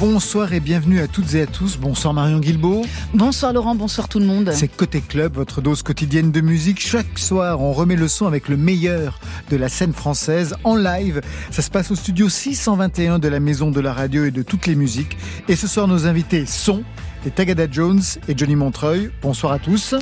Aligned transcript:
Bonsoir 0.00 0.52
et 0.52 0.58
bienvenue 0.58 1.00
à 1.00 1.06
toutes 1.06 1.34
et 1.34 1.42
à 1.42 1.46
tous. 1.46 1.78
Bonsoir 1.78 2.12
Marion 2.14 2.40
Guilbault. 2.40 2.84
Bonsoir 3.14 3.52
Laurent, 3.52 3.76
bonsoir 3.76 4.08
tout 4.08 4.18
le 4.18 4.26
monde. 4.26 4.50
C'est 4.52 4.66
Côté 4.66 5.00
Club, 5.00 5.34
votre 5.34 5.60
dose 5.60 5.82
quotidienne 5.82 6.32
de 6.32 6.40
musique. 6.40 6.80
Chaque 6.80 7.16
soir, 7.18 7.60
on 7.60 7.72
remet 7.72 7.94
le 7.94 8.08
son 8.08 8.26
avec 8.26 8.48
le 8.48 8.56
meilleur 8.56 9.20
de 9.50 9.56
la 9.56 9.68
scène 9.68 9.92
française 9.92 10.56
en 10.64 10.74
live. 10.74 11.20
Ça 11.50 11.62
se 11.62 11.70
passe 11.70 11.92
au 11.92 11.94
studio 11.94 12.28
621 12.28 13.20
de 13.20 13.28
la 13.28 13.38
Maison 13.38 13.70
de 13.70 13.80
la 13.80 13.92
Radio 13.92 14.24
et 14.24 14.32
de 14.32 14.42
toutes 14.42 14.66
les 14.66 14.74
musiques. 14.74 15.16
Et 15.48 15.54
ce 15.54 15.68
soir, 15.68 15.86
nos 15.86 16.06
invités 16.06 16.44
sont 16.44 16.82
les 17.24 17.30
Tagada 17.30 17.66
Jones 17.70 18.02
et 18.26 18.36
Johnny 18.36 18.56
Montreuil. 18.56 19.10
Bonsoir 19.22 19.52
à 19.52 19.58
tous. 19.60 19.94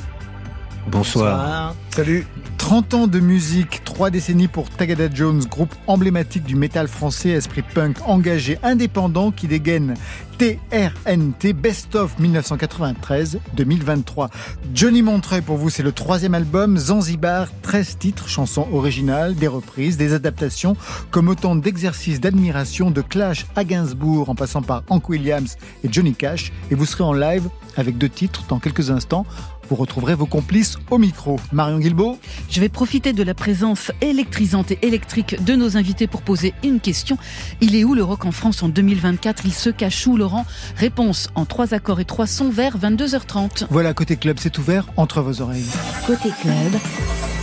Bonsoir. 0.88 1.74
Salut. 1.90 2.26
30 2.58 2.94
ans 2.94 3.06
de 3.06 3.20
musique, 3.20 3.82
3 3.84 4.10
décennies 4.10 4.48
pour 4.48 4.68
Tagada 4.70 5.08
Jones, 5.12 5.44
groupe 5.44 5.74
emblématique 5.86 6.44
du 6.44 6.56
métal 6.56 6.88
français, 6.88 7.30
esprit 7.30 7.62
punk 7.62 7.96
engagé, 8.06 8.58
indépendant 8.62 9.30
qui 9.30 9.48
dégaine 9.48 9.94
TRNT 10.38 11.52
Best 11.54 11.94
of 11.94 12.18
1993-2023. 12.20 14.28
Johnny 14.74 15.02
Montreuil 15.02 15.42
pour 15.42 15.56
vous, 15.56 15.70
c'est 15.70 15.82
le 15.82 15.92
troisième 15.92 16.34
album, 16.34 16.78
Zanzibar, 16.78 17.48
13 17.62 17.98
titres, 17.98 18.28
chansons 18.28 18.66
originales, 18.72 19.34
des 19.34 19.48
reprises, 19.48 19.96
des 19.96 20.14
adaptations, 20.14 20.76
comme 21.10 21.28
autant 21.28 21.56
d'exercices 21.56 22.20
d'admiration 22.20 22.90
de 22.90 23.02
Clash 23.02 23.46
à 23.54 23.64
Gainsbourg 23.64 24.30
en 24.30 24.34
passant 24.34 24.62
par 24.62 24.82
Hank 24.88 25.08
Williams 25.08 25.56
et 25.84 25.92
Johnny 25.92 26.14
Cash. 26.14 26.52
Et 26.70 26.74
vous 26.74 26.86
serez 26.86 27.04
en 27.04 27.12
live 27.12 27.48
avec 27.76 27.98
deux 27.98 28.08
titres 28.08 28.44
dans 28.48 28.58
quelques 28.58 28.90
instants. 28.90 29.26
Vous 29.68 29.76
retrouverez 29.76 30.14
vos 30.14 30.26
complices 30.26 30.76
au 30.90 30.98
micro. 30.98 31.38
Marion 31.52 31.78
Guilbault 31.78 32.18
Je 32.50 32.60
vais 32.60 32.68
profiter 32.68 33.12
de 33.12 33.22
la 33.22 33.34
présence 33.34 33.90
électrisante 34.00 34.70
et 34.70 34.78
électrique 34.82 35.42
de 35.44 35.54
nos 35.54 35.76
invités 35.76 36.06
pour 36.06 36.22
poser 36.22 36.54
une 36.62 36.80
question. 36.80 37.16
Il 37.60 37.74
est 37.74 37.84
où 37.84 37.94
le 37.94 38.02
rock 38.02 38.24
en 38.24 38.32
France 38.32 38.62
en 38.62 38.68
2024 38.68 39.42
Il 39.44 39.52
se 39.52 39.70
cache 39.70 40.06
où, 40.06 40.16
Laurent? 40.16 40.46
Réponse 40.76 41.28
en 41.34 41.44
trois 41.44 41.74
accords 41.74 42.00
et 42.00 42.04
trois 42.04 42.26
sons 42.26 42.50
vers 42.50 42.78
22h30. 42.78 43.66
Voilà, 43.70 43.94
Côté 43.94 44.16
Club, 44.16 44.38
c'est 44.40 44.58
ouvert 44.58 44.86
entre 44.96 45.20
vos 45.22 45.40
oreilles. 45.40 45.64
Côté 46.06 46.30
Club, 46.40 46.80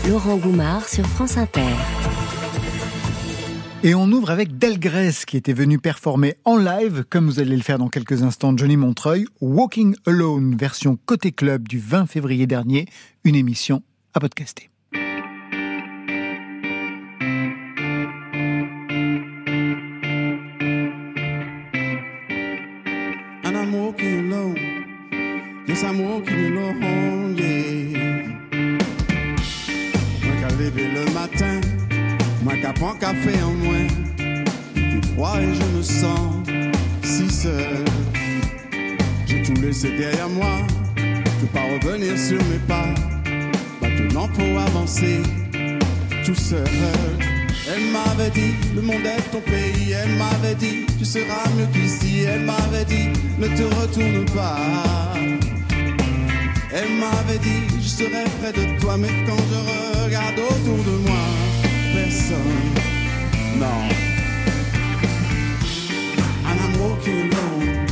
Laurent 0.08 0.38
Goumard 0.38 0.88
sur 0.88 1.06
France 1.06 1.38
Inter. 1.38 1.62
Et 3.82 3.96
on 3.96 4.12
ouvre 4.12 4.30
avec 4.30 4.58
Delgrès 4.58 5.14
qui 5.26 5.38
était 5.38 5.54
venu 5.54 5.80
performer 5.80 6.36
en 6.44 6.58
live, 6.58 7.06
comme 7.10 7.28
vous 7.28 7.40
allez 7.40 7.56
le 7.56 7.62
faire 7.62 7.80
dans 7.80 7.88
quelques 7.88 8.24
instants, 8.24 8.56
Johnny 8.58 8.76
Montreuil, 8.76 9.26
Walking 9.40 9.96
Alone, 10.06 10.58
version 10.58 10.98
Côté 11.06 11.32
Club 11.32 11.66
du 11.66 11.80
20 11.80 12.06
février 12.06 12.46
dernier, 12.46 12.88
une 13.24 13.36
émission 13.36 13.82
à 14.14 14.20
podcaster. 14.20 14.70
I'm 25.82 26.02
walking 26.02 26.58
alone. 26.58 26.80
Le 30.78 31.14
matin, 31.14 31.62
qu'à 32.62 32.74
prendre 32.74 33.00
café 33.00 33.42
en 33.44 33.52
moins. 33.52 33.88
Il 34.76 34.92
fait 34.92 35.06
froid 35.14 35.36
et 35.40 35.54
je 35.54 35.78
me 35.78 35.82
sens 35.82 36.48
si 37.04 37.30
seul. 37.30 37.86
J'ai 39.26 39.44
tout 39.44 39.60
laissé 39.62 39.90
derrière 39.98 40.30
moi, 40.30 40.58
je 40.98 41.46
peux 41.46 41.54
pas 41.54 41.66
revenir 41.74 42.18
sur 42.18 42.38
mes 42.46 42.60
pas. 42.68 42.94
Maintenant 43.82 44.30
faut 44.34 44.58
avancer 44.58 45.22
tout 46.26 46.36
seul. 46.36 46.68
Elle 47.72 47.92
m'avait 47.92 48.32
dit, 48.32 48.54
le 48.76 48.82
monde 48.82 49.06
est 49.06 49.22
ton 49.32 49.42
pays. 49.42 49.92
Elle 49.92 50.16
m'avait 50.18 50.56
dit, 50.56 50.86
tu 50.98 51.06
seras 51.06 51.48
mieux 51.56 51.68
qu'ici. 51.72 52.24
Elle 52.24 52.42
m'avait 52.42 52.86
dit, 52.86 53.10
ne 53.38 53.48
te 53.48 53.64
retourne 53.76 54.26
pas. 54.36 54.58
Elle 56.74 56.92
m'avait 56.98 57.40
dit, 57.40 57.62
je 57.82 57.88
serai 57.88 58.24
près 58.42 58.54
de 58.54 58.80
toi. 58.80 58.98
Mais 58.98 59.10
quand 59.28 59.38
je 59.52 60.04
regarde 60.04 60.40
autour 60.40 60.78
de 60.84 60.98
moi, 61.08 61.39
personne. 62.10 62.74
Non. 63.60 63.82
And 66.48 66.60
I'm 66.60 66.74
walking 66.80 67.32
alone. 67.32 67.86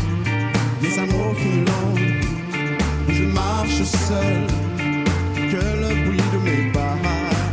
Yes, 0.82 0.98
I'm 0.98 1.10
walking 1.14 1.68
alone. 1.68 2.00
Je 3.10 3.24
marche 3.24 3.84
seul. 3.84 4.48
Que 5.52 5.64
le 5.82 5.90
bruit 6.04 6.28
de 6.34 6.40
mes 6.46 6.72
pas. 6.72 6.98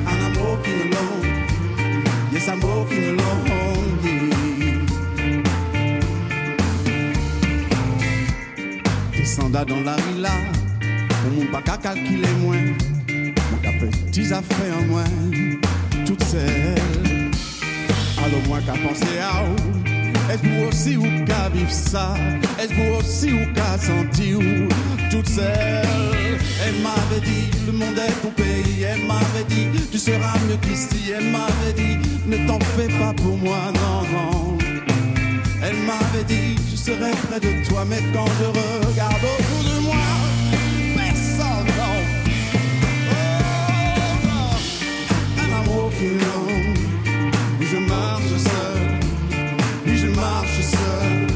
And 0.08 0.20
I'm 0.26 0.34
walking 0.42 0.80
alone. 0.88 1.26
Yes, 2.32 2.48
I'm 2.48 2.60
walking 2.60 3.04
alone. 3.10 3.44
Yeah. 4.02 4.24
Descenda 9.12 9.64
dans 9.64 9.82
la 9.84 9.96
rue 9.96 10.20
pour 11.22 11.32
mon 11.32 11.46
pas 11.50 11.62
calculer 11.78 12.34
moins. 12.42 12.66
Mon 13.50 13.58
affaires 14.32 14.78
en 14.78 14.86
moins, 14.86 15.04
celles. 16.34 17.30
Alors 18.18 18.42
moi 18.48 18.58
qu'à 18.66 18.72
penser 18.72 19.18
à 19.20 19.44
où? 19.44 19.54
Est-ce 20.30 20.42
vous 20.48 20.68
aussi 20.68 20.96
ou 20.96 21.24
qu'à 21.24 21.48
vivre 21.50 21.70
ça? 21.70 22.14
Est-ce 22.60 22.74
vous 22.74 22.94
aussi 22.98 23.32
ou 23.32 23.52
qu'à 23.52 23.78
sentir 23.78 24.38
où? 24.38 24.68
Toutes 25.10 25.28
celles 25.28 25.86
Elle 26.64 26.78
m'avait 26.82 27.24
dit, 27.24 27.50
le 27.66 27.72
monde 27.72 27.98
est 27.98 28.22
ton 28.22 28.30
pays. 28.30 28.82
Elle 28.82 29.06
m'avait 29.06 29.48
dit, 29.48 29.68
tu 29.92 29.98
seras 29.98 30.38
mieux 30.48 30.58
qu'ici. 30.62 31.12
Elle 31.16 31.30
m'avait 31.30 31.74
dit, 31.76 31.98
ne 32.26 32.46
t'en 32.46 32.58
fais 32.76 32.88
pas 32.98 33.12
pour 33.14 33.36
moi, 33.36 33.58
non, 33.80 34.02
non. 34.14 34.58
Elle 35.62 35.76
m'avait 35.88 36.24
dit, 36.26 36.56
je 36.70 36.76
serai 36.76 37.12
près 37.28 37.40
de 37.40 37.66
toi 37.66 37.84
Mais 37.88 38.02
quand 38.12 38.26
je 38.38 38.46
regarde 38.86 39.14
autour 39.14 39.43
And 46.06 46.20
I'm 46.22 46.46
walking 46.46 46.74
alone 47.00 47.60
Je 47.60 47.76
marche 47.78 48.36
seul. 48.36 49.00
Oui, 49.86 49.96
je 49.96 50.08
marche 50.08 50.60
seul, 50.60 51.33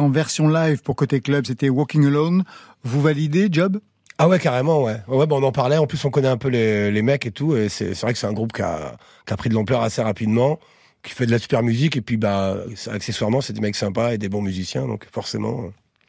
en 0.00 0.10
version 0.10 0.48
live 0.48 0.82
pour 0.82 0.96
Côté 0.96 1.20
Club, 1.20 1.46
c'était 1.46 1.68
Walking 1.68 2.06
Alone. 2.06 2.44
Vous 2.84 3.00
validez, 3.00 3.48
Job? 3.50 3.78
Ah 4.18 4.28
ouais, 4.28 4.38
carrément, 4.38 4.82
ouais. 4.84 4.98
Ouais, 5.08 5.26
bah 5.26 5.36
on 5.38 5.42
en 5.42 5.52
parlait. 5.52 5.78
En 5.78 5.86
plus, 5.86 6.04
on 6.04 6.10
connaît 6.10 6.28
un 6.28 6.36
peu 6.36 6.48
les, 6.48 6.90
les 6.90 7.02
mecs 7.02 7.26
et 7.26 7.32
tout. 7.32 7.56
Et 7.56 7.68
c'est 7.68 7.92
vrai 8.00 8.12
que 8.12 8.18
c'est 8.18 8.26
un 8.26 8.32
groupe 8.32 8.52
qui 8.52 8.62
a, 8.62 8.96
qui 9.26 9.32
a 9.32 9.36
pris 9.36 9.48
de 9.48 9.54
l'ampleur 9.54 9.82
assez 9.82 10.02
rapidement, 10.02 10.58
qui 11.02 11.12
fait 11.12 11.26
de 11.26 11.30
la 11.30 11.38
super 11.38 11.62
musique. 11.62 11.96
Et 11.96 12.02
puis, 12.02 12.16
bah, 12.18 12.56
accessoirement, 12.90 13.40
c'est 13.40 13.52
des 13.52 13.60
mecs 13.60 13.74
sympas 13.76 14.12
et 14.12 14.18
des 14.18 14.28
bons 14.28 14.42
musiciens. 14.42 14.86
Donc, 14.86 15.06
forcément. 15.12 15.62
euh. 15.64 15.68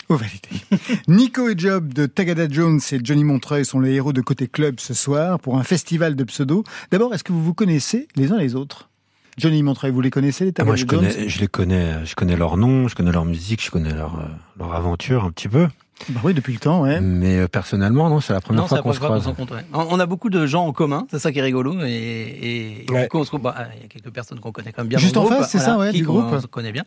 Vous 0.09 0.17
validez. 0.17 0.49
Nico 1.07 1.47
et 1.49 1.55
Job 1.57 1.93
de 1.93 2.05
Tagada 2.05 2.47
Jones 2.49 2.81
et 2.91 2.99
Johnny 3.01 3.23
Montreuil 3.23 3.63
sont 3.65 3.79
les 3.79 3.93
héros 3.93 4.11
de 4.13 4.21
Côté 4.21 4.47
Club 4.47 4.79
ce 4.79 4.93
soir 4.93 5.39
pour 5.39 5.57
un 5.57 5.63
festival 5.63 6.15
de 6.15 6.23
pseudo. 6.25 6.63
D'abord, 6.91 7.13
est-ce 7.15 7.23
que 7.23 7.31
vous 7.31 7.43
vous 7.43 7.53
connaissez 7.53 8.07
les 8.15 8.31
uns 8.31 8.37
les 8.37 8.53
autres? 8.53 8.89
Johnny 9.37 9.63
Montreuil, 9.63 9.91
vous 9.91 10.01
les 10.01 10.09
connaissez 10.11 10.43
les 10.45 10.49
Ah, 10.51 10.53
Tagada 10.53 10.69
moi, 10.71 10.75
je 10.75 10.85
Jones 10.87 10.99
connais, 11.11 11.29
je 11.29 11.39
les 11.39 11.47
connais, 11.47 12.05
je 12.05 12.15
connais 12.15 12.35
leur 12.35 12.57
nom, 12.57 12.87
je 12.87 12.95
connais 12.95 13.11
leur 13.11 13.25
musique, 13.25 13.63
je 13.63 13.71
connais 13.71 13.93
leur, 13.93 14.15
euh, 14.19 14.23
leur 14.59 14.73
aventure 14.75 15.23
un 15.23 15.31
petit 15.31 15.47
peu. 15.47 15.67
Bah 16.09 16.19
oui, 16.23 16.33
depuis 16.33 16.53
le 16.53 16.59
temps, 16.59 16.81
ouais. 16.81 16.99
Mais 16.99 17.37
euh, 17.39 17.47
personnellement, 17.47 18.09
non, 18.09 18.19
c'est 18.19 18.33
la 18.33 18.41
première 18.41 18.63
Non, 18.63 18.67
fois 18.67 18.81
qu'on 18.81 18.91
se 18.93 18.99
première 18.99 19.23
fois 19.23 19.33
croise. 19.45 19.63
On 19.73 19.87
on 19.95 19.99
a 19.99 20.05
beaucoup 20.05 20.29
de 20.29 20.45
gens 20.45 20.65
en 20.65 20.73
commun, 20.73 21.05
c'est 21.09 21.19
ça 21.19 21.31
qui 21.31 21.39
est 21.39 21.43
rigolo. 21.43 21.75
Et, 21.83 22.83
et 22.87 22.91
Ouais. 22.91 23.03
du 23.03 23.07
coup, 23.09 23.19
on 23.19 23.23
se 23.23 23.29
trouve- 23.29 23.41
bah, 23.41 23.55
il 23.77 23.81
y 23.83 23.85
a 23.85 23.87
quelques 23.87 24.09
personnes 24.11 24.39
qu'on 24.39 24.51
connaît 24.51 24.71
quand 24.73 24.81
même 24.81 24.89
bien. 24.89 24.99
Juste 24.99 25.15
en 25.17 25.23
groupe, 25.23 25.37
face, 25.37 25.51
c'est 25.51 25.59
ça, 25.59 25.77
ouais, 25.77 25.91
qui 25.91 25.99
du 25.99 26.03
groupe. 26.05 26.25
On 26.29 26.41
se 26.41 26.47
connaît 26.47 26.71
bien. 26.71 26.83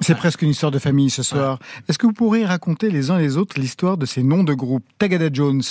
C'est 0.00 0.14
presque 0.14 0.42
une 0.42 0.50
histoire 0.50 0.70
de 0.70 0.78
famille 0.78 1.10
ce 1.10 1.22
soir. 1.22 1.58
Est-ce 1.88 1.98
que 1.98 2.06
vous 2.06 2.12
pourriez 2.12 2.44
raconter 2.46 2.90
les 2.90 3.10
uns 3.10 3.18
les 3.18 3.36
autres 3.36 3.58
l'histoire 3.58 3.96
de 3.96 4.06
ces 4.06 4.22
noms 4.22 4.44
de 4.44 4.54
groupe? 4.54 4.84
Tagada 4.98 5.28
Jones 5.32 5.62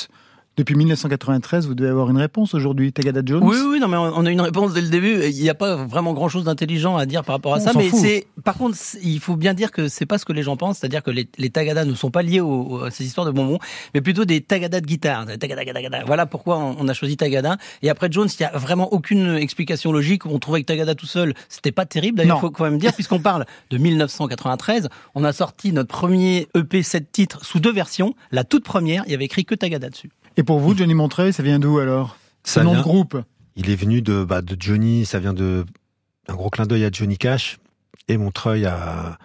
Depuis 0.58 0.76
1993, 0.76 1.66
vous 1.66 1.76
devez 1.76 1.90
avoir 1.90 2.10
une 2.10 2.18
réponse 2.18 2.54
aujourd'hui, 2.54 2.92
Tagada 2.92 3.22
Jones 3.26 3.42
Oui, 3.42 3.56
oui, 3.70 3.80
non, 3.80 3.88
mais 3.88 3.96
on 3.96 4.26
a 4.26 4.30
une 4.30 4.42
réponse 4.42 4.74
dès 4.74 4.82
le 4.82 4.90
début. 4.90 5.24
Il 5.24 5.42
n'y 5.42 5.50
a 5.50 5.54
pas 5.56 5.78
vraiment 5.78 6.12
grand 6.14 6.28
chose 6.28 6.44
d'intelligent 6.44 6.98
à 6.98 7.06
dire 7.06 7.24
par 7.24 7.36
rapport 7.36 7.54
à 7.54 7.58
On 7.58 7.62
ça. 7.62 7.72
Mais 7.74 7.90
c'est, 7.90 8.28
par 8.44 8.56
contre, 8.56 8.78
il 9.02 9.22
faut 9.22 9.38
bien 9.38 9.54
dire 9.54 9.72
que 9.72 9.88
c'est 9.88 10.06
pas 10.06 10.18
ce 10.18 10.26
que 10.26 10.34
les 10.34 10.44
gens 10.44 10.58
pensent. 10.58 10.80
C'est-à-dire 10.80 11.04
que 11.04 11.10
les, 11.10 11.30
les 11.38 11.50
tagadas 11.52 11.86
ne 11.86 11.94
sont 11.94 12.12
pas 12.12 12.22
liés 12.22 12.42
à 12.86 12.92
ces 12.92 13.06
histoires 13.06 13.26
de 13.26 13.32
bonbons, 13.32 13.60
mais 13.94 14.02
plutôt 14.02 14.26
des 14.26 14.42
tagadas 14.42 14.82
de 14.82 14.86
guitare. 14.86 15.26
Tagada, 15.26 15.56
tagada, 15.56 15.74
tagada. 15.74 16.04
Voilà 16.06 16.26
pourquoi 16.26 16.58
on, 16.58 16.76
on 16.78 16.88
a 16.90 16.94
choisi 16.94 17.16
tagada. 17.16 17.56
Et 17.82 17.90
après 17.90 18.10
Jones, 18.12 18.28
il 18.38 18.42
y 18.44 18.46
a 18.46 18.52
vraiment 18.58 18.92
aucune 18.92 19.36
explication 19.36 19.94
logique. 19.94 20.26
On 20.26 20.38
trouvait 20.38 20.60
que 20.62 20.68
tagada 20.68 20.96
tout 20.96 21.06
seul, 21.08 21.34
c'était 21.48 21.72
pas 21.72 21.86
terrible. 21.86 22.18
D'ailleurs, 22.18 22.36
Non. 22.36 22.42
faut 22.42 22.52
quand 22.52 22.66
même 22.66 22.78
dire, 22.78 22.92
puisqu'on 22.94 23.20
parle 23.22 23.46
de 23.70 23.78
1993, 23.78 24.90
on 25.16 25.24
a 25.24 25.32
sorti 25.32 25.72
notre 25.72 25.90
premier 25.90 26.50
EP 26.56 26.84
7 26.84 27.10
titres 27.10 27.46
sous 27.46 27.62
deux 27.62 27.72
versions. 27.72 28.16
La 28.34 28.44
toute 28.44 28.66
première, 28.66 29.04
il 29.08 29.12
y 29.14 29.16
avait 29.16 29.26
écrit 29.26 29.46
que 29.46 29.56
tagada 29.56 29.90
dessus. 29.90 30.10
Et 30.38 30.44
pour 30.44 30.60
vous, 30.60 30.76
Johnny 30.76 30.94
Montreuil, 30.94 31.34
ça 31.34 31.44
vient 31.44 31.60
d'où 31.60 31.80
alors 31.80 32.18
Ça 32.44 32.64
nom 32.64 32.72
de 32.72 32.76
vient- 32.76 32.84
groupe 32.84 33.18
Il 33.56 33.70
est 33.70 33.76
venu 33.76 34.02
de, 34.02 34.24
bah, 34.24 34.42
de 34.42 34.56
Johnny, 34.60 35.06
ça 35.06 35.20
vient 35.20 35.34
de 35.34 35.66
un 36.28 36.36
gros 36.36 36.50
clin 36.50 36.66
d'œil 36.66 36.86
à 36.86 36.90
Johnny 36.92 37.18
Cash 37.18 37.58
et 38.08 38.18
Montreuil 38.18 38.66
à, 38.66 39.18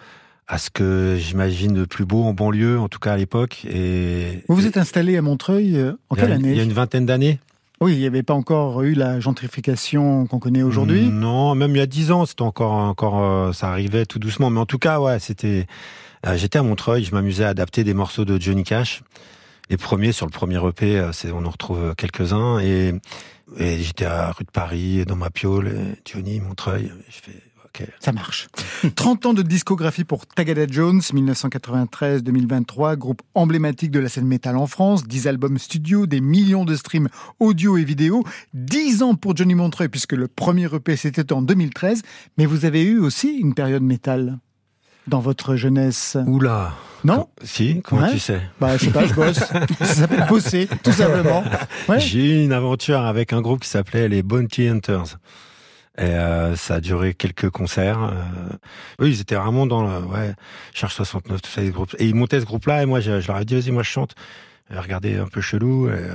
à 0.47 0.57
ce 0.57 0.69
que 0.69 1.15
j'imagine 1.19 1.73
de 1.73 1.85
plus 1.85 2.05
beau 2.05 2.23
en 2.23 2.33
banlieue, 2.33 2.79
en 2.79 2.89
tout 2.89 2.99
cas 2.99 3.13
à 3.13 3.17
l'époque. 3.17 3.65
Et 3.69 4.43
Vous 4.49 4.55
vous 4.55 4.65
êtes 4.65 4.77
installé 4.77 5.15
à 5.17 5.21
Montreuil 5.21 5.77
euh, 5.77 5.93
en 6.09 6.15
quelle 6.15 6.31
année 6.31 6.51
Il 6.51 6.57
y 6.57 6.59
a 6.59 6.63
une 6.63 6.73
vingtaine 6.73 7.05
d'années. 7.05 7.39
Oui, 7.79 7.93
il 7.93 7.99
n'y 7.99 8.07
avait 8.07 8.23
pas 8.23 8.33
encore 8.33 8.81
eu 8.81 8.93
la 8.95 9.19
gentrification 9.19 10.25
qu'on 10.25 10.39
connaît 10.39 10.63
aujourd'hui. 10.63 11.09
Non, 11.09 11.53
même 11.53 11.71
il 11.71 11.77
y 11.77 11.81
a 11.81 11.85
dix 11.85 12.11
ans, 12.11 12.25
c'était 12.25 12.41
encore, 12.41 12.73
encore, 12.73 13.21
euh, 13.23 13.53
ça 13.53 13.69
arrivait 13.69 14.05
tout 14.07 14.17
doucement. 14.19 14.49
Mais 14.49 14.59
en 14.59 14.65
tout 14.65 14.79
cas, 14.79 14.99
ouais, 14.99 15.19
c'était. 15.19 15.67
euh, 16.25 16.35
J'étais 16.37 16.57
à 16.57 16.63
Montreuil, 16.63 17.03
je 17.03 17.13
m'amusais 17.13 17.43
à 17.43 17.49
adapter 17.49 17.83
des 17.83 17.93
morceaux 17.93 18.25
de 18.25 18.41
Johnny 18.41 18.63
Cash. 18.63 19.03
Les 19.69 19.77
premiers 19.77 20.11
sur 20.11 20.25
le 20.25 20.31
premier 20.31 20.65
EP, 20.65 20.97
euh, 20.97 21.11
on 21.33 21.45
en 21.45 21.49
retrouve 21.49 21.93
quelques-uns. 21.95 22.59
Et, 22.59 22.93
j'étais 23.57 24.05
à 24.05 24.31
rue 24.31 24.43
de 24.43 24.51
Paris, 24.51 25.05
dans 25.05 25.15
ma 25.15 25.29
piole, 25.29 25.95
Johnny, 26.05 26.39
Montreuil. 26.39 26.91
Je 27.09 27.15
fais. 27.15 27.41
Ça 27.99 28.11
marche. 28.11 28.47
30 28.95 29.27
ans 29.27 29.33
de 29.33 29.41
discographie 29.41 30.03
pour 30.03 30.25
Tagada 30.25 30.65
Jones, 30.69 30.99
1993-2023, 30.99 32.95
groupe 32.95 33.21
emblématique 33.35 33.91
de 33.91 33.99
la 33.99 34.09
scène 34.09 34.27
métal 34.27 34.57
en 34.57 34.67
France, 34.67 35.05
10 35.05 35.27
albums 35.27 35.57
studio, 35.57 36.05
des 36.07 36.21
millions 36.21 36.65
de 36.65 36.75
streams 36.75 37.09
audio 37.39 37.77
et 37.77 37.83
vidéo, 37.83 38.23
10 38.53 39.03
ans 39.03 39.15
pour 39.15 39.35
Johnny 39.35 39.55
Montreuil, 39.55 39.89
puisque 39.89 40.13
le 40.13 40.27
premier 40.27 40.73
EP 40.73 40.95
c'était 40.95 41.31
en 41.33 41.41
2013, 41.41 42.01
mais 42.37 42.45
vous 42.45 42.65
avez 42.65 42.83
eu 42.83 42.99
aussi 42.99 43.37
une 43.37 43.53
période 43.53 43.83
métal 43.83 44.39
dans 45.07 45.19
votre 45.19 45.55
jeunesse. 45.55 46.17
Oula. 46.25 46.73
Non 47.03 47.29
Si, 47.43 47.81
comment 47.83 48.01
Ouais. 48.03 48.11
tu 48.11 48.19
sais 48.19 48.41
Bah, 48.59 48.75
je 48.77 48.85
sais 48.85 48.91
pas, 48.91 49.05
je 49.05 49.13
bosse. 49.13 49.35
Ça 49.79 49.85
s'appelle 49.85 50.25
bosser, 50.27 50.67
tout 50.83 50.91
simplement. 50.91 51.43
Ouais. 51.87 51.99
J'ai 51.99 52.19
eu 52.41 52.43
une 52.43 52.51
aventure 52.53 53.01
avec 53.01 53.31
un 53.33 53.41
groupe 53.41 53.61
qui 53.61 53.69
s'appelait 53.69 54.09
les 54.09 54.23
Bounty 54.23 54.67
Hunters. 54.67 55.17
Et 55.99 56.03
euh, 56.03 56.55
ça 56.55 56.75
a 56.75 56.79
duré 56.79 57.13
quelques 57.15 57.49
concerts. 57.49 58.03
Euh, 58.03 59.03
eux, 59.05 59.09
ils 59.09 59.21
étaient 59.21 59.35
vraiment 59.35 59.65
dans 59.65 59.81
le 59.83 60.05
ouais, 60.05 60.35
Charge 60.73 60.93
69, 60.93 61.41
tout 61.41 61.49
ça, 61.49 61.61
les 61.61 61.71
groupes. 61.71 61.95
Et 61.97 62.05
ils 62.07 62.13
montaient 62.13 62.39
ce 62.39 62.45
groupe-là, 62.45 62.83
et 62.83 62.85
moi, 62.85 62.99
je, 62.99 63.19
je 63.19 63.27
leur 63.27 63.39
ai 63.39 63.45
dit, 63.45 63.55
vas-y, 63.55 63.71
moi, 63.71 63.81
je 63.83 63.89
chante. 63.89 64.13
Et 64.71 64.77
regardez, 64.77 65.17
un 65.17 65.25
peu 65.27 65.41
chelou. 65.41 65.87
Et, 65.87 65.93
euh, 65.93 66.11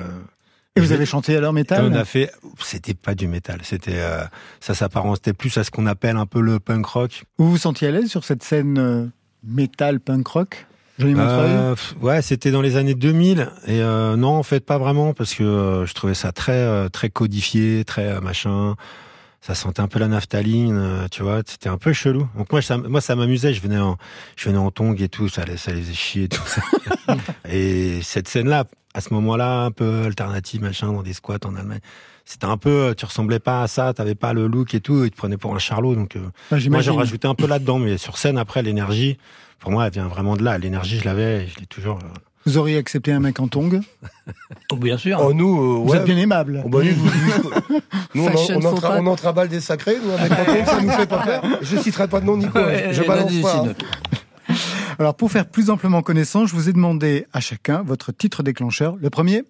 Et 0.77 0.81
vous 0.81 0.93
avez 0.93 1.05
chanté 1.05 1.37
alors 1.37 1.53
et 1.53 1.55
métal 1.55 1.85
on 1.85 1.95
a 1.95 2.05
fait, 2.07 2.31
c'était 2.61 2.95
pas 2.95 3.15
du 3.15 3.29
métal, 3.29 3.61
c'était, 3.63 3.99
euh, 3.99 4.23
ça 4.61 4.75
s'apparentait 4.75 5.35
plus 5.35 5.57
à 5.59 5.65
ce 5.65 5.71
qu'on 5.71 5.85
appelle 5.87 6.17
un 6.17 6.25
peu 6.25 6.41
le 6.41 6.61
punk 6.61 6.87
rock. 6.87 7.25
Vous 7.37 7.51
vous 7.51 7.59
sentiez 7.59 7.89
à 7.89 7.91
l'aise 7.91 8.09
sur 8.09 8.25
cette 8.25 8.43
scène 8.43 8.79
euh, 8.79 9.07
métal 9.45 10.01
punk 10.01 10.27
rock? 10.29 10.67
Euh, 11.01 11.75
ouais, 12.01 12.23
c'était 12.23 12.51
dans 12.51 12.63
les 12.63 12.77
années 12.77 12.95
2000 12.95 13.51
et 13.67 13.81
euh, 13.83 14.17
non, 14.17 14.29
en 14.31 14.43
fait 14.43 14.61
pas 14.65 14.79
vraiment 14.79 15.13
parce 15.15 15.35
que 15.35 15.43
euh, 15.43 15.85
je 15.87 15.93
trouvais 15.95 16.15
ça 16.15 16.33
très 16.33 16.53
euh, 16.53 16.89
très 16.89 17.11
codifié, 17.11 17.85
très 17.85 18.07
euh, 18.07 18.21
machin. 18.21 18.75
Ça 19.41 19.57
sentait 19.57 19.81
un 19.81 19.89
peu 19.89 19.99
la 19.99 20.07
naphtaline, 20.07 21.09
tu 21.11 21.25
vois. 21.25 21.41
C'était 21.45 21.69
un 21.69 21.77
peu 21.77 21.93
chelou. 21.93 22.29
Donc 22.39 22.53
moi, 22.53 22.63
ça, 22.63 22.79
moi, 22.79 23.01
ça 23.01 23.17
m'amusait. 23.17 23.53
Je 23.53 23.61
venais 23.61 23.79
en, 23.79 23.97
je 24.37 24.49
venais 24.49 24.59
en 24.59 24.71
tongs 24.71 24.95
et 24.95 25.09
tout. 25.09 25.29
Ça, 25.29 25.45
les- 25.45 25.57
ça 25.57 25.73
les 25.73 25.81
faisait 25.81 25.95
chier, 25.95 26.29
tout 26.29 26.41
ça. 26.47 26.63
et 27.51 27.99
cette 28.03 28.29
scène-là, 28.29 28.67
à 28.95 29.01
ce 29.01 29.13
moment-là, 29.15 29.65
un 29.65 29.71
peu 29.71 30.03
alternative, 30.05 30.63
machin, 30.63 30.93
dans 30.93 31.03
des 31.03 31.13
squats 31.13 31.39
en 31.45 31.55
Allemagne. 31.57 31.81
C'était 32.25 32.47
un 32.47 32.57
peu, 32.57 32.95
tu 32.97 33.05
ressemblais 33.05 33.41
pas 33.41 33.63
à 33.63 33.67
ça, 33.69 33.93
t'avais 33.95 34.15
pas 34.15 34.33
le 34.33 34.47
look 34.47 34.75
et 34.75 34.81
tout, 34.81 35.05
ils 35.05 35.11
te 35.11 35.17
prenaient 35.17 35.37
pour 35.37 35.55
un 35.55 35.59
charlot, 35.59 35.95
donc 35.97 36.15
euh, 36.17 36.21
Bah, 36.51 36.59
moi, 36.71 36.81
j'en 36.81 36.95
rajoutais 36.97 37.27
un 37.27 37.35
peu 37.35 37.47
là-dedans, 37.47 37.79
mais 37.79 37.99
sur 37.99 38.17
scène, 38.17 38.39
après, 38.39 38.63
l'énergie, 38.63 39.19
pour 39.59 39.71
moi, 39.73 39.87
elle 39.87 39.93
vient 39.93 40.07
vraiment 40.09 40.37
de 40.37 40.45
là. 40.45 40.57
L'énergie, 40.59 40.99
je 40.99 41.05
l'avais, 41.05 41.47
je 41.49 41.59
l'ai 41.59 41.67
toujours. 41.67 41.99
euh. 41.99 42.09
Vous 42.45 42.59
auriez 42.59 42.77
accepté 42.77 43.13
un 43.13 43.21
mec 43.21 43.39
en 43.39 43.47
tongs? 43.49 43.81
Bien 44.77 44.99
sûr. 44.99 45.21
Oh, 45.25 45.33
nous, 45.33 45.61
euh, 45.61 45.77
Vous 45.85 45.93
ouais. 45.93 45.99
êtes 45.99 46.05
bien 46.05 46.17
aimable. 46.17 46.61
Oh, 46.65 46.69
bah, 46.69 46.81
nous, 46.83 46.91
nous, 46.91 48.23
nous, 48.23 48.25
on, 48.25 48.29
en- 48.29 49.05
on, 49.05 49.07
en 49.07 49.37
en 49.37 49.47
des 49.47 49.61
sacrés, 49.61 49.97
nous, 50.05 50.11
avec 50.11 50.31
la 50.31 50.45
pompe, 50.45 50.67
ça 50.67 50.81
nous 50.83 50.91
fait 50.91 51.07
pas 51.07 51.19
peur. 51.19 51.43
Je 51.63 51.77
citerai 51.77 52.09
pas 52.09 52.21
de 52.21 52.27
nom, 52.27 52.37
Nico. 52.37 52.59
Ouais, 52.59 52.89
je 52.93 53.03
balance 53.05 53.33
pas. 53.43 53.65
Alors, 55.03 55.17
pour 55.17 55.33
faire 55.33 55.49
plus 55.49 55.69
amplement 55.69 56.01
connaissance, 56.01 56.51
je 56.51 56.55
vous 56.55 56.69
ai 56.69 56.73
demandé 56.73 57.27
à 57.33 57.41
chacun 57.41 57.83
votre 57.83 58.13
titre 58.13 58.45
déclencheur. 58.45 58.95
Le 59.01 59.11
premier 59.11 59.43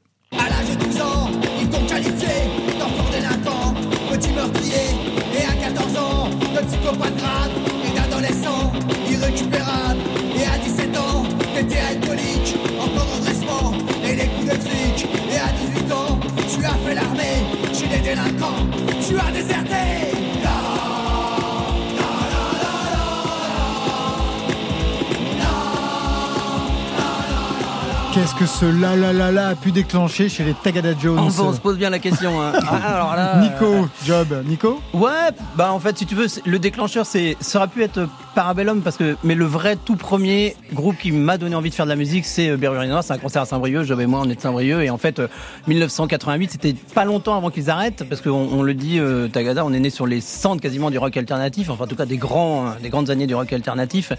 que 28.43 28.49
ce 28.49 28.65
la 28.65 28.96
la 28.96 29.13
la 29.13 29.31
la 29.31 29.49
a 29.51 29.55
pu 29.55 29.70
déclencher 29.70 30.29
chez 30.29 30.43
les 30.43 30.53
Tagada 30.55 30.94
Jones 31.01 31.17
Enfin, 31.17 31.44
on 31.44 31.53
se 31.53 31.61
pose 31.61 31.79
bien 31.79 31.91
la 31.91 32.01
question. 32.01 32.43
hein. 32.43 32.53
Ah, 32.67 32.94
alors 32.96 33.15
là, 33.15 33.37
euh, 33.37 33.41
Nico, 33.41 33.89
Job, 34.05 34.27
Nico 34.46 34.81
Ouais, 34.94 35.11
bah 35.55 35.72
en 35.72 35.79
fait, 35.79 35.96
si 35.99 36.06
tu 36.06 36.17
veux, 36.17 36.27
le 36.44 36.58
déclencheur, 36.58 37.06
c'est, 37.06 37.37
ça 37.41 37.58
aurait 37.58 37.69
pu 37.69 37.84
être 37.84 38.08
Parabellum, 38.34 38.81
parce 38.81 38.96
que, 38.96 39.17
mais 39.22 39.34
le 39.34 39.44
vrai 39.44 39.77
tout 39.77 39.94
premier 39.96 40.56
groupe 40.72 40.96
qui 40.96 41.13
m'a 41.13 41.37
donné 41.37 41.55
envie 41.55 41.69
de 41.69 41.75
faire 41.75 41.84
de 41.84 41.91
la 41.91 41.96
musique, 41.96 42.25
c'est 42.25 42.49
euh, 42.49 42.56
Berrurie 42.56 42.89
Noir. 42.89 43.05
C'est 43.05 43.13
un 43.13 43.19
concert 43.19 43.43
à 43.43 43.44
Saint-Brieuc. 43.44 43.84
Job 43.84 44.01
et 44.01 44.06
moi, 44.06 44.22
on 44.25 44.31
est 44.31 44.37
de 44.37 44.41
Saint-Brieuc. 44.41 44.81
Et 44.82 44.89
en 44.91 44.96
fait, 44.96 45.19
euh, 45.19 45.29
1988, 45.69 46.51
c'était 46.53 46.72
pas 46.94 47.05
longtemps 47.05 47.37
avant 47.37 47.51
qu'ils 47.51 47.69
arrêtent, 47.69 48.05
parce 48.08 48.22
qu'on 48.22 48.31
on 48.31 48.63
le 48.63 48.72
dit, 48.75 48.99
euh, 48.99 49.29
Tagada, 49.29 49.65
on 49.67 49.72
est 49.75 49.81
né 49.81 49.91
sur 49.91 50.06
les 50.06 50.22
centres 50.22 50.63
quasiment 50.63 50.91
du 50.91 50.96
rock 50.99 51.15
alternatif, 51.17 51.69
enfin, 51.69 51.84
en 51.84 51.87
tout 51.87 51.94
cas, 51.96 52.06
des 52.06 52.17
grands, 52.17 52.69
euh, 52.69 52.70
des 52.82 52.89
grandes 52.89 53.11
années 53.11 53.27
du 53.27 53.34
rock 53.34 53.53
alternatif. 53.53 54.13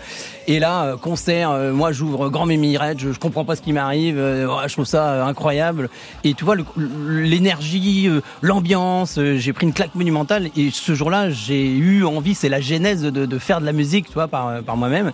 Et 0.48 0.60
là, 0.60 0.84
euh, 0.84 0.96
concert, 0.98 1.50
euh, 1.50 1.74
moi, 1.74 1.92
j'ouvre 1.92 2.30
grand 2.30 2.46
Mimi 2.46 2.78
Red, 2.78 3.00
je, 3.00 3.12
je 3.14 3.20
comprends 3.20 3.46
pas 3.46 3.56
ce 3.56 3.62
qui 3.64 3.74
m'arrive, 3.74 4.13
euh, 4.18 4.48
ouais, 4.48 4.68
je 4.68 4.74
trouve 4.74 4.86
ça 4.86 5.14
euh, 5.14 5.26
incroyable. 5.26 5.90
Et 6.24 6.34
tu 6.34 6.46
vois, 6.46 6.56
l'énergie, 6.78 8.08
euh, 8.08 8.22
l'ambiance, 8.42 9.18
euh, 9.18 9.38
j'ai 9.38 9.54
pris 9.54 9.66
une 9.66 9.74
claque 9.74 9.96
monumentale. 9.96 10.50
Et 10.56 10.70
ce 10.72 10.94
jour-là, 10.94 11.30
j'ai 11.30 11.70
eu 11.70 12.06
envie, 12.06 12.36
c'est 12.36 12.50
la 12.50 12.62
genèse 12.62 13.02
de, 13.02 13.38
faire 13.40 13.62
de 13.62 13.66
la 13.66 13.74
musique, 13.74 14.08
tu 14.08 14.14
vois, 14.14 14.28
par, 14.28 14.48
euh, 14.48 14.62
moi-même. 14.76 15.12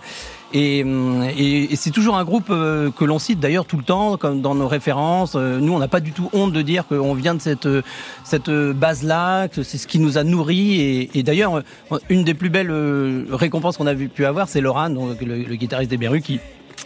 Et, 0.52 1.68
c'est 1.76 1.90
toujours 1.90 2.16
un 2.16 2.24
groupe 2.24 2.50
euh, 2.50 2.90
que 2.90 3.04
l'on 3.04 3.18
cite 3.18 3.38
d'ailleurs 3.40 3.66
tout 3.66 3.76
le 3.76 3.84
temps, 3.84 4.16
comme 4.16 4.40
dans 4.40 4.54
nos 4.54 4.68
références. 4.68 5.34
Euh, 5.36 5.60
Nous, 5.60 5.72
on 5.72 5.78
n'a 5.78 5.88
pas 5.88 6.00
du 6.00 6.12
tout 6.12 6.28
honte 6.32 6.52
de 6.52 6.62
dire 6.62 6.86
qu'on 6.86 7.14
vient 7.14 7.34
de 7.34 7.40
cette 7.40 7.66
euh, 7.66 7.82
cette 8.24 8.50
base-là, 8.50 9.48
que 9.48 9.62
c'est 9.62 9.78
ce 9.78 9.86
qui 9.86 9.98
nous 9.98 10.18
a 10.18 10.24
nourris. 10.24 11.08
Et, 11.14 11.22
d'ailleurs, 11.22 11.56
euh, 11.92 11.98
une 12.08 12.24
des 12.24 12.34
plus 12.34 12.50
belles 12.50 12.70
euh, 12.70 13.26
récompenses 13.30 13.76
qu'on 13.76 13.86
a 13.86 13.94
pu 13.94 14.24
avoir, 14.24 14.48
c'est 14.48 14.60
Laurent, 14.60 14.88
le 14.88 15.54
guitariste 15.54 15.90
des 15.90 15.96
Berus, 15.96 16.22
qui 16.22 16.40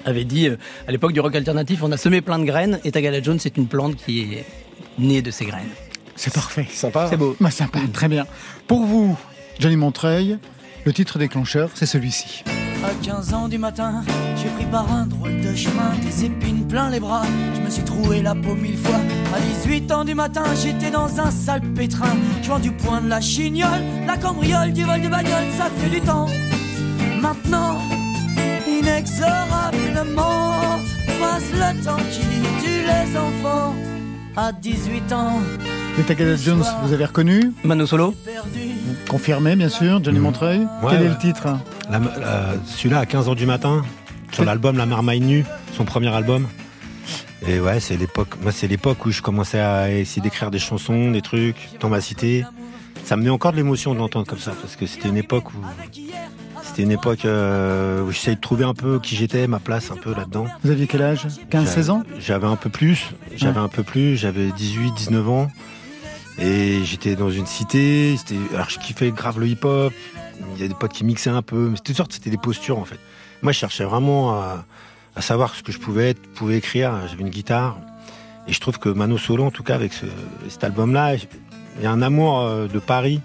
avait 0.04 0.24
dit 0.24 0.48
euh, 0.48 0.56
à 0.86 0.92
l'époque 0.92 1.12
du 1.12 1.20
rock 1.20 1.34
alternatif, 1.34 1.82
on 1.82 1.92
a 1.92 1.96
semé 1.96 2.20
plein 2.20 2.38
de 2.38 2.44
graines 2.44 2.80
et 2.84 2.92
Tagala 2.92 3.22
Jones 3.22 3.38
c'est 3.38 3.56
une 3.56 3.66
plante 3.66 3.96
qui 3.96 4.20
est 4.20 4.44
née 4.98 5.22
de 5.22 5.30
ces 5.30 5.44
graines. 5.44 5.70
C'est 6.16 6.32
parfait. 6.32 6.66
Sympa. 6.70 7.06
C'est 7.10 7.16
beau. 7.16 7.36
Bah, 7.40 7.50
sympa, 7.50 7.80
très 7.92 8.08
bien. 8.08 8.26
Pour 8.66 8.84
vous, 8.84 9.18
Johnny 9.58 9.76
Montreuil, 9.76 10.38
le 10.84 10.92
titre 10.92 11.18
déclencheur, 11.18 11.70
c'est 11.74 11.86
celui-ci. 11.86 12.44
À 12.84 12.92
15 13.02 13.32
ans 13.32 13.48
du 13.48 13.56
matin, 13.56 14.04
j'ai 14.36 14.48
pris 14.50 14.66
par 14.66 14.92
un 14.92 15.06
drôle 15.06 15.40
de 15.40 15.54
chemin, 15.56 15.92
des 16.02 16.26
épines 16.26 16.68
plein 16.68 16.90
les 16.90 17.00
bras. 17.00 17.22
Je 17.54 17.60
me 17.60 17.70
suis 17.70 17.82
troué 17.82 18.20
la 18.20 18.34
peau 18.34 18.54
mille 18.54 18.76
fois. 18.76 19.00
À 19.34 19.40
18 19.40 19.90
ans 19.90 20.04
du 20.04 20.14
matin, 20.14 20.44
j'étais 20.62 20.90
dans 20.90 21.18
un 21.18 21.30
sale 21.30 21.62
pétrin. 21.74 22.14
Je 22.42 22.48
vends 22.48 22.58
du 22.58 22.72
point 22.72 23.00
de 23.00 23.08
la 23.08 23.22
chignole, 23.22 23.82
la 24.06 24.18
cambriole, 24.18 24.72
du 24.72 24.84
vol 24.84 25.00
de 25.00 25.08
bagnole, 25.08 25.50
ça 25.56 25.70
fait 25.78 25.88
du 25.88 26.00
temps. 26.02 26.26
Maintenant, 27.20 27.73
enfants. 33.16 33.74
À 34.36 34.52
18 34.52 35.12
ans, 35.12 35.40
Les 35.96 36.02
Tagada 36.02 36.34
Jones, 36.36 36.64
vous 36.82 36.92
avez 36.92 37.04
reconnu 37.04 37.52
Mano 37.62 37.86
Solo. 37.86 38.14
Confirmé, 39.08 39.54
bien 39.54 39.68
sûr, 39.68 40.02
Johnny 40.02 40.18
Montreuil. 40.18 40.58
Ouais, 40.82 40.90
Quel 40.90 41.02
est 41.02 41.08
le 41.08 41.18
titre 41.18 41.46
La- 41.90 41.98
la- 42.00 42.54
Celui-là 42.66 42.98
à 43.00 43.04
15h 43.06 43.36
du 43.36 43.46
matin, 43.46 43.82
sur 44.32 44.44
l'album 44.44 44.76
La 44.76 44.86
Marmaille 44.86 45.20
Nue, 45.20 45.44
son 45.76 45.84
premier 45.84 46.08
album. 46.08 46.48
Et 47.46 47.60
ouais, 47.60 47.78
c'est 47.78 47.96
l'époque. 47.96 48.34
Moi, 48.42 48.50
c'est 48.50 48.66
l'époque 48.66 49.04
où 49.06 49.10
je 49.12 49.22
commençais 49.22 49.60
à 49.60 49.90
essayer 49.92 50.22
d'écrire 50.22 50.50
des 50.50 50.58
chansons, 50.58 51.10
des 51.12 51.20
trucs 51.22 51.68
dans 51.80 51.88
ma 51.90 52.00
cité. 52.00 52.44
Ça 53.04 53.16
me 53.16 53.22
met 53.22 53.30
encore 53.30 53.52
de 53.52 53.58
l'émotion 53.58 53.92
de 53.94 53.98
l'entendre 53.98 54.26
comme 54.26 54.38
ça, 54.38 54.52
parce 54.60 54.74
que 54.76 54.86
c'était 54.86 55.10
une 55.10 55.18
époque 55.18 55.52
où 55.52 55.58
c'était 56.74 56.82
une 56.82 56.90
époque 56.90 57.24
euh, 57.24 58.02
où 58.02 58.10
j'essayais 58.10 58.34
de 58.34 58.40
trouver 58.40 58.64
un 58.64 58.74
peu 58.74 58.98
qui 58.98 59.14
j'étais, 59.14 59.46
ma 59.46 59.60
place 59.60 59.92
un 59.92 59.96
peu 59.96 60.12
là-dedans. 60.12 60.48
Vous 60.64 60.72
aviez 60.72 60.88
quel 60.88 61.02
âge? 61.02 61.24
15-16 61.52 61.90
ans? 61.90 62.02
J'avais 62.18 62.48
un 62.48 62.56
peu 62.56 62.68
plus, 62.68 63.10
j'avais 63.36 63.60
un 63.60 63.68
peu 63.68 63.84
plus, 63.84 64.16
j'avais 64.16 64.50
18, 64.50 64.92
19 64.92 65.28
ans. 65.28 65.48
Et 66.40 66.80
j'étais 66.82 67.14
dans 67.14 67.30
une 67.30 67.46
cité, 67.46 68.16
alors 68.52 68.70
je 68.70 68.80
kiffais 68.80 69.12
grave 69.12 69.38
le 69.38 69.46
hip-hop, 69.46 69.92
il 70.56 70.60
y 70.60 70.64
a 70.64 70.68
des 70.68 70.74
potes 70.74 70.92
qui 70.92 71.04
mixaient 71.04 71.30
un 71.30 71.42
peu, 71.42 71.68
mais 71.68 71.76
c'était 71.76 71.92
c'était 72.10 72.30
des 72.30 72.38
postures 72.38 72.80
en 72.80 72.84
fait. 72.84 72.98
Moi 73.42 73.52
je 73.52 73.58
cherchais 73.58 73.84
vraiment 73.84 74.32
à, 74.32 74.64
à 75.14 75.22
savoir 75.22 75.54
ce 75.54 75.62
que 75.62 75.70
je 75.70 75.78
pouvais 75.78 76.10
être, 76.10 76.20
pouvais 76.32 76.56
écrire, 76.56 76.92
j'avais 77.06 77.22
une 77.22 77.30
guitare. 77.30 77.78
Et 78.48 78.52
je 78.52 78.58
trouve 78.58 78.80
que 78.80 78.88
Mano 78.88 79.16
Solo, 79.16 79.44
en 79.44 79.52
tout 79.52 79.62
cas 79.62 79.76
avec 79.76 79.92
ce, 79.92 80.06
cet 80.48 80.64
album-là, 80.64 81.14
il 81.14 81.84
y 81.84 81.86
a 81.86 81.92
un 81.92 82.02
amour 82.02 82.40
euh, 82.40 82.66
de 82.66 82.80
Paris, 82.80 83.20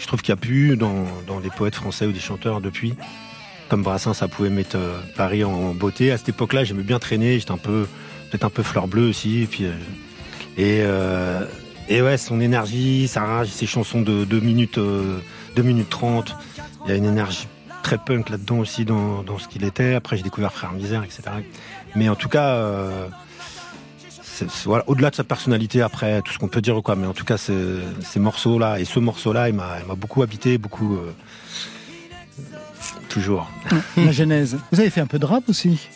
je 0.00 0.06
trouve 0.06 0.22
qu'il 0.22 0.32
n'y 0.34 0.38
a 0.38 0.40
plus 0.40 0.76
dans, 0.76 1.04
dans 1.26 1.40
des 1.40 1.50
poètes 1.50 1.74
français 1.74 2.06
ou 2.06 2.12
des 2.12 2.20
chanteurs 2.20 2.60
depuis. 2.60 2.94
Comme 3.68 3.82
Brassens, 3.82 4.14
ça 4.14 4.26
pouvait 4.26 4.50
mettre 4.50 4.76
euh, 4.76 4.98
Paris 5.16 5.44
en 5.44 5.74
beauté. 5.74 6.10
À 6.10 6.18
cette 6.18 6.30
époque-là, 6.30 6.64
j'aimais 6.64 6.82
bien 6.82 6.98
traîner, 6.98 7.38
j'étais 7.38 7.52
un 7.52 7.58
peu, 7.58 7.86
peut-être 8.30 8.44
un 8.44 8.50
peu 8.50 8.62
fleur 8.62 8.88
bleue 8.88 9.08
aussi. 9.08 9.48
Et, 9.60 9.66
euh, 9.66 9.72
euh, 10.58 11.46
et 11.88 12.02
ouais, 12.02 12.16
son 12.16 12.40
énergie, 12.40 13.06
sa 13.06 13.24
rage, 13.24 13.48
ses 13.48 13.66
chansons 13.66 14.00
de 14.00 14.24
2 14.24 14.40
minutes, 14.40 14.78
2 14.78 15.62
minutes 15.62 15.90
30. 15.90 16.34
Il 16.86 16.90
y 16.90 16.92
a 16.92 16.96
une 16.96 17.04
énergie 17.04 17.46
très 17.82 17.98
punk 17.98 18.30
là-dedans 18.30 18.58
aussi 18.58 18.84
dans, 18.84 19.22
dans 19.22 19.38
ce 19.38 19.48
qu'il 19.48 19.64
était. 19.64 19.94
Après, 19.94 20.16
j'ai 20.16 20.22
découvert 20.22 20.52
Frère 20.52 20.72
Misère, 20.72 21.04
etc. 21.04 21.22
Mais 21.94 22.08
en 22.08 22.16
tout 22.16 22.28
cas, 22.28 22.56
voilà, 24.64 24.84
au-delà 24.88 25.10
de 25.10 25.14
sa 25.16 25.24
personnalité, 25.24 25.82
après, 25.82 26.22
tout 26.22 26.32
ce 26.32 26.38
qu'on 26.38 26.48
peut 26.48 26.60
dire, 26.60 26.80
quoi. 26.82 26.96
Mais 26.96 27.06
en 27.06 27.12
tout 27.14 27.24
cas, 27.24 27.36
ce- 27.36 27.80
ces 28.02 28.20
morceaux-là 28.20 28.78
et 28.80 28.84
ce 28.84 28.98
morceau-là, 29.00 29.48
il 29.48 29.54
m'a 29.54 29.78
il 29.82 29.86
m'a 29.86 29.94
beaucoup 29.94 30.22
habité, 30.22 30.58
beaucoup. 30.58 30.96
euh, 30.96 31.12
toujours. 33.08 33.50
La 33.96 34.12
genèse. 34.12 34.58
Vous 34.72 34.80
avez 34.80 34.90
fait 34.90 35.00
un 35.00 35.06
peu 35.06 35.18
de 35.18 35.26
rap 35.26 35.48
aussi? 35.48 35.88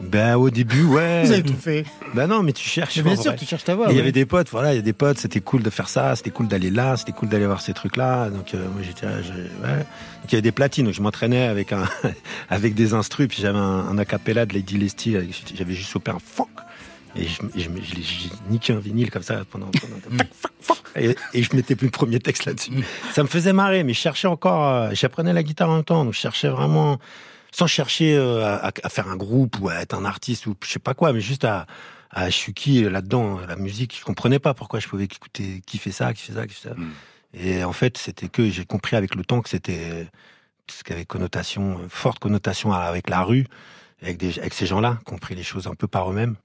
Ben, 0.00 0.34
au 0.36 0.50
début, 0.50 0.82
ouais. 0.82 1.22
Vous 1.24 1.30
avez 1.30 1.44
tout 1.44 1.54
fait. 1.54 1.84
Ben 2.12 2.26
non, 2.26 2.42
mais 2.42 2.52
tu 2.52 2.68
cherches. 2.68 2.98
Bien 3.00 3.12
en 3.12 3.16
sûr, 3.16 3.30
vrai. 3.30 3.36
tu 3.38 3.46
cherches 3.46 3.62
ta 3.62 3.76
voix. 3.76 3.86
Il 3.90 3.96
y 3.96 4.00
avait 4.00 4.10
des 4.10 4.26
potes, 4.26 4.48
voilà, 4.50 4.72
il 4.72 4.76
y 4.76 4.78
a 4.80 4.82
des 4.82 4.92
potes, 4.92 5.18
c'était 5.18 5.40
cool 5.40 5.62
de 5.62 5.70
faire 5.70 5.88
ça, 5.88 6.16
c'était 6.16 6.30
cool 6.30 6.48
d'aller 6.48 6.70
là, 6.70 6.96
c'était 6.96 7.12
cool 7.12 7.28
d'aller 7.28 7.46
voir 7.46 7.60
ces 7.60 7.72
trucs-là. 7.72 8.28
Donc 8.30 8.52
euh, 8.54 8.66
moi 8.72 8.82
j'étais, 8.82 9.06
là, 9.06 9.12
ouais. 9.12 9.76
Donc 9.78 9.84
il 10.28 10.32
y 10.32 10.34
avait 10.34 10.42
des 10.42 10.50
platines, 10.50 10.86
donc 10.86 10.94
je 10.94 11.02
m'entraînais 11.02 11.44
avec 11.46 11.72
un, 11.72 11.84
avec 12.50 12.74
des 12.74 12.94
instrus, 12.94 13.28
puis 13.28 13.38
j'avais 13.42 13.58
un, 13.58 13.62
un 13.90 13.96
acapella 13.98 14.44
de 14.44 14.54
Lady 14.54 14.76
Leslie, 14.76 15.14
avec- 15.16 15.40
j'avais 15.54 15.74
juste 15.74 15.90
chopé 15.90 16.10
un 16.10 16.18
fuck. 16.18 16.48
Et 17.16 17.26
je, 17.26 17.42
je, 17.54 17.68
j'ai 18.00 18.30
niqué 18.48 18.72
un 18.72 18.78
vinyle 18.78 19.10
comme 19.10 19.22
ça 19.22 19.44
pendant, 19.50 19.70
pendant 19.70 20.24
et, 20.96 21.14
et 21.34 21.42
je 21.42 21.54
mettais 21.54 21.76
plus 21.76 21.86
le 21.86 21.90
premier 21.90 22.20
texte 22.20 22.46
là-dessus. 22.46 22.72
Ça 23.12 23.22
me 23.22 23.28
faisait 23.28 23.52
marrer, 23.52 23.84
mais 23.84 23.92
je 23.92 24.00
cherchais 24.00 24.28
encore, 24.28 24.66
euh, 24.66 24.90
j'apprenais 24.92 25.32
la 25.32 25.42
guitare 25.42 25.70
en 25.70 25.76
même 25.76 25.84
temps, 25.84 26.04
donc 26.04 26.14
je 26.14 26.18
cherchais 26.18 26.48
vraiment, 26.48 26.98
sans 27.50 27.66
chercher 27.66 28.14
euh, 28.16 28.58
à, 28.62 28.88
faire 28.88 29.08
un 29.08 29.16
groupe 29.16 29.58
ou 29.60 29.68
à 29.68 29.76
être 29.76 29.94
un 29.94 30.04
artiste 30.04 30.46
ou 30.46 30.54
je 30.64 30.70
sais 30.70 30.78
pas 30.78 30.94
quoi, 30.94 31.12
mais 31.12 31.20
juste 31.20 31.44
à, 31.44 31.66
à 32.10 32.30
je 32.30 32.36
suis 32.36 32.54
qui 32.54 32.82
là-dedans, 32.82 33.40
la 33.46 33.56
musique, 33.56 33.96
je 33.98 34.04
comprenais 34.04 34.38
pas 34.38 34.54
pourquoi 34.54 34.80
je 34.80 34.88
pouvais 34.88 35.04
écouter 35.04 35.62
qui 35.66 35.78
fait 35.78 35.92
ça, 35.92 36.14
qui 36.14 36.22
fait 36.22 36.32
ça, 36.32 36.46
qui 36.46 36.54
fait 36.54 36.68
ça. 36.70 36.74
Et 37.34 37.64
en 37.64 37.72
fait, 37.72 37.96
c'était 37.96 38.28
que 38.28 38.50
j'ai 38.50 38.66
compris 38.66 38.96
avec 38.96 39.14
le 39.14 39.24
temps 39.24 39.40
que 39.40 39.48
c'était 39.48 40.06
ce 40.70 40.84
qui 40.84 40.92
avait 40.92 41.04
connotation, 41.04 41.80
forte 41.88 42.18
connotation 42.18 42.72
avec 42.72 43.08
la 43.08 43.22
rue, 43.22 43.46
avec, 44.02 44.16
des, 44.18 44.38
avec 44.38 44.54
ces 44.54 44.66
gens-là, 44.66 44.98
qui 45.06 45.12
ont 45.14 45.18
pris 45.18 45.34
les 45.34 45.42
choses 45.42 45.66
un 45.66 45.74
peu 45.74 45.86
par 45.86 46.10
eux-mêmes. 46.10 46.36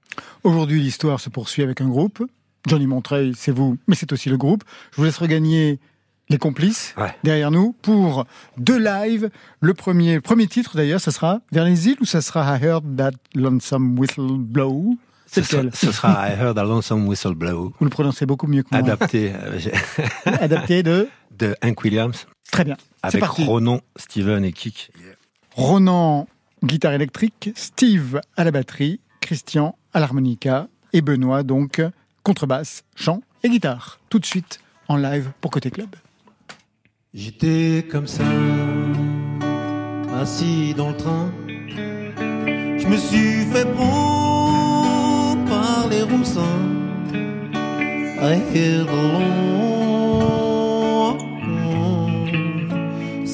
Aujourd'hui, 0.44 0.80
l'histoire 0.80 1.20
se 1.20 1.28
poursuit 1.28 1.62
avec 1.62 1.80
un 1.80 1.88
groupe. 1.88 2.22
Johnny 2.66 2.86
Montreuil, 2.86 3.32
c'est 3.36 3.52
vous, 3.52 3.78
mais 3.86 3.94
c'est 3.94 4.12
aussi 4.12 4.28
le 4.28 4.36
groupe. 4.36 4.64
Je 4.92 4.96
vous 4.96 5.04
laisse 5.04 5.18
regagner 5.18 5.78
les 6.28 6.38
complices 6.38 6.94
Ouais. 6.98 7.14
derrière 7.24 7.50
nous 7.50 7.72
pour 7.80 8.26
deux 8.58 8.78
lives. 8.78 9.30
Le 9.60 9.72
premier, 9.74 10.20
premier 10.20 10.46
titre 10.46 10.76
d'ailleurs, 10.76 11.00
ça 11.00 11.10
sera 11.10 11.40
Vers 11.52 11.64
les 11.64 11.88
îles 11.88 11.96
ou 12.00 12.04
ça 12.04 12.20
sera 12.20 12.56
I 12.58 12.62
Heard 12.62 12.84
That 12.96 13.12
Lonesome 13.34 13.98
Whistle 13.98 14.36
Blow? 14.38 14.96
C'est 15.24 15.42
Ce 15.44 15.50
sera, 15.56 15.62
ce 15.72 15.92
sera 15.92 16.28
I 16.28 16.32
Heard 16.38 16.58
a 16.58 16.64
Lonesome 16.64 17.06
Whistle 17.06 17.34
Blow, 17.34 17.72
Vous 17.78 17.84
le 17.84 17.90
prononcez 17.90 18.26
beaucoup 18.26 18.46
mieux 18.46 18.62
que 18.62 18.68
moi. 18.72 18.80
adapté 18.80 19.32
euh, 19.34 19.58
Adapté 20.26 20.82
de? 20.82 21.08
De 21.38 21.54
Hank 21.62 21.82
Williams, 21.84 22.26
Très 22.50 22.64
bien. 22.64 22.76
Avec 23.02 23.20
parti. 23.20 23.44
Ronan, 23.44 23.80
Steven 23.96 24.44
et 24.44 24.52
Kik. 24.52 24.90
Ronan, 25.54 26.26
guitare 26.64 26.92
électrique, 26.92 27.50
Steve 27.54 28.20
à 28.36 28.44
la 28.44 28.50
batterie, 28.50 29.00
Christian 29.20 29.76
à 29.92 30.00
l'harmonica 30.00 30.68
et 30.92 31.00
Benoît 31.00 31.42
donc 31.42 31.82
contrebasse, 32.22 32.84
chant 32.94 33.22
et 33.42 33.48
guitare. 33.48 34.00
Tout 34.08 34.18
de 34.18 34.26
suite 34.26 34.60
en 34.88 34.96
live 34.96 35.30
pour 35.40 35.50
Côté 35.50 35.70
Club. 35.70 35.88
J'étais 37.14 37.86
comme 37.90 38.06
ça, 38.06 38.24
assis 40.14 40.74
dans 40.74 40.90
le 40.90 40.96
train. 40.96 41.30
Je 41.46 42.86
me 42.86 42.96
suis 42.96 43.44
fait 43.52 43.66
prendre 43.74 45.44
par 45.48 45.88
les 45.88 46.02
roussins. 46.02 46.42
I 48.20 48.34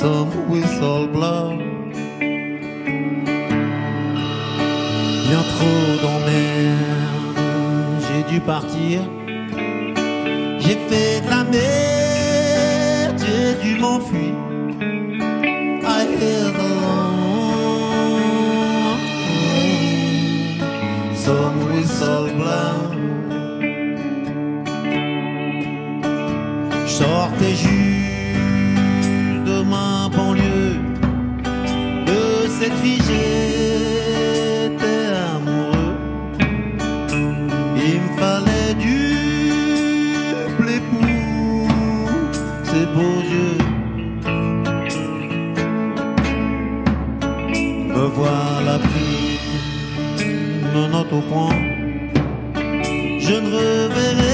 some 0.04 0.50
whistle 0.50 1.07
blow. 1.09 1.74
Bien 5.26 5.43
trop 5.43 5.88
d'emmerdes, 6.02 7.38
j'ai 8.07 8.23
dû 8.33 8.38
partir. 8.40 9.00
J'ai 10.61 10.78
fait 10.88 11.21
de 11.25 11.28
la 11.31 11.43
merde, 11.45 13.19
j'ai 13.19 13.54
dû 13.62 13.73
m'enfuir. 13.81 14.35
I 15.87 16.07
the 16.19 16.37
long, 16.59 17.04
some. 21.14 21.64
Je 26.87 26.93
sortais 26.93 27.54
juste 27.54 29.45
de 29.47 29.62
ma 29.62 30.09
banlieue, 30.14 30.76
de 32.07 32.21
cette 32.59 32.75
fille 32.75 33.02
Je 53.26 53.35
ne 53.40 53.50
reverrai 53.56 54.34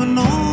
I'm 0.00 0.16
a 0.16 0.49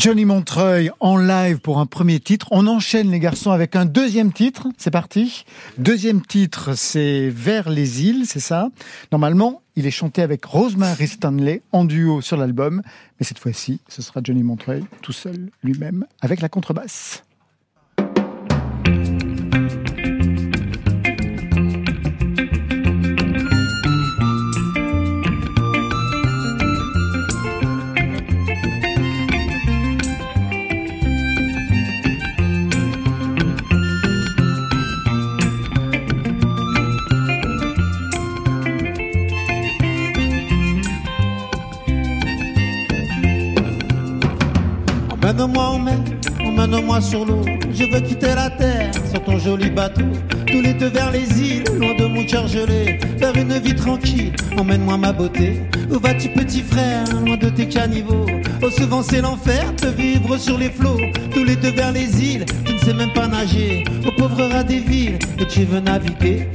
Johnny 0.00 0.24
Montreuil 0.24 0.90
en 1.00 1.18
live 1.18 1.58
pour 1.58 1.78
un 1.78 1.84
premier 1.84 2.20
titre. 2.20 2.48
On 2.52 2.66
enchaîne 2.68 3.10
les 3.10 3.20
garçons 3.20 3.50
avec 3.50 3.76
un 3.76 3.84
deuxième 3.84 4.32
titre. 4.32 4.66
C'est 4.78 4.90
parti. 4.90 5.44
Deuxième 5.76 6.22
titre, 6.22 6.72
c'est 6.74 7.28
Vers 7.28 7.68
les 7.68 8.02
îles, 8.02 8.24
c'est 8.24 8.40
ça. 8.40 8.70
Normalement, 9.12 9.60
il 9.76 9.86
est 9.86 9.90
chanté 9.90 10.22
avec 10.22 10.46
Rosemary 10.46 11.06
Stanley 11.06 11.60
en 11.72 11.84
duo 11.84 12.22
sur 12.22 12.38
l'album. 12.38 12.80
Mais 13.20 13.26
cette 13.26 13.38
fois-ci, 13.38 13.80
ce 13.88 14.00
sera 14.00 14.22
Johnny 14.24 14.42
Montreuil 14.42 14.84
tout 15.02 15.12
seul, 15.12 15.50
lui-même, 15.62 16.06
avec 16.22 16.40
la 16.40 16.48
contrebasse. 16.48 17.22
Emmène-moi 45.40 45.68
en 45.68 45.78
mer, 45.78 45.98
emmène-moi 46.44 47.00
sur 47.00 47.24
l'eau. 47.24 47.40
Je 47.72 47.84
veux 47.84 48.00
quitter 48.00 48.34
la 48.34 48.50
terre 48.50 48.90
sur 49.10 49.24
ton 49.24 49.38
joli 49.38 49.70
bateau. 49.70 50.04
Tous 50.46 50.60
les 50.60 50.74
deux 50.74 50.88
vers 50.88 51.10
les 51.10 51.40
îles, 51.40 51.64
loin 51.78 51.94
de 51.94 52.04
mon 52.04 52.26
cœur 52.26 52.46
gelé. 52.46 52.98
Vers 53.16 53.34
une 53.34 53.58
vie 53.58 53.74
tranquille, 53.74 54.34
emmène-moi 54.58 54.98
ma 54.98 55.14
beauté. 55.14 55.62
Où 55.90 55.98
vas-tu, 55.98 56.28
petit 56.28 56.60
frère, 56.60 57.06
loin 57.24 57.38
de 57.38 57.48
tes 57.48 57.66
caniveaux? 57.66 58.26
Oh, 58.62 58.68
souvent 58.68 59.02
c'est 59.02 59.22
l'enfer 59.22 59.72
de 59.82 59.88
vivre 59.88 60.36
sur 60.36 60.58
les 60.58 60.68
flots. 60.68 61.00
Tous 61.32 61.42
les 61.42 61.56
deux 61.56 61.72
vers 61.72 61.92
les 61.92 62.22
îles, 62.22 62.44
tu 62.66 62.74
ne 62.74 62.78
sais 62.78 62.92
même 62.92 63.14
pas 63.14 63.26
nager. 63.26 63.84
Au 64.06 64.12
pauvre 64.12 64.44
rat 64.44 64.62
des 64.62 64.80
villes, 64.80 65.18
et 65.38 65.46
tu 65.46 65.64
veux 65.64 65.80
naviguer? 65.80 66.48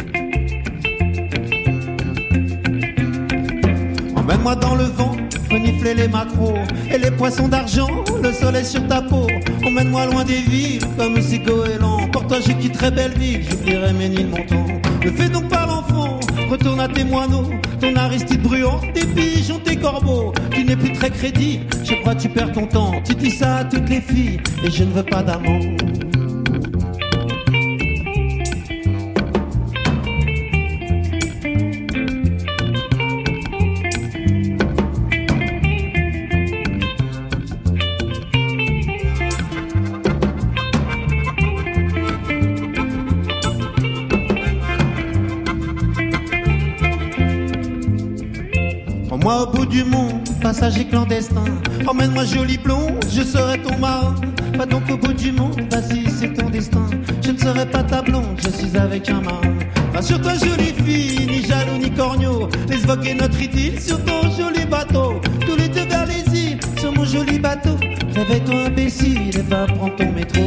Emmène-moi 4.16 4.56
dans 4.58 4.76
le 4.76 4.84
vent, 4.84 5.16
renifler 5.56 5.94
les 5.94 6.08
macros 6.08 6.58
et 6.92 6.98
les 6.98 7.12
poissons 7.12 7.48
d'argent, 7.48 7.90
le 8.22 8.32
soleil 8.34 8.66
sur 8.66 8.86
ta 8.88 9.02
peau. 9.02 9.28
Emmène-moi 9.66 10.06
loin 10.08 10.24
des 10.26 10.42
villes, 10.52 10.82
comme 10.98 11.22
c'est 11.22 11.40
goéland. 11.40 12.10
Pour 12.12 12.28
toi, 12.28 12.38
je 12.46 12.52
quitterai 12.52 12.92
Belleville, 12.92 13.42
j'oublierai 13.50 13.94
Ménilmontant. 13.94 14.66
Ne 15.04 15.12
fais 15.12 15.30
donc 15.30 15.48
pas 15.48 15.66
l'enfant, 15.66 16.20
retourne 16.50 16.80
à 16.80 16.90
tes 16.90 17.06
moineaux. 17.06 17.50
Ton 17.80 17.96
Aristide 17.96 18.42
brûlant, 18.42 18.82
tes 18.94 19.06
pigeons, 19.06 19.60
tes 19.64 19.78
corbeaux. 19.78 20.34
Tu 20.52 20.66
n'es 20.66 20.76
plus 20.76 20.94
très 20.94 21.10
crédible, 21.10 21.66
je 21.84 21.94
crois 22.02 22.16
que 22.16 22.22
tu 22.22 22.30
perds 22.30 22.52
ton 22.52 22.68
temps. 22.68 22.92
Tu 23.06 23.16
dis 23.16 23.32
ça 23.32 23.58
à 23.58 23.64
toutes 23.64 23.90
les 23.90 24.02
filles, 24.02 24.40
et 24.64 24.70
je 24.70 24.84
ne 24.84 24.92
veux 24.92 25.04
pas 25.04 25.24
d'amant. 25.24 25.60
Prends-moi 49.26 49.42
au 49.42 49.52
bout 49.58 49.66
du 49.66 49.84
monde, 49.84 50.22
passager 50.40 50.86
clandestin. 50.86 51.46
Emmène-moi 51.88 52.26
joli 52.26 52.60
blond, 52.60 52.94
je 53.12 53.24
serai 53.24 53.60
ton 53.60 53.76
marin. 53.80 54.14
Pas 54.56 54.68
donc 54.68 54.84
au 54.88 54.98
bout 54.98 55.14
du 55.14 55.32
monde, 55.32 55.60
vas-y, 55.72 56.12
c'est 56.12 56.32
ton 56.32 56.48
destin. 56.52 56.86
Je 57.24 57.32
ne 57.32 57.38
serai 57.40 57.66
pas 57.66 57.82
ta 57.82 58.04
blonde, 58.04 58.38
je 58.38 58.50
suis 58.50 58.78
avec 58.78 59.10
un 59.10 59.22
marin. 59.22 59.56
Rassure-toi, 59.96 60.34
jolie 60.36 60.76
fille, 60.86 61.26
ni 61.26 61.42
jaloux 61.42 61.80
ni 61.80 61.90
corneau. 61.90 62.50
Laisse 62.70 62.86
voguer 62.86 63.16
notre 63.16 63.42
idylle 63.42 63.82
sur 63.82 63.98
ton 64.06 64.30
joli 64.30 64.64
bateau. 64.68 65.20
Tous 65.40 65.56
les 65.56 65.70
deux 65.70 65.88
vers 65.88 66.06
les 66.06 66.40
îles, 66.40 66.60
sur 66.78 66.94
mon 66.94 67.04
joli 67.04 67.40
bateau. 67.40 67.78
Réveille-toi, 68.14 68.66
imbécile, 68.68 69.36
et 69.36 69.42
va 69.42 69.66
prendre 69.66 69.96
ton 69.96 70.12
métro. 70.12 70.44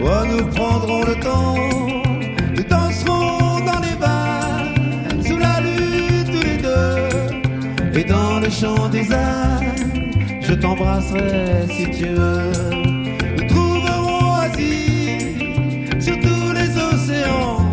Oh, 0.00 0.24
nous 0.26 0.46
prendrons 0.46 1.02
le 1.04 1.14
temps. 1.16 1.54
Nous 2.56 2.62
danserons 2.62 3.60
dans 3.60 3.80
les 3.80 3.96
vagues, 4.00 5.22
sous 5.26 5.38
la 5.38 5.60
lune 5.60 6.24
tous 6.24 6.44
les 6.50 6.56
deux. 6.56 7.98
Et 7.98 8.04
dans 8.04 8.40
le 8.40 8.48
chant 8.48 8.88
des 8.88 9.12
âmes, 9.12 9.74
je 10.40 10.54
t'embrasserai 10.54 11.66
si 11.68 11.90
tu 11.90 12.06
veux. 12.06 12.50
Nous 13.36 13.46
trouverons 13.48 14.34
asile 14.34 16.00
sur 16.00 16.18
tous 16.20 16.52
les 16.52 16.70
océans. 16.90 17.66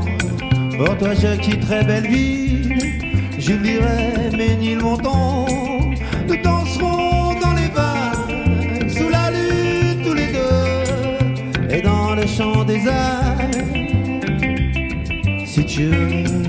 Pour 0.77 0.97
toi, 0.97 1.13
je 1.13 1.37
quitterai 1.39 1.83
Belleville. 1.83 2.75
J'oublierai 3.37 4.35
Ménilmontant. 4.35 5.54
desire. 12.85 13.65
Si 15.45 15.65
tu 15.65 16.44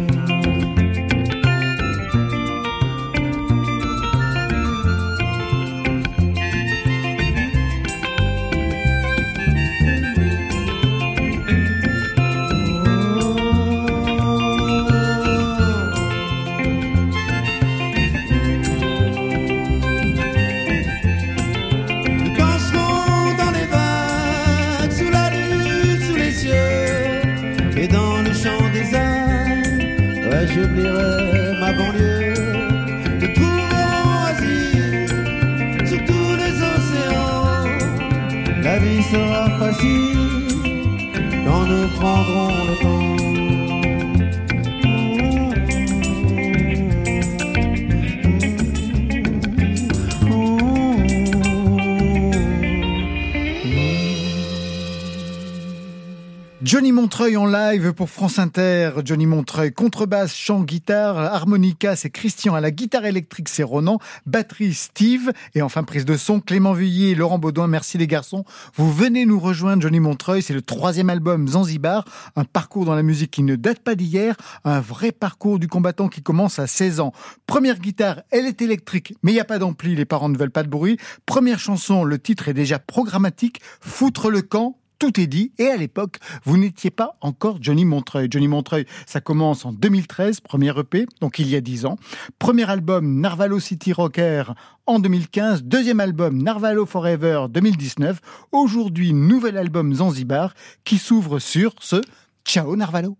et 27.76 27.88
dans 27.88 28.22
le 28.22 28.32
champ 28.32 28.62
des 28.72 28.94
ailes, 28.94 30.28
ouais, 30.28 30.46
j'oublierai 30.52 31.58
ma 31.60 31.72
banlieue? 31.72 32.34
Nous 33.20 33.32
trouverons 33.34 34.24
asile 34.30 35.06
sur 35.86 36.00
tous 36.04 36.32
les 36.42 36.54
océans. 36.74 37.68
La 38.62 38.78
vie 38.78 39.02
sera 39.02 39.44
facile 39.58 40.48
quand 41.44 41.64
nous 41.66 41.88
prendrons 41.98 42.64
le 42.68 42.74
temps. 42.82 43.36
Johnny 56.66 56.90
Montreuil 56.90 57.37
en 57.37 57.46
live 57.46 57.92
pour 57.92 58.11
France 58.11 58.40
Inter. 58.40 58.90
Johnny 59.05 59.24
Montreuil, 59.24 59.72
contrebasse, 59.72 60.35
chant, 60.35 60.64
guitare, 60.64 61.16
harmonica, 61.16 61.94
c'est 61.94 62.11
Christian. 62.11 62.57
À 62.57 62.61
la 62.61 62.72
guitare 62.72 63.05
électrique, 63.05 63.48
c'est 63.48 63.62
Ronan. 63.62 64.00
Batterie, 64.26 64.74
Steve. 64.74 65.31
Et 65.55 65.62
enfin, 65.62 65.85
prise 65.85 66.05
de 66.05 66.16
son, 66.16 66.40
Clément 66.40 66.72
Vuillet 66.72 67.11
et 67.11 67.14
Laurent 67.14 67.38
Baudouin. 67.38 67.68
Merci 67.68 67.98
les 67.98 68.09
garçons. 68.09 68.44
Vous 68.74 68.92
venez 68.92 69.26
nous 69.26 69.38
rejoindre, 69.38 69.81
Johnny 69.81 70.00
Montreuil. 70.00 70.42
C'est 70.42 70.55
le 70.55 70.61
troisième 70.61 71.09
album 71.09 71.46
Zanzibar. 71.46 72.05
Un 72.35 72.42
parcours 72.42 72.85
dans 72.85 72.96
la 72.96 73.05
musique 73.05 73.31
qui 73.31 73.44
ne 73.44 73.55
date 73.55 73.79
pas 73.79 73.94
d'hier. 73.94 74.35
Un 74.64 74.81
vrai 74.81 75.12
parcours 75.12 75.61
du 75.61 75.68
combattant 75.68 76.09
qui 76.09 76.20
commence 76.20 76.59
à 76.59 76.66
16 76.66 76.98
ans. 76.98 77.12
Première 77.46 77.79
guitare, 77.79 78.22
elle 78.33 78.44
est 78.44 78.61
électrique, 78.61 79.14
mais 79.22 79.31
il 79.31 79.35
n'y 79.35 79.40
a 79.40 79.44
pas 79.44 79.61
d'ampli. 79.61 79.94
Les 79.94 80.05
parents 80.05 80.29
ne 80.29 80.37
veulent 80.37 80.50
pas 80.50 80.64
de 80.64 80.68
bruit. 80.68 80.98
Première 81.26 81.61
chanson, 81.61 82.02
le 82.02 82.18
titre 82.18 82.48
est 82.48 82.55
déjà 82.55 82.81
programmatique. 82.81 83.61
Foutre 83.81 84.31
le 84.31 84.42
camp 84.42 84.76
tout 84.98 85.20
est 85.20 85.26
dit. 85.26 85.52
Et 85.59 85.68
à 85.68 85.76
l'époque, 85.76 86.18
vous 86.44 86.56
n'étiez 86.56 86.90
pas 86.90 87.16
encore 87.20 87.59
Johnny 87.61 87.85
Montreuil. 87.85 88.28
Johnny 88.30 88.48
Montreuil, 88.48 88.87
ça 89.06 89.20
commence 89.20 89.64
en 89.64 89.72
2013, 89.72 90.40
premier 90.40 90.78
EP, 90.78 91.06
donc 91.20 91.38
il 91.38 91.48
y 91.48 91.56
a 91.56 91.61
10 91.61 91.87
ans. 91.87 91.96
Premier 92.38 92.68
album, 92.68 93.20
Narvalo 93.20 93.61
City 93.61 93.92
Rocker 93.92 94.44
en 94.87 94.98
2015. 94.98 95.64
Deuxième 95.64 96.00
album, 96.00 96.42
Narvalo 96.42 96.87
Forever 96.87 97.46
2019. 97.50 98.20
Aujourd'hui, 98.52 99.12
nouvel 99.12 99.56
album 99.56 99.94
Zanzibar 99.94 100.54
qui 100.85 100.98
s'ouvre 100.98 101.38
sur 101.38 101.74
ce 101.80 102.00
Ciao 102.44 102.76
Narvalo. 102.76 103.16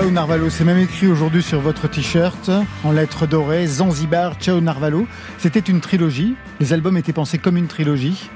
Narvalo, 0.00 0.48
c'est 0.48 0.64
même 0.64 0.78
écrit 0.78 1.06
aujourd'hui 1.06 1.42
sur 1.42 1.60
votre 1.60 1.86
t-shirt 1.86 2.50
en 2.82 2.92
lettres 2.92 3.26
dorées, 3.26 3.66
Zanzibar, 3.66 4.36
Ciao 4.40 4.58
Narvalo. 4.58 5.06
C'était 5.36 5.60
une 5.60 5.82
trilogie. 5.82 6.34
Les 6.60 6.72
albums 6.72 6.96
étaient 6.96 7.12
pensés 7.12 7.36
comme 7.36 7.58
une 7.58 7.66
trilogie. 7.66 8.30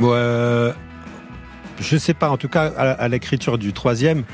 Ouais, 0.00 0.72
je 1.80 1.96
sais 1.96 2.14
pas. 2.14 2.30
En 2.30 2.36
tout 2.36 2.48
cas, 2.48 2.66
à, 2.66 3.06
l'écriture 3.06 3.58
du 3.58 3.72
troisième, 3.72 4.24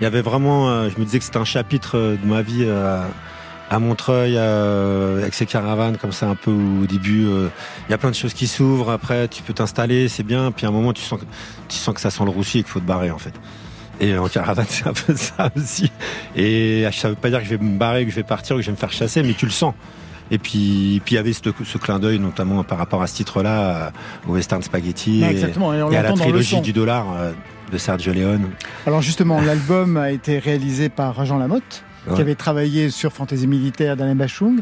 il 0.00 0.04
y 0.04 0.06
avait 0.06 0.20
vraiment. 0.20 0.68
euh, 0.68 0.90
je 0.94 1.00
me 1.00 1.06
disais 1.06 1.18
que 1.18 1.24
c'était 1.24 1.38
un 1.38 1.44
chapitre 1.44 1.96
de 2.22 2.26
ma 2.26 2.42
vie 2.42 2.64
euh, 2.66 3.02
à 3.70 3.78
Montreuil, 3.78 4.34
euh, 4.36 5.22
avec 5.22 5.32
ces 5.32 5.46
caravanes 5.46 5.96
comme 5.96 6.12
ça, 6.12 6.28
un 6.28 6.36
peu 6.36 6.50
au 6.50 6.86
début. 6.86 7.22
Il 7.88 7.90
y 7.90 7.94
a 7.94 7.98
plein 7.98 8.10
de 8.10 8.14
choses 8.14 8.34
qui 8.34 8.46
s'ouvrent. 8.46 8.90
Après, 8.90 9.26
tu 9.26 9.42
peux 9.42 9.54
t'installer, 9.54 10.08
c'est 10.08 10.22
bien. 10.22 10.52
Puis 10.52 10.66
à 10.66 10.68
un 10.68 10.72
moment, 10.72 10.92
tu 10.92 11.02
sens 11.02 11.18
que 11.18 11.24
tu 11.68 11.78
sens 11.78 11.94
que 11.94 12.00
ça 12.00 12.10
sent 12.10 12.24
le 12.24 12.30
roussi 12.30 12.58
et 12.58 12.62
qu'il 12.62 12.70
faut 12.70 12.80
te 12.80 12.86
barrer 12.86 13.10
en 13.10 13.18
fait. 13.18 13.32
Et 14.00 14.16
en 14.16 14.28
caravane, 14.28 14.66
c'est 14.68 14.86
un 14.86 14.92
peu 14.92 15.14
ça 15.14 15.50
aussi. 15.56 15.90
Et 16.36 16.86
ça 16.92 17.08
veut 17.10 17.14
pas 17.14 17.30
dire 17.30 17.38
que 17.40 17.44
je 17.44 17.54
vais 17.54 17.64
me 17.64 17.78
barrer, 17.78 18.04
que 18.04 18.10
je 18.10 18.16
vais 18.16 18.22
partir, 18.22 18.56
que 18.56 18.62
je 18.62 18.66
vais 18.66 18.72
me 18.72 18.76
faire 18.76 18.92
chasser, 18.92 19.22
mais 19.22 19.34
tu 19.34 19.44
le 19.46 19.52
sens. 19.52 19.74
Et 20.32 20.38
puis, 20.38 21.02
puis 21.04 21.14
il 21.14 21.16
y 21.16 21.18
avait 21.18 21.32
ce, 21.32 21.40
ce 21.64 21.78
clin 21.78 21.98
d'œil, 21.98 22.18
notamment 22.20 22.62
par 22.62 22.78
rapport 22.78 23.02
à 23.02 23.06
ce 23.08 23.16
titre-là, 23.16 23.60
euh, 23.76 23.90
au 24.28 24.32
Western 24.34 24.62
Spaghetti. 24.62 25.20
Ouais, 25.22 25.28
et- 25.28 25.30
exactement, 25.32 25.74
et 25.74 25.82
on 25.82 25.90
et 25.90 25.96
à 25.96 26.02
la 26.02 26.12
trilogie 26.12 26.60
du 26.60 26.72
dollar 26.72 27.06
euh, 27.18 27.32
de 27.72 27.78
Sergio 27.78 28.12
Leone. 28.12 28.48
Alors 28.86 29.02
justement, 29.02 29.40
l'album 29.44 29.96
a 29.96 30.10
été 30.12 30.38
réalisé 30.38 30.88
par 30.88 31.24
Jean 31.24 31.38
Lamotte, 31.38 31.82
qui 32.14 32.20
avait 32.20 32.36
travaillé 32.36 32.90
sur 32.90 33.12
Fantaisie 33.12 33.46
militaire 33.48 33.96
d'Alain 33.96 34.14
Bachung. 34.14 34.60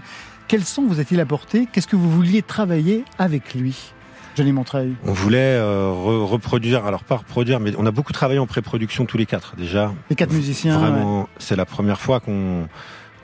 Quel 0.49 0.65
son 0.65 0.87
vous 0.87 0.99
a-t-il 1.01 1.21
apporté? 1.21 1.69
Qu'est-ce 1.71 1.87
que 1.87 1.97
vous 1.97 2.11
vouliez 2.11 2.41
travailler 2.43 3.05
avec 3.19 3.55
lui? 3.55 3.93
Johnny 4.39 4.53
Montreuil. 4.53 4.95
On 5.05 5.13
voulait 5.13 5.57
euh, 5.57 5.91
re- 5.91 6.25
reproduire, 6.25 6.87
alors 6.87 7.03
pas 7.03 7.17
reproduire, 7.17 7.59
mais 7.59 7.73
on 7.77 7.85
a 7.87 7.91
beaucoup 7.91 8.13
travaillé 8.13 8.39
en 8.39 8.47
pré-production 8.47 9.05
tous 9.05 9.19
les 9.19 9.27
quatre 9.27 9.57
déjà. 9.57 9.93
Les 10.11 10.15
quatre 10.15 10.33
musiciens. 10.33 10.79
Vraiment, 10.79 11.29
c'est 11.39 11.57
la 11.57 11.65
première 11.65 12.01
fois 12.01 12.21
qu'on, 12.21 12.69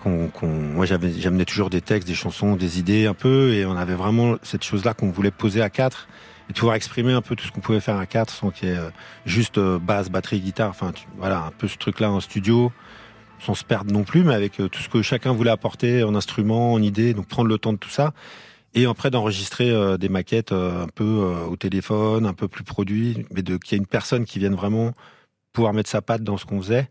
moi 0.04 0.86
j'amenais 0.86 1.44
toujours 1.44 1.70
des 1.70 1.80
textes, 1.80 2.08
des 2.08 2.16
chansons, 2.16 2.56
des 2.56 2.80
idées 2.80 3.06
un 3.06 3.14
peu, 3.14 3.54
et 3.54 3.64
on 3.64 3.76
avait 3.76 3.94
vraiment 3.94 4.34
cette 4.42 4.64
chose-là 4.64 4.92
qu'on 4.92 5.10
voulait 5.10 5.30
poser 5.30 5.62
à 5.62 5.70
quatre 5.70 6.08
et 6.50 6.52
pouvoir 6.52 6.74
exprimer 6.74 7.12
un 7.12 7.22
peu 7.22 7.36
tout 7.36 7.46
ce 7.46 7.52
qu'on 7.52 7.60
pouvait 7.60 7.80
faire 7.80 7.96
à 7.96 8.06
quatre 8.06 8.30
sans 8.30 8.50
qu'il 8.50 8.68
y 8.68 8.72
ait 8.72 8.76
euh, 8.76 8.90
juste 9.24 9.56
euh, 9.56 9.78
basse, 9.78 10.10
batterie, 10.10 10.40
guitare, 10.40 10.70
enfin 10.70 10.90
voilà 11.16 11.44
un 11.44 11.52
peu 11.56 11.68
ce 11.68 11.78
truc-là 11.78 12.10
en 12.10 12.18
studio, 12.18 12.72
sans 13.38 13.54
se 13.54 13.64
perdre 13.64 13.92
non 13.92 14.02
plus, 14.02 14.24
mais 14.24 14.34
avec 14.34 14.56
tout 14.56 14.82
ce 14.82 14.88
que 14.88 15.00
chacun 15.00 15.32
voulait 15.32 15.52
apporter 15.52 16.02
en 16.02 16.16
instrument, 16.16 16.72
en 16.72 16.82
idée, 16.82 17.14
donc 17.14 17.28
prendre 17.28 17.48
le 17.48 17.58
temps 17.58 17.72
de 17.72 17.78
tout 17.78 17.88
ça. 17.88 18.12
Et 18.74 18.86
après 18.86 19.10
d'enregistrer 19.10 19.70
euh, 19.70 19.96
des 19.96 20.08
maquettes 20.08 20.52
euh, 20.52 20.82
un 20.84 20.88
peu 20.88 21.04
euh, 21.04 21.46
au 21.46 21.56
téléphone, 21.56 22.26
un 22.26 22.34
peu 22.34 22.48
plus 22.48 22.64
produit, 22.64 23.24
mais 23.30 23.42
de 23.42 23.56
qu'il 23.56 23.72
y 23.72 23.74
ait 23.76 23.78
une 23.78 23.86
personne 23.86 24.24
qui 24.24 24.40
vienne 24.40 24.54
vraiment 24.54 24.92
pouvoir 25.52 25.72
mettre 25.72 25.88
sa 25.88 26.02
patte 26.02 26.24
dans 26.24 26.36
ce 26.36 26.44
qu'on 26.44 26.60
faisait. 26.60 26.90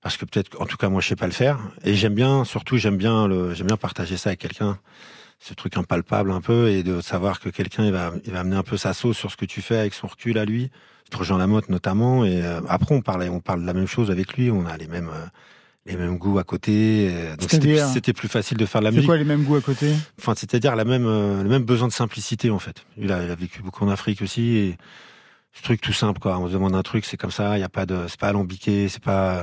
Parce 0.00 0.16
que 0.16 0.24
peut-être, 0.24 0.60
en 0.60 0.66
tout 0.66 0.76
cas, 0.76 0.88
moi, 0.88 1.00
je 1.00 1.08
sais 1.08 1.16
pas 1.16 1.26
le 1.26 1.32
faire. 1.32 1.58
Et 1.82 1.94
j'aime 1.94 2.14
bien, 2.14 2.44
surtout, 2.44 2.76
j'aime 2.76 2.96
bien 2.96 3.26
le, 3.26 3.54
j'aime 3.54 3.66
bien 3.66 3.76
partager 3.76 4.16
ça 4.16 4.30
avec 4.30 4.40
quelqu'un. 4.40 4.78
Ce 5.40 5.52
truc 5.52 5.76
impalpable 5.76 6.30
un 6.30 6.40
peu 6.40 6.70
et 6.70 6.82
de 6.82 7.00
savoir 7.00 7.40
que 7.40 7.48
quelqu'un, 7.48 7.84
il 7.84 7.92
va, 7.92 8.12
il 8.24 8.32
va 8.32 8.40
amener 8.40 8.56
un 8.56 8.62
peu 8.62 8.76
sa 8.76 8.94
sauce 8.94 9.18
sur 9.18 9.32
ce 9.32 9.36
que 9.36 9.44
tu 9.44 9.62
fais 9.62 9.76
avec 9.76 9.94
son 9.94 10.06
recul 10.06 10.38
à 10.38 10.44
lui. 10.44 10.70
Jean 11.20 11.38
Lamotte 11.38 11.68
notamment. 11.68 12.24
Et 12.24 12.42
après, 12.68 12.94
on 12.94 13.02
on 13.06 13.40
parle 13.40 13.62
de 13.62 13.66
la 13.66 13.74
même 13.74 13.86
chose 13.86 14.10
avec 14.10 14.34
lui. 14.34 14.50
On 14.50 14.64
a 14.66 14.76
les 14.76 14.88
mêmes, 14.88 15.10
les 15.86 15.96
mêmes 15.96 16.18
goûts 16.18 16.38
à 16.38 16.44
côté. 16.44 17.08
euh, 17.12 17.36
Donc 17.36 17.50
c'était, 17.50 18.12
plus 18.12 18.28
facile 18.28 18.56
de 18.58 18.66
faire 18.66 18.80
de 18.80 18.84
la 18.86 18.90
C'est 18.90 18.96
musique. 18.96 19.08
quoi 19.08 19.16
les 19.16 19.24
mêmes 19.24 19.44
goûts 19.44 19.56
à 19.56 19.60
côté? 19.60 19.92
Enfin, 20.18 20.34
c'est-à-dire 20.36 20.76
la 20.76 20.84
même, 20.84 21.06
euh, 21.06 21.42
le 21.42 21.48
même 21.48 21.64
besoin 21.64 21.88
de 21.88 21.92
simplicité 21.92 22.50
en 22.50 22.58
fait. 22.58 22.84
Il 22.96 23.12
a, 23.12 23.22
il 23.24 23.30
a 23.30 23.34
vécu 23.34 23.62
beaucoup 23.62 23.84
en 23.84 23.88
Afrique 23.88 24.22
aussi 24.22 24.56
et 24.56 24.76
ce 25.52 25.62
truc 25.62 25.80
tout 25.80 25.92
simple 25.92 26.18
quoi. 26.20 26.38
On 26.38 26.48
se 26.48 26.52
demande 26.52 26.74
un 26.74 26.82
truc, 26.82 27.04
c'est 27.04 27.16
comme 27.16 27.30
ça. 27.30 27.56
Il 27.56 27.60
y 27.60 27.64
a 27.64 27.68
pas 27.68 27.86
de, 27.86 28.06
c'est 28.08 28.18
pas 28.20 28.28
alambiqué, 28.28 28.88
c'est 28.88 29.02
pas, 29.02 29.36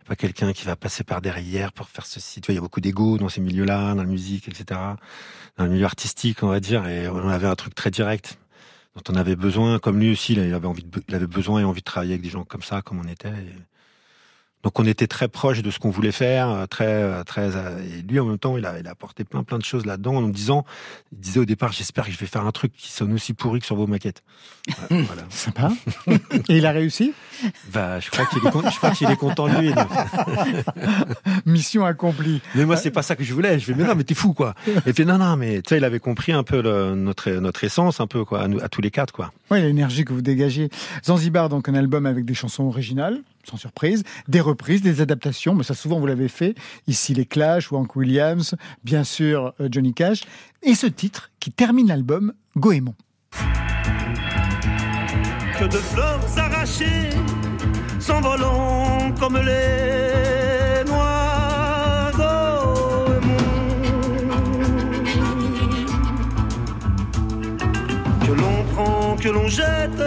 y 0.00 0.04
a 0.04 0.08
pas 0.08 0.16
quelqu'un 0.16 0.52
qui 0.52 0.64
va 0.64 0.74
passer 0.76 1.04
par 1.04 1.20
derrière 1.20 1.72
pour 1.72 1.88
faire 1.88 2.06
ceci. 2.06 2.40
Tu 2.40 2.46
vois, 2.46 2.54
il 2.54 2.56
y 2.56 2.58
a 2.58 2.62
beaucoup 2.62 2.80
d'ego 2.80 3.18
dans 3.18 3.28
ces 3.28 3.40
milieux-là, 3.40 3.94
dans 3.94 4.02
la 4.02 4.08
musique, 4.08 4.48
etc. 4.48 4.80
Dans 5.58 5.64
le 5.64 5.70
milieu 5.70 5.84
artistique, 5.84 6.42
on 6.42 6.48
va 6.48 6.60
dire. 6.60 6.86
Et 6.88 7.08
on 7.08 7.28
avait 7.28 7.46
un 7.46 7.54
truc 7.56 7.74
très 7.74 7.90
direct 7.90 8.38
dont 8.96 9.02
on 9.12 9.16
avait 9.16 9.36
besoin. 9.36 9.78
Comme 9.78 10.00
lui 10.00 10.10
aussi, 10.10 10.32
il 10.32 10.40
avait 10.54 10.66
envie 10.66 10.82
de, 10.82 11.02
il 11.08 11.14
avait 11.14 11.26
besoin 11.28 11.60
et 11.60 11.64
envie 11.64 11.80
de 11.80 11.84
travailler 11.84 12.14
avec 12.14 12.22
des 12.22 12.30
gens 12.30 12.42
comme 12.44 12.62
ça, 12.62 12.82
comme 12.82 12.98
on 12.98 13.08
était. 13.08 13.28
Et 13.28 13.54
donc 14.62 14.78
on 14.78 14.84
était 14.84 15.06
très 15.06 15.28
proche 15.28 15.62
de 15.62 15.70
ce 15.70 15.78
qu'on 15.78 15.90
voulait 15.90 16.12
faire, 16.12 16.48
euh, 16.50 16.66
très 16.66 16.84
euh, 16.86 17.24
très. 17.24 17.56
euh, 17.56 17.78
Et 17.98 18.02
lui 18.02 18.20
en 18.20 18.26
même 18.26 18.38
temps, 18.38 18.56
il 18.58 18.66
a, 18.66 18.78
il 18.78 18.86
a 18.86 18.90
apporté 18.90 19.24
plein 19.24 19.42
plein 19.42 19.58
de 19.58 19.64
choses 19.64 19.86
là-dedans 19.86 20.16
en 20.16 20.20
nous 20.20 20.32
disant, 20.32 20.64
il 21.12 21.18
disait 21.20 21.40
au 21.40 21.44
départ, 21.46 21.72
j'espère 21.72 22.04
que 22.06 22.12
je 22.12 22.18
vais 22.18 22.26
faire 22.26 22.44
un 22.46 22.52
truc 22.52 22.72
qui 22.76 22.90
sonne 22.90 23.12
aussi 23.14 23.32
pourri 23.34 23.60
que 23.60 23.66
sur 23.66 23.76
vos 23.76 23.86
maquettes. 23.86 24.22
Voilà. 24.90 25.22
Sympa. 25.30 25.70
Et 26.48 26.58
il 26.58 26.66
a 26.66 26.72
réussi? 26.72 27.12
Bah, 27.72 28.00
je 28.00 28.10
crois 28.10 28.26
qu'il 28.26 28.46
est, 28.46 28.50
con- 28.50 28.68
je 28.70 28.76
crois 28.76 28.90
qu'il 28.90 29.10
est 29.10 29.16
content 29.16 29.46
lui. 29.46 29.72
Mission 31.46 31.84
accomplie. 31.84 32.40
Mais 32.54 32.64
moi, 32.64 32.76
c'est 32.76 32.90
pas 32.90 33.02
ça 33.02 33.16
que 33.16 33.24
je 33.24 33.32
voulais. 33.34 33.58
Je 33.58 33.64
fais, 33.64 33.74
mais 33.74 33.84
non, 33.84 33.94
mais 33.94 34.04
t'es 34.04 34.14
fou, 34.14 34.32
quoi. 34.34 34.54
Et 34.86 34.92
puis, 34.92 35.04
non, 35.06 35.18
non, 35.18 35.36
mais 35.36 35.62
tu 35.62 35.70
sais, 35.70 35.78
il 35.78 35.84
avait 35.84 36.00
compris 36.00 36.32
un 36.32 36.42
peu 36.42 36.60
le- 36.62 36.94
notre, 36.94 37.30
notre 37.30 37.64
essence, 37.64 38.00
un 38.00 38.06
peu, 38.06 38.24
quoi, 38.24 38.42
à, 38.42 38.48
nous- 38.48 38.60
à 38.60 38.68
tous 38.68 38.80
les 38.80 38.90
quatre, 38.90 39.12
quoi. 39.12 39.32
Oui, 39.50 39.60
l'énergie 39.62 40.04
que 40.04 40.12
vous 40.12 40.22
dégagez. 40.22 40.68
Zanzibar, 41.04 41.48
donc 41.48 41.68
un 41.68 41.74
album 41.74 42.06
avec 42.06 42.24
des 42.24 42.34
chansons 42.34 42.64
originales, 42.64 43.20
sans 43.48 43.56
surprise, 43.56 44.02
des 44.28 44.40
reprises, 44.40 44.82
des 44.82 45.00
adaptations, 45.00 45.54
mais 45.54 45.64
ça 45.64 45.74
souvent 45.74 45.98
vous 45.98 46.06
l'avez 46.06 46.28
fait. 46.28 46.54
Ici 46.86 47.14
les 47.14 47.26
Clash 47.26 47.72
Hank 47.72 47.96
Williams, 47.96 48.54
bien 48.84 49.04
sûr 49.04 49.54
euh, 49.60 49.68
Johnny 49.70 49.94
Cash. 49.94 50.22
Et 50.62 50.74
ce 50.74 50.86
titre 50.86 51.30
qui 51.40 51.50
termine 51.50 51.88
l'album, 51.88 52.32
Goémon. 52.56 52.94
que 55.58 55.64
de 55.64 55.76
fleurs 55.76 56.38
arrachées 56.38 57.10
s'envolant 57.98 59.12
comme 59.18 59.36
les 59.36 60.84
noix 60.88 61.40
Que 68.26 68.32
l'on 68.32 68.64
prend, 68.72 69.16
que 69.16 69.28
l'on 69.28 69.48
jette, 69.48 70.02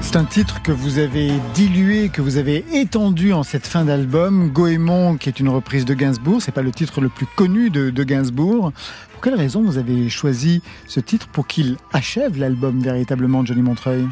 C'est 0.00 0.16
un 0.16 0.24
titre 0.24 0.62
que 0.62 0.70
vous 0.70 0.98
avez 0.98 1.32
dilué, 1.54 2.08
que 2.08 2.22
vous 2.22 2.36
avez 2.36 2.64
étendu 2.72 3.32
en 3.32 3.42
cette 3.42 3.66
fin 3.66 3.84
d'album. 3.84 4.48
Goémon, 4.50 5.16
qui 5.16 5.28
est 5.28 5.40
une 5.40 5.48
reprise 5.48 5.84
de 5.84 5.92
Gainsbourg, 5.92 6.40
c'est 6.40 6.52
pas 6.52 6.62
le 6.62 6.70
titre 6.70 7.00
le 7.00 7.08
plus 7.08 7.26
connu 7.26 7.68
de, 7.68 7.90
de 7.90 8.04
Gainsbourg. 8.04 8.72
Pour 9.12 9.20
quelle 9.20 9.34
raison 9.34 9.62
vous 9.62 9.76
avez 9.76 10.08
choisi 10.08 10.62
ce 10.86 11.00
titre 11.00 11.26
pour 11.26 11.46
qu'il 11.46 11.76
achève 11.92 12.38
l'album 12.38 12.80
véritablement, 12.80 13.44
Johnny 13.44 13.62
Montreuil? 13.62 14.06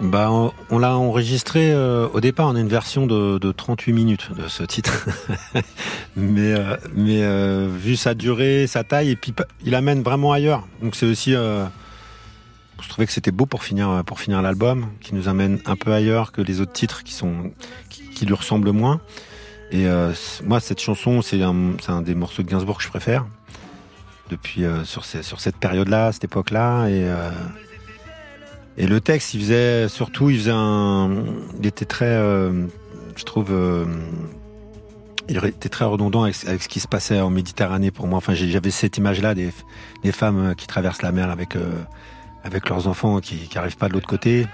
Bah, 0.00 0.30
on, 0.30 0.52
on 0.70 0.78
l'a 0.78 0.96
enregistré 0.96 1.72
euh, 1.72 2.06
au 2.12 2.20
départ. 2.20 2.46
On 2.46 2.54
a 2.54 2.60
une 2.60 2.68
version 2.68 3.06
de, 3.06 3.38
de 3.38 3.50
38 3.50 3.92
minutes 3.92 4.30
de 4.36 4.46
ce 4.46 4.62
titre, 4.62 5.08
mais 6.16 6.52
euh, 6.52 6.76
mais 6.94 7.22
euh, 7.24 7.68
vu 7.68 7.96
sa 7.96 8.14
durée, 8.14 8.66
sa 8.68 8.84
taille, 8.84 9.10
et 9.10 9.16
puis 9.16 9.34
il 9.64 9.74
amène 9.74 10.02
vraiment 10.02 10.30
ailleurs. 10.32 10.66
Donc 10.82 10.94
c'est 10.94 11.06
aussi, 11.06 11.34
euh, 11.34 11.64
je 12.80 12.88
trouvais 12.88 13.06
que 13.06 13.12
c'était 13.12 13.32
beau 13.32 13.44
pour 13.46 13.64
finir 13.64 14.04
pour 14.06 14.20
finir 14.20 14.40
l'album, 14.40 14.86
qui 15.00 15.16
nous 15.16 15.28
amène 15.28 15.58
un 15.66 15.74
peu 15.74 15.92
ailleurs 15.92 16.30
que 16.30 16.42
les 16.42 16.60
autres 16.60 16.72
titres 16.72 17.02
qui 17.02 17.12
sont 17.12 17.50
qui, 17.90 18.08
qui 18.10 18.24
lui 18.24 18.34
ressemblent 18.34 18.70
moins. 18.70 19.00
Et 19.72 19.86
euh, 19.88 20.12
moi, 20.46 20.60
cette 20.60 20.80
chanson, 20.80 21.22
c'est 21.22 21.42
un, 21.42 21.54
un 21.88 22.02
des 22.02 22.14
morceaux 22.14 22.42
de 22.44 22.48
Gainsbourg 22.48 22.78
que 22.78 22.84
je 22.84 22.88
préfère 22.88 23.26
depuis 24.30 24.64
euh, 24.64 24.84
sur 24.84 25.04
ces- 25.04 25.22
sur 25.24 25.40
cette 25.40 25.56
période-là, 25.56 26.12
cette 26.12 26.24
époque-là, 26.24 26.86
et 26.86 27.02
euh, 27.04 27.30
et 28.78 28.86
le 28.86 29.00
texte, 29.00 29.34
il 29.34 29.40
faisait 29.40 29.88
surtout, 29.88 30.30
il 30.30 30.38
faisait 30.38 30.52
un, 30.54 31.10
il 31.60 31.66
était 31.66 31.84
très, 31.84 32.06
euh, 32.06 32.66
je 33.16 33.24
trouve, 33.24 33.48
euh, 33.50 33.84
il 35.28 35.36
était 35.44 35.68
très 35.68 35.84
redondant 35.84 36.22
avec, 36.22 36.36
avec 36.46 36.62
ce 36.62 36.68
qui 36.68 36.78
se 36.78 36.86
passait 36.86 37.20
en 37.20 37.28
Méditerranée 37.28 37.90
pour 37.90 38.06
moi. 38.06 38.18
Enfin, 38.18 38.34
j'avais 38.34 38.70
cette 38.70 38.96
image-là 38.96 39.34
des, 39.34 39.50
des 40.04 40.12
femmes 40.12 40.54
qui 40.56 40.68
traversent 40.68 41.02
la 41.02 41.10
mer 41.10 41.28
avec 41.30 41.56
euh, 41.56 41.72
avec 42.44 42.68
leurs 42.68 42.86
enfants 42.86 43.18
qui 43.20 43.36
qui 43.48 43.58
arrivent 43.58 43.76
pas 43.76 43.88
de 43.88 43.94
l'autre 43.94 44.06
côté. 44.06 44.46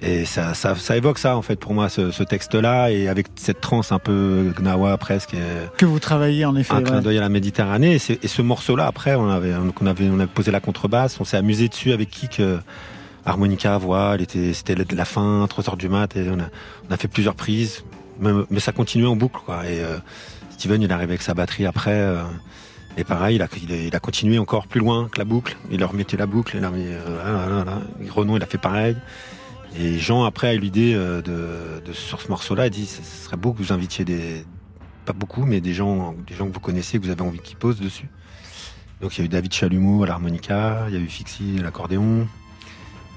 Et 0.00 0.24
ça, 0.24 0.54
ça, 0.54 0.76
ça 0.76 0.96
évoque 0.96 1.18
ça 1.18 1.36
en 1.36 1.42
fait 1.42 1.56
pour 1.56 1.74
moi 1.74 1.88
ce, 1.88 2.12
ce 2.12 2.22
texte-là 2.22 2.90
et 2.90 3.08
avec 3.08 3.26
cette 3.34 3.60
transe 3.60 3.90
un 3.90 3.98
peu 3.98 4.52
gnawa 4.56 4.96
presque. 4.96 5.34
Que 5.76 5.86
vous 5.86 5.98
travaillez 5.98 6.44
en 6.44 6.54
effet. 6.54 6.74
un 6.74 6.82
clin 6.82 6.96
ouais. 6.96 7.02
d'œil 7.02 7.18
à 7.18 7.22
la 7.22 7.28
Méditerranée. 7.28 7.94
Et, 7.94 8.28
ce 8.28 8.42
morceau-là, 8.42 8.86
après, 8.86 9.16
on 9.16 9.28
avait, 9.28 9.54
on 9.54 9.86
avait, 9.86 10.08
on 10.08 10.24
posé 10.28 10.52
la 10.52 10.60
contrebasse, 10.60 11.20
on 11.20 11.24
s'est 11.24 11.36
amusé 11.36 11.68
dessus 11.68 11.92
avec 11.92 12.10
Kik, 12.10 12.38
euh, 12.38 12.58
harmonica, 13.28 13.78
voix, 13.78 14.16
c'était 14.52 14.74
la- 14.74 15.04
fin, 15.04 15.46
3 15.48 15.68
heures 15.68 15.76
du 15.76 15.88
mat, 15.88 16.16
on 16.16 16.92
a, 16.92 16.96
fait 16.96 17.08
plusieurs 17.08 17.34
prises, 17.34 17.84
mais, 18.20 18.60
ça 18.60 18.72
continuait 18.72 19.06
en 19.06 19.16
boucle. 19.16 19.40
Et 19.64 19.80
euh, 19.80 19.98
Steven, 20.50 20.82
il 20.82 20.90
est 20.90 20.92
arrivé 20.92 21.12
avec 21.12 21.22
sa 21.22 21.34
batterie 21.34 21.66
après, 21.66 21.92
euh, 21.92 22.22
et 22.96 23.04
pareil, 23.04 23.36
il 23.36 23.42
a, 23.42 23.48
il, 23.62 23.70
il 23.70 24.00
continué 24.00 24.38
encore 24.38 24.66
plus 24.66 24.80
loin 24.80 25.08
que 25.08 25.18
la 25.18 25.24
boucle, 25.24 25.56
il 25.70 25.80
leur 25.80 25.94
mettait 25.94 26.16
la 26.16 26.26
boucle, 26.26 26.58
là, 26.58 26.70
mais, 26.70 26.86
euh, 26.86 27.48
là, 27.48 27.64
là. 27.64 27.80
Et 28.02 28.10
Renaud, 28.10 28.36
il 28.36 28.42
a 28.42 28.46
fait 28.46 28.58
pareil. 28.58 28.96
Et 29.78 29.98
Jean, 29.98 30.24
après, 30.24 30.48
a 30.48 30.54
eu 30.54 30.58
l'idée 30.58 30.94
de, 30.94 31.22
de, 31.84 31.92
sur 31.92 32.20
ce 32.20 32.28
morceau-là, 32.28 32.66
il 32.66 32.70
dit, 32.70 32.86
ce 32.86 33.02
serait 33.02 33.36
beau 33.36 33.52
que 33.52 33.58
vous 33.58 33.72
invitiez 33.72 34.04
des, 34.04 34.44
pas 35.04 35.12
beaucoup, 35.12 35.44
mais 35.44 35.60
des 35.60 35.74
gens, 35.74 36.14
des 36.26 36.34
gens 36.34 36.46
que 36.48 36.52
vous 36.52 36.60
connaissez, 36.60 36.98
que 36.98 37.04
vous 37.04 37.10
avez 37.10 37.22
envie 37.22 37.38
qu'ils 37.38 37.56
posent 37.56 37.80
dessus. 37.80 38.08
Donc 39.00 39.16
il 39.16 39.20
y 39.20 39.22
a 39.22 39.24
eu 39.26 39.28
David 39.28 39.52
Chalumeau 39.52 40.02
à 40.02 40.06
l'harmonica, 40.06 40.86
il 40.88 40.94
y 40.94 40.96
a 40.96 41.00
eu 41.00 41.06
Fixie 41.06 41.56
à 41.58 41.62
l'accordéon, 41.62 42.26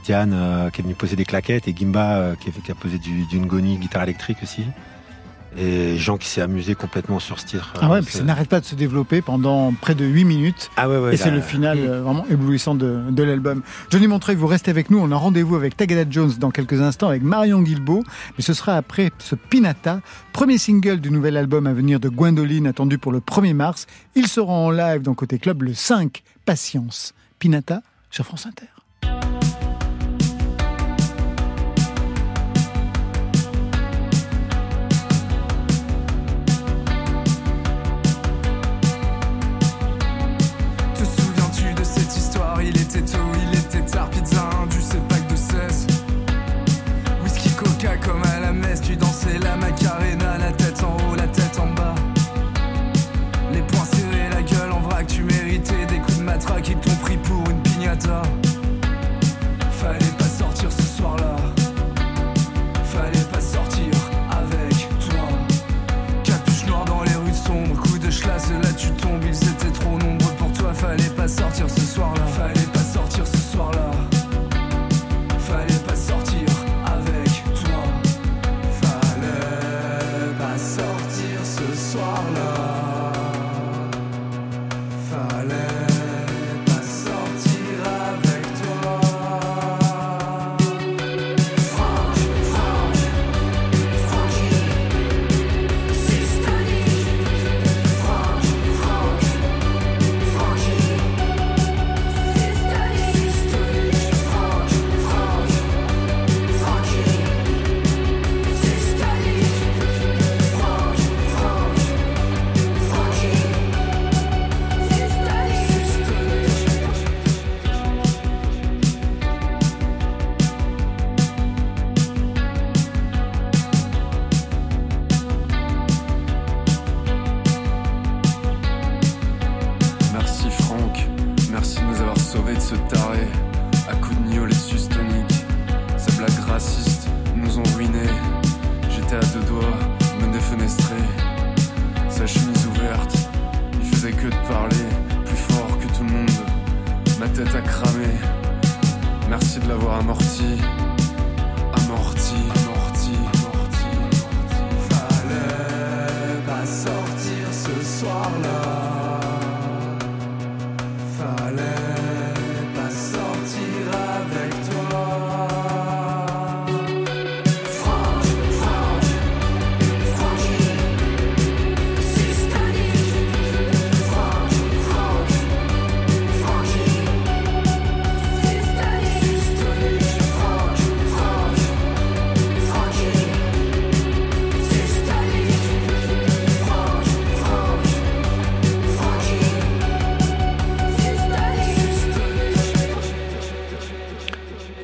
Diane 0.04 0.32
euh, 0.34 0.70
qui 0.70 0.82
est 0.82 0.84
venue 0.84 0.96
poser 0.96 1.16
des 1.16 1.26
claquettes 1.26 1.68
et 1.68 1.74
Gimba 1.76 2.18
euh, 2.18 2.36
qui, 2.36 2.50
a, 2.50 2.52
qui 2.64 2.72
a 2.72 2.76
posé 2.76 2.98
du, 2.98 3.26
du 3.26 3.40
ngoni 3.40 3.78
guitare 3.78 4.04
électrique 4.04 4.38
aussi. 4.44 4.64
Et 5.58 5.98
Jean 5.98 6.16
qui 6.18 6.30
s'est 6.30 6.40
amusé 6.40 6.76
complètement 6.76 7.20
sur 7.20 7.38
ce 7.38 7.46
titre. 7.46 7.74
Ah 7.82 7.90
ouais, 7.90 7.98
Euh, 7.98 8.02
puis 8.02 8.14
ça 8.14 8.24
n'arrête 8.24 8.48
pas 8.48 8.62
de 8.62 8.66
se 8.66 8.74
développer 8.74 9.22
pendant 9.22 9.74
près 9.74 9.96
de 9.96 10.06
8 10.06 10.24
minutes. 10.24 10.70
ah 10.78 10.88
ouais, 10.88 10.98
ouais, 10.98 11.14
et 11.14 11.18
c'est 11.18 11.30
le 11.30 11.42
final 11.42 11.78
euh, 11.78 12.02
vraiment 12.04 12.26
éblouissant 12.30 12.74
de, 12.74 13.02
de 13.10 13.22
l'album. 13.24 13.62
Johnny 13.90 14.08
Montreuil, 14.08 14.38
vous 14.38 14.48
restez 14.48 14.72
avec 14.72 14.90
nous. 14.90 14.98
On 15.00 15.12
a 15.12 15.16
rendez-vous 15.18 15.58
avec 15.58 15.76
Tagada 15.76 16.10
Jones 16.10 16.32
dans 16.40 16.52
quelques 16.52 16.80
instants, 16.80 17.10
avec 17.10 17.22
Marion 17.22 17.62
Guilbeault. 17.62 18.04
Mais 18.38 18.44
ce 18.46 18.54
sera 18.54 18.78
après 18.78 19.12
ce 19.20 19.36
Pinata, 19.36 20.00
premier 20.32 20.58
single 20.58 21.02
du 21.02 21.12
nouvel 21.12 21.36
album 21.36 21.68
à 21.68 21.74
venir 21.74 22.00
de 22.00 22.08
Gwendoline, 22.08 22.66
attendu 22.66 22.98
pour 22.98 23.12
le 23.12 23.20
1er 23.20 23.54
mars. 23.54 23.88
Ils 24.16 24.28
seront 24.28 24.68
en 24.68 24.72
live 24.72 25.02
dans 25.02 25.16
Côté 25.16 25.38
Club 25.38 25.64
le 25.64 25.74
5. 25.74 26.24
Patience. 26.46 27.14
Pinata 27.40 27.82
sur 28.10 28.24
France 28.26 28.46
Inter. 28.46 28.68
Pas 71.22 71.28
sortir 71.28 71.81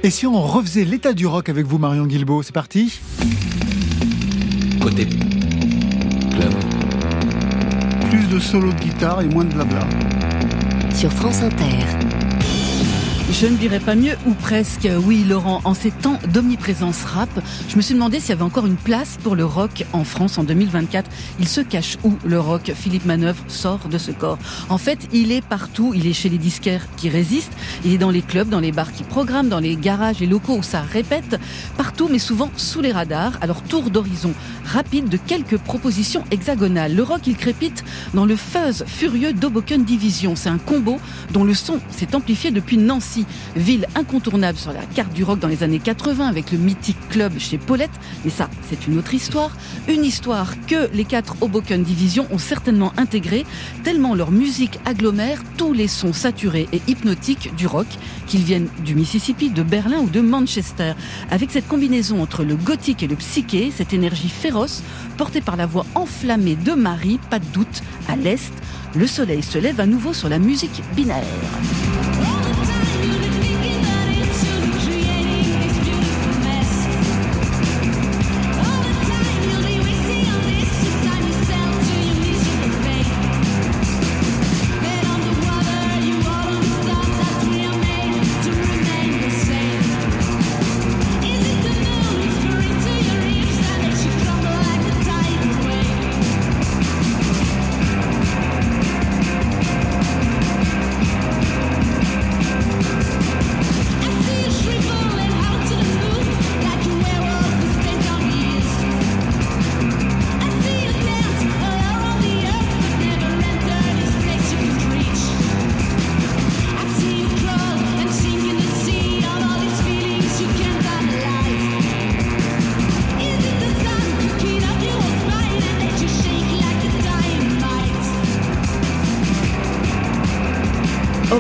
Et 0.08 0.10
si 0.10 0.26
on 0.26 0.42
refaisait 0.42 0.86
l'état 0.86 1.12
du 1.12 1.28
rock 1.28 1.50
avec 1.50 1.66
vous, 1.66 1.80
Marion 1.80 2.06
Guilbault 2.06 2.42
C'est 2.42 2.54
parti 2.54 3.02
Côté 4.80 5.06
club. 5.06 6.54
Plus 8.10 8.26
de 8.30 8.40
solo 8.40 8.72
de 8.72 8.80
guitare 8.80 9.22
et 9.24 9.28
moins 9.28 9.44
de 9.44 9.54
blabla. 9.54 9.86
Sur 10.96 11.12
France 11.12 11.42
Inter. 11.42 12.17
Je 13.40 13.46
ne 13.46 13.56
dirais 13.56 13.80
pas 13.80 13.94
mieux, 13.94 14.16
ou 14.26 14.34
presque. 14.34 14.90
Oui, 15.06 15.24
Laurent, 15.24 15.62
en 15.64 15.76
ces 15.76 15.92
temps 15.92 16.18
d'omniprésence 16.34 17.04
rap, 17.04 17.30
je 17.70 17.76
me 17.76 17.84
suis 17.84 17.94
demandé 17.94 18.20
s'il 18.20 18.30
y 18.30 18.32
avait 18.32 18.42
encore 18.42 18.66
une 18.66 18.78
place 18.78 19.20
pour 19.22 19.36
le 19.36 19.46
rock 19.46 19.86
en 19.94 20.04
France 20.04 20.40
en 20.40 20.44
2024. 20.44 21.08
Il 21.40 21.48
se 21.48 21.62
cache 21.62 22.00
où, 22.04 22.16
le 22.26 22.40
rock? 22.40 22.72
Philippe 22.74 23.06
Manœuvre 23.06 23.44
sort 23.48 23.90
de 23.90 24.00
ce 24.00 24.10
corps. 24.10 24.40
En 24.70 24.80
fait, 24.80 25.08
il 25.14 25.32
est 25.32 25.46
partout. 25.46 25.94
Il 25.94 26.08
est 26.08 26.14
chez 26.14 26.30
les 26.30 26.40
disquaires 26.40 26.88
qui 26.98 27.10
résistent. 27.10 27.54
Il 27.86 27.94
est 27.94 28.00
dans 28.00 28.10
les 28.10 28.24
clubs, 28.24 28.50
dans 28.50 28.60
les 28.60 28.72
bars 28.72 28.92
qui 28.92 29.04
programment, 29.04 29.50
dans 29.50 29.60
les 29.60 29.76
garages 29.76 30.20
et 30.20 30.26
locaux 30.26 30.56
où 30.58 30.64
ça 30.64 30.82
répète. 30.82 31.40
Partout, 31.78 32.10
mais 32.12 32.18
souvent 32.18 32.50
sous 32.58 32.82
les 32.82 32.92
radars. 32.92 33.34
Alors, 33.42 33.62
tour 33.62 33.92
d'horizon 33.92 34.34
rapide 34.66 35.10
de 35.10 35.18
quelques 35.18 35.60
propositions 35.60 36.24
hexagonales. 36.32 36.96
Le 36.96 37.04
rock, 37.04 37.28
il 37.28 37.38
crépite 37.38 37.84
dans 38.16 38.26
le 38.26 38.36
fuzz 38.36 38.84
furieux 38.88 39.34
d'Hoboken 39.34 39.84
Division. 39.84 40.36
C'est 40.36 40.50
un 40.50 40.58
combo 40.58 41.00
dont 41.34 41.44
le 41.44 41.54
son 41.54 41.80
s'est 41.92 42.16
amplifié 42.16 42.50
depuis 42.50 42.78
Nancy 42.78 43.27
ville 43.56 43.88
incontournable 43.96 44.58
sur 44.58 44.74
la 44.74 44.82
carte 44.82 45.14
du 45.14 45.24
rock 45.24 45.40
dans 45.40 45.48
les 45.48 45.64
années 45.64 45.80
80 45.80 46.28
avec 46.28 46.52
le 46.52 46.58
mythique 46.58 46.98
club 47.10 47.38
chez 47.38 47.58
Paulette. 47.58 47.92
Mais 48.24 48.32
ça, 48.32 48.50
c'est 48.70 48.88
une 48.88 48.98
autre 48.98 49.14
histoire. 49.14 49.56
Une 49.88 50.04
histoire 50.04 50.54
que 50.68 50.90
les 50.94 51.06
quatre 51.06 51.36
Hoboken 51.42 51.84
Division 51.84 52.28
ont 52.32 52.38
certainement 52.38 52.94
intégrée, 52.98 53.46
tellement 53.84 54.16
leur 54.16 54.32
musique 54.32 54.80
agglomère 54.86 55.42
tous 55.58 55.74
les 55.74 55.88
sons 55.88 56.14
saturés 56.14 56.68
et 56.74 56.82
hypnotiques 56.88 57.56
du 57.56 57.68
rock, 57.68 57.88
qu'ils 58.28 58.44
viennent 58.44 58.70
du 58.84 58.96
Mississippi, 58.96 59.50
de 59.50 59.64
Berlin 59.64 60.00
ou 60.00 60.10
de 60.10 60.22
Manchester. 60.22 60.94
Avec 61.32 61.52
cette 61.52 61.68
combinaison 61.68 62.22
entre 62.22 62.44
le 62.44 62.56
gothique 62.56 63.04
et 63.04 63.08
le 63.08 63.16
psyché, 63.16 63.72
cette 63.76 63.94
énergie 63.94 64.30
féroce 64.30 64.84
portée 65.18 65.42
par 65.42 65.56
la 65.56 65.66
voix 65.66 65.86
enflammée 65.96 66.56
de 66.56 66.74
Marie, 66.74 67.20
pas 67.30 67.40
de 67.40 67.46
doute, 67.54 67.82
à 68.08 68.16
l'Est, 68.16 68.54
le 68.96 69.08
soleil 69.08 69.44
se 69.44 69.58
lève 69.58 69.80
à 69.80 69.86
nouveau 69.86 70.14
sur 70.14 70.30
la 70.30 70.40
musique 70.40 70.82
binaire. 70.96 71.24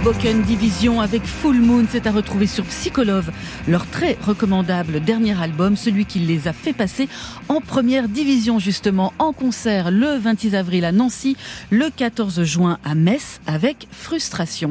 Hoboken 0.08 0.42
Division 0.44 1.02
avec 1.02 1.26
Full 1.26 1.58
Moon, 1.60 1.86
c'est 1.90 2.08
à 2.08 2.12
retrouver 2.12 2.48
sur 2.48 2.64
Psycholove, 2.64 3.30
leur 3.68 3.86
très 3.86 4.18
recommandable 4.26 5.02
dernier 5.02 5.38
album, 5.38 5.76
celui 5.76 6.06
qui 6.06 6.20
les 6.20 6.48
a 6.48 6.54
fait 6.54 6.72
passer 6.72 7.10
en 7.50 7.60
première 7.60 8.08
division 8.08 8.58
justement 8.58 9.12
en 9.20 9.34
concert 9.34 9.92
le 9.92 10.18
26 10.18 10.56
avril 10.56 10.86
à 10.86 10.94
Nancy, 10.94 11.36
le 11.72 11.90
14 11.90 12.44
juin 12.44 12.78
à 12.86 12.96
Metz 12.96 13.42
avec 13.48 13.90
Frustration. 13.92 14.70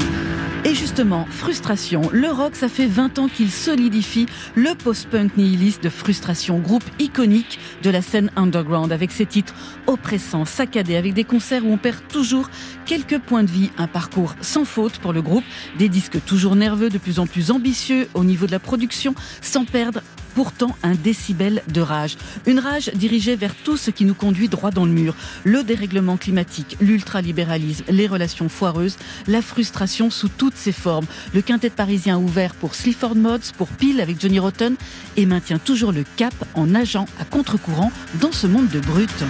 Et 0.65 0.75
justement, 0.75 1.27
Frustration, 1.31 2.03
le 2.13 2.29
rock, 2.29 2.57
ça 2.57 2.69
fait 2.69 2.87
20 2.87 3.21
ans 3.21 3.29
qu'il 3.29 3.53
solidifie 3.53 4.27
le 4.57 4.75
post-punk 4.75 5.37
nihiliste 5.37 5.85
de 5.85 5.89
Frustration, 5.89 6.59
groupe 6.59 6.83
iconique 6.99 7.61
de 7.85 7.91
la 7.91 8.03
scène 8.03 8.33
underground 8.35 8.91
avec 8.91 9.13
ses 9.13 9.27
titres 9.27 9.55
oppressants, 9.87 10.45
saccadés, 10.45 10.97
avec 10.97 11.15
des 11.15 11.23
concerts 11.23 11.65
où 11.65 11.73
on 11.73 11.77
perd 11.77 11.99
toujours 12.09 12.51
quelques 12.85 13.21
points 13.21 13.45
de 13.45 13.51
vie, 13.51 13.71
un 13.79 13.87
parcours 13.87 14.35
sans 14.41 14.65
faute 14.65 14.99
pour 14.99 15.13
le 15.13 15.23
des 15.79 15.89
disques 15.89 16.25
toujours 16.25 16.57
nerveux, 16.57 16.91
de 16.91 16.99
plus 16.99 17.19
en 17.19 17.27
plus 17.27 17.51
ambitieux 17.51 18.09
au 18.15 18.25
niveau 18.25 18.47
de 18.47 18.53
la 18.53 18.59
production, 18.59 19.15
sans 19.41 19.65
perdre 19.65 20.01
pourtant 20.35 20.77
un 20.83 20.95
décibel 20.95 21.63
de 21.69 21.81
rage. 21.81 22.19
Une 22.45 22.59
rage 22.59 22.91
dirigée 22.95 23.37
vers 23.37 23.55
tout 23.55 23.79
ce 23.79 23.91
qui 23.91 24.05
nous 24.05 24.15
conduit 24.15 24.49
droit 24.49 24.71
dans 24.71 24.85
le 24.85 24.91
mur. 24.91 25.15
Le 25.45 25.65
dérèglement 25.65 26.19
climatique, 26.19 26.77
l'ultralibéralisme, 26.79 27.85
les 27.89 28.07
relations 28.07 28.51
foireuses, 28.51 28.99
la 29.27 29.41
frustration 29.41 30.11
sous 30.11 30.29
toutes 30.29 30.57
ses 30.57 30.73
formes. 30.73 31.07
Le 31.33 31.41
quintet 31.41 31.71
parisien 31.71 32.19
ouvert 32.19 32.55
pour 32.55 32.75
Sleaford 32.75 33.17
Mods, 33.17 33.53
pour 33.57 33.69
Peel 33.69 33.99
avec 33.99 34.21
Johnny 34.21 34.39
Rotten 34.39 34.77
et 35.17 35.25
maintient 35.25 35.59
toujours 35.59 35.93
le 35.93 36.05
cap 36.17 36.35
en 36.55 36.67
nageant 36.67 37.07
à 37.19 37.25
contre-courant 37.25 37.91
dans 38.21 38.33
ce 38.33 38.47
monde 38.47 38.69
de 38.69 38.81
brut. 38.81 39.25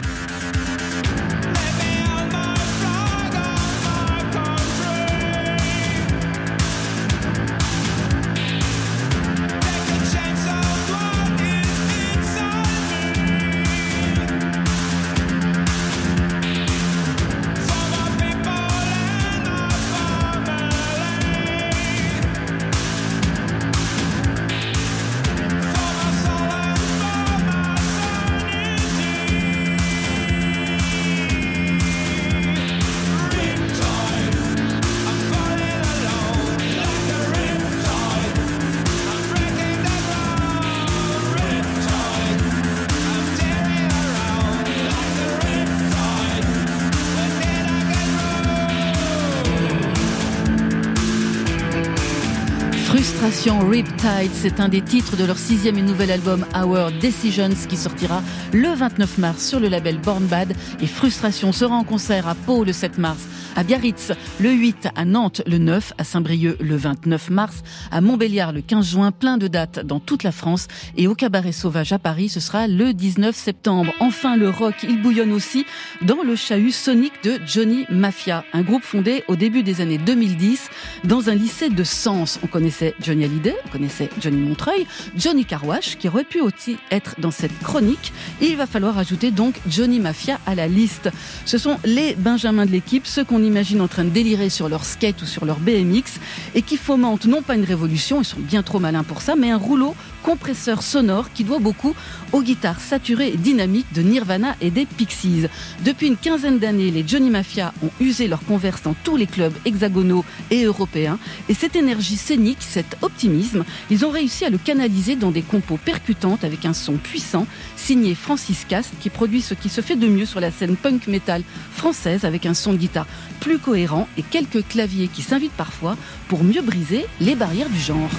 Frustration 53.27 53.69
Riptide, 53.69 54.31
c'est 54.33 54.61
un 54.61 54.69
des 54.69 54.83
titres 54.83 55.17
de 55.17 55.25
leur 55.25 55.37
sixième 55.37 55.77
et 55.77 55.83
nouvel 55.83 56.13
album 56.13 56.47
Our 56.55 56.93
Decisions 56.93 57.67
qui 57.69 57.77
sortira 57.77 58.23
le 58.53 58.69
29 58.69 59.19
mars 59.19 59.45
sur 59.45 59.59
le 59.59 59.67
label 59.67 59.99
Born 59.99 60.27
Bad 60.27 60.55
et 60.81 60.87
Frustration 60.87 61.51
sera 61.51 61.75
en 61.75 61.83
concert 61.83 62.29
à 62.29 62.37
Pau 62.37 62.63
le 62.63 62.73
7 62.73 62.99
mars, 62.99 63.27
à 63.57 63.65
Biarritz 63.65 64.13
le 64.39 64.53
8, 64.53 64.91
à 64.95 65.05
Nantes 65.05 65.43
le 65.45 65.59
9, 65.59 65.95
à 65.99 66.05
Saint-Brieuc 66.05 66.57
le 66.61 66.77
29 66.77 67.31
mars, 67.31 67.65
à 67.91 68.01
Montbéliard 68.01 68.53
le 68.53 68.61
15 68.61 68.87
juin, 68.87 69.11
plein 69.11 69.39
de 69.39 69.49
dates 69.49 69.85
dans 69.85 69.99
toute 69.99 70.23
la 70.23 70.31
France 70.31 70.69
et 70.97 71.09
au 71.09 71.17
Cabaret 71.17 71.51
Sauvage 71.51 71.93
à 71.93 71.99
Paris, 71.99 72.29
ce 72.29 72.39
sera 72.39 72.69
le 72.69 72.95
19 72.95 73.35
septembre. 73.35 73.93
Enfin, 73.99 74.37
le 74.37 74.51
rock, 74.51 74.77
il 74.85 75.03
bouillonne 75.03 75.33
aussi 75.33 75.67
dans 76.03 76.23
le 76.23 76.37
chahut 76.37 76.71
sonique 76.71 77.25
de 77.25 77.41
Johnny 77.45 77.87
Mafia, 77.91 78.45
un 78.53 78.63
groupe 78.63 78.85
fondé 78.85 79.25
au 79.27 79.35
début 79.35 79.65
des 79.65 79.81
années 79.81 79.99
2010 79.99 80.71
dans 81.03 81.29
un 81.29 81.35
lycée 81.35 81.71
de 81.71 81.83
Sens. 81.83 82.39
On 82.45 82.47
connaissait 82.47 82.95
Johnny 83.01 83.16
Hallyday, 83.25 83.55
on 83.65 83.69
connaissait 83.69 84.11
Johnny 84.21 84.39
Montreuil, 84.39 84.87
Johnny 85.17 85.45
Carwash, 85.45 85.97
qui 85.97 86.09
aurait 86.09 86.25
pu 86.25 86.41
aussi 86.41 86.77
être 86.91 87.17
dans 87.19 87.31
cette 87.31 87.59
chronique. 87.61 88.13
Il 88.41 88.57
va 88.57 88.67
falloir 88.67 88.99
ajouter 88.99 89.31
donc 89.31 89.61
Johnny 89.69 90.01
Mafia 90.01 90.39
à 90.47 90.55
la 90.55 90.67
liste. 90.67 91.11
Ce 91.45 91.59
sont 91.59 91.79
les 91.85 92.15
Benjamins 92.15 92.67
de 92.67 92.71
l'équipe, 92.71 93.07
ceux 93.07 93.25
qu'on 93.25 93.43
imagine 93.43 93.81
en 93.81 93.89
train 93.89 94.05
de 94.05 94.11
délirer 94.11 94.51
sur 94.51 94.69
leur 94.69 94.85
skate 94.85 95.23
ou 95.23 95.27
sur 95.27 95.45
leur 95.45 95.59
BMX 95.59 96.21
et 96.55 96.63
qui 96.63 96.77
fomentent 96.77 97.27
non 97.27 97.43
pas 97.43 97.55
une 97.55 97.65
révolution, 97.65 98.21
ils 98.21 98.25
sont 98.25 98.41
bien 98.41 98.63
trop 98.63 98.79
malins 98.79 99.05
pour 99.05 99.23
ça, 99.23 99.37
mais 99.37 99.51
un 99.51 99.57
rouleau 99.57 99.95
compresseur 100.27 100.83
sonore 100.83 101.33
qui 101.33 101.45
doit 101.45 101.61
beaucoup 101.61 101.95
aux 102.33 102.43
guitares 102.43 102.81
saturées 102.81 103.29
et 103.29 103.37
dynamiques 103.37 103.93
de 103.95 104.03
Nirvana 104.03 104.57
et 104.61 104.73
des 104.73 104.85
Pixies. 104.85 105.47
Depuis 105.85 106.09
une 106.09 106.17
quinzaine 106.17 106.59
d'années, 106.59 106.91
les 106.91 107.07
Johnny 107.07 107.31
Mafia 107.31 107.73
ont 107.81 107.91
usé 108.01 108.27
leur 108.27 108.45
converse 108.45 108.83
dans 108.83 108.97
tous 109.05 109.17
les 109.17 109.29
clubs 109.29 109.55
hexagonaux 109.65 110.25
et 110.51 110.65
européens 110.65 111.21
et 111.49 111.55
cette 111.55 111.77
énergie 111.77 112.17
scénique, 112.17 112.59
cet 112.61 112.97
optimisme, 113.03 113.65
ils 113.89 114.05
ont 114.05 114.11
réussi 114.11 114.45
à 114.45 114.51
le 114.51 114.59
canaliser 114.59 115.15
dans 115.15 115.31
des 115.31 115.43
compos 115.43 115.79
percutantes 115.85 116.43
avec 116.43 116.65
un 116.65 116.75
son 116.75 116.95
puissant, 116.95 117.47
signé 117.77 118.17
Francis 118.17 118.65
Cast, 118.69 118.91
qui 118.99 119.11
produit 119.11 119.43
ce 119.43 119.55
qui 119.55 119.69
se 119.69 119.81
fait 119.81 119.95
de 119.95 120.09
mieux 120.09 120.27
sur 120.27 120.41
la 120.41 120.51
scène 120.51 120.75
punk 120.75 121.07
metal 121.07 121.45
française 121.71 122.25
avec 122.25 122.47
un 122.47 122.55
son 122.55 122.73
de 122.73 122.79
guitare 122.79 123.07
plus 123.39 123.61
cohérent 123.61 124.09
et 124.19 124.23
quelques 124.23 124.67
claviers 124.67 125.07
qui 125.07 125.23
s'invitent 125.23 125.53
parfois 125.53 125.97
pour 126.27 126.43
mieux 126.43 126.63
briser 126.63 127.07
les 127.21 127.37
barrières 127.37 127.71
du 127.71 127.79
genre. 127.79 128.11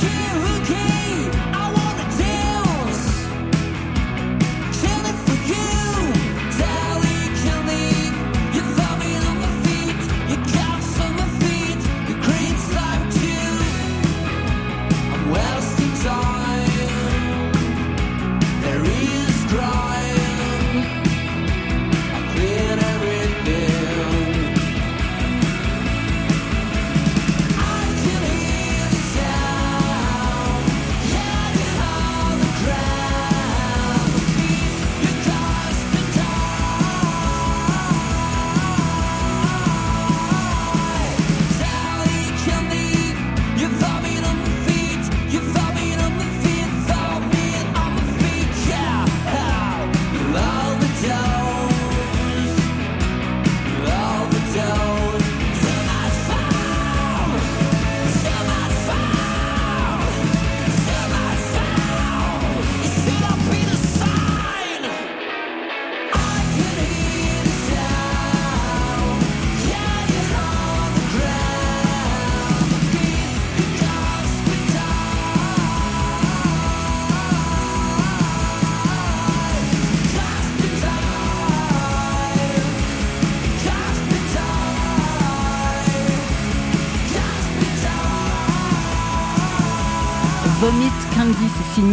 care 0.00 0.38
who 0.40 0.55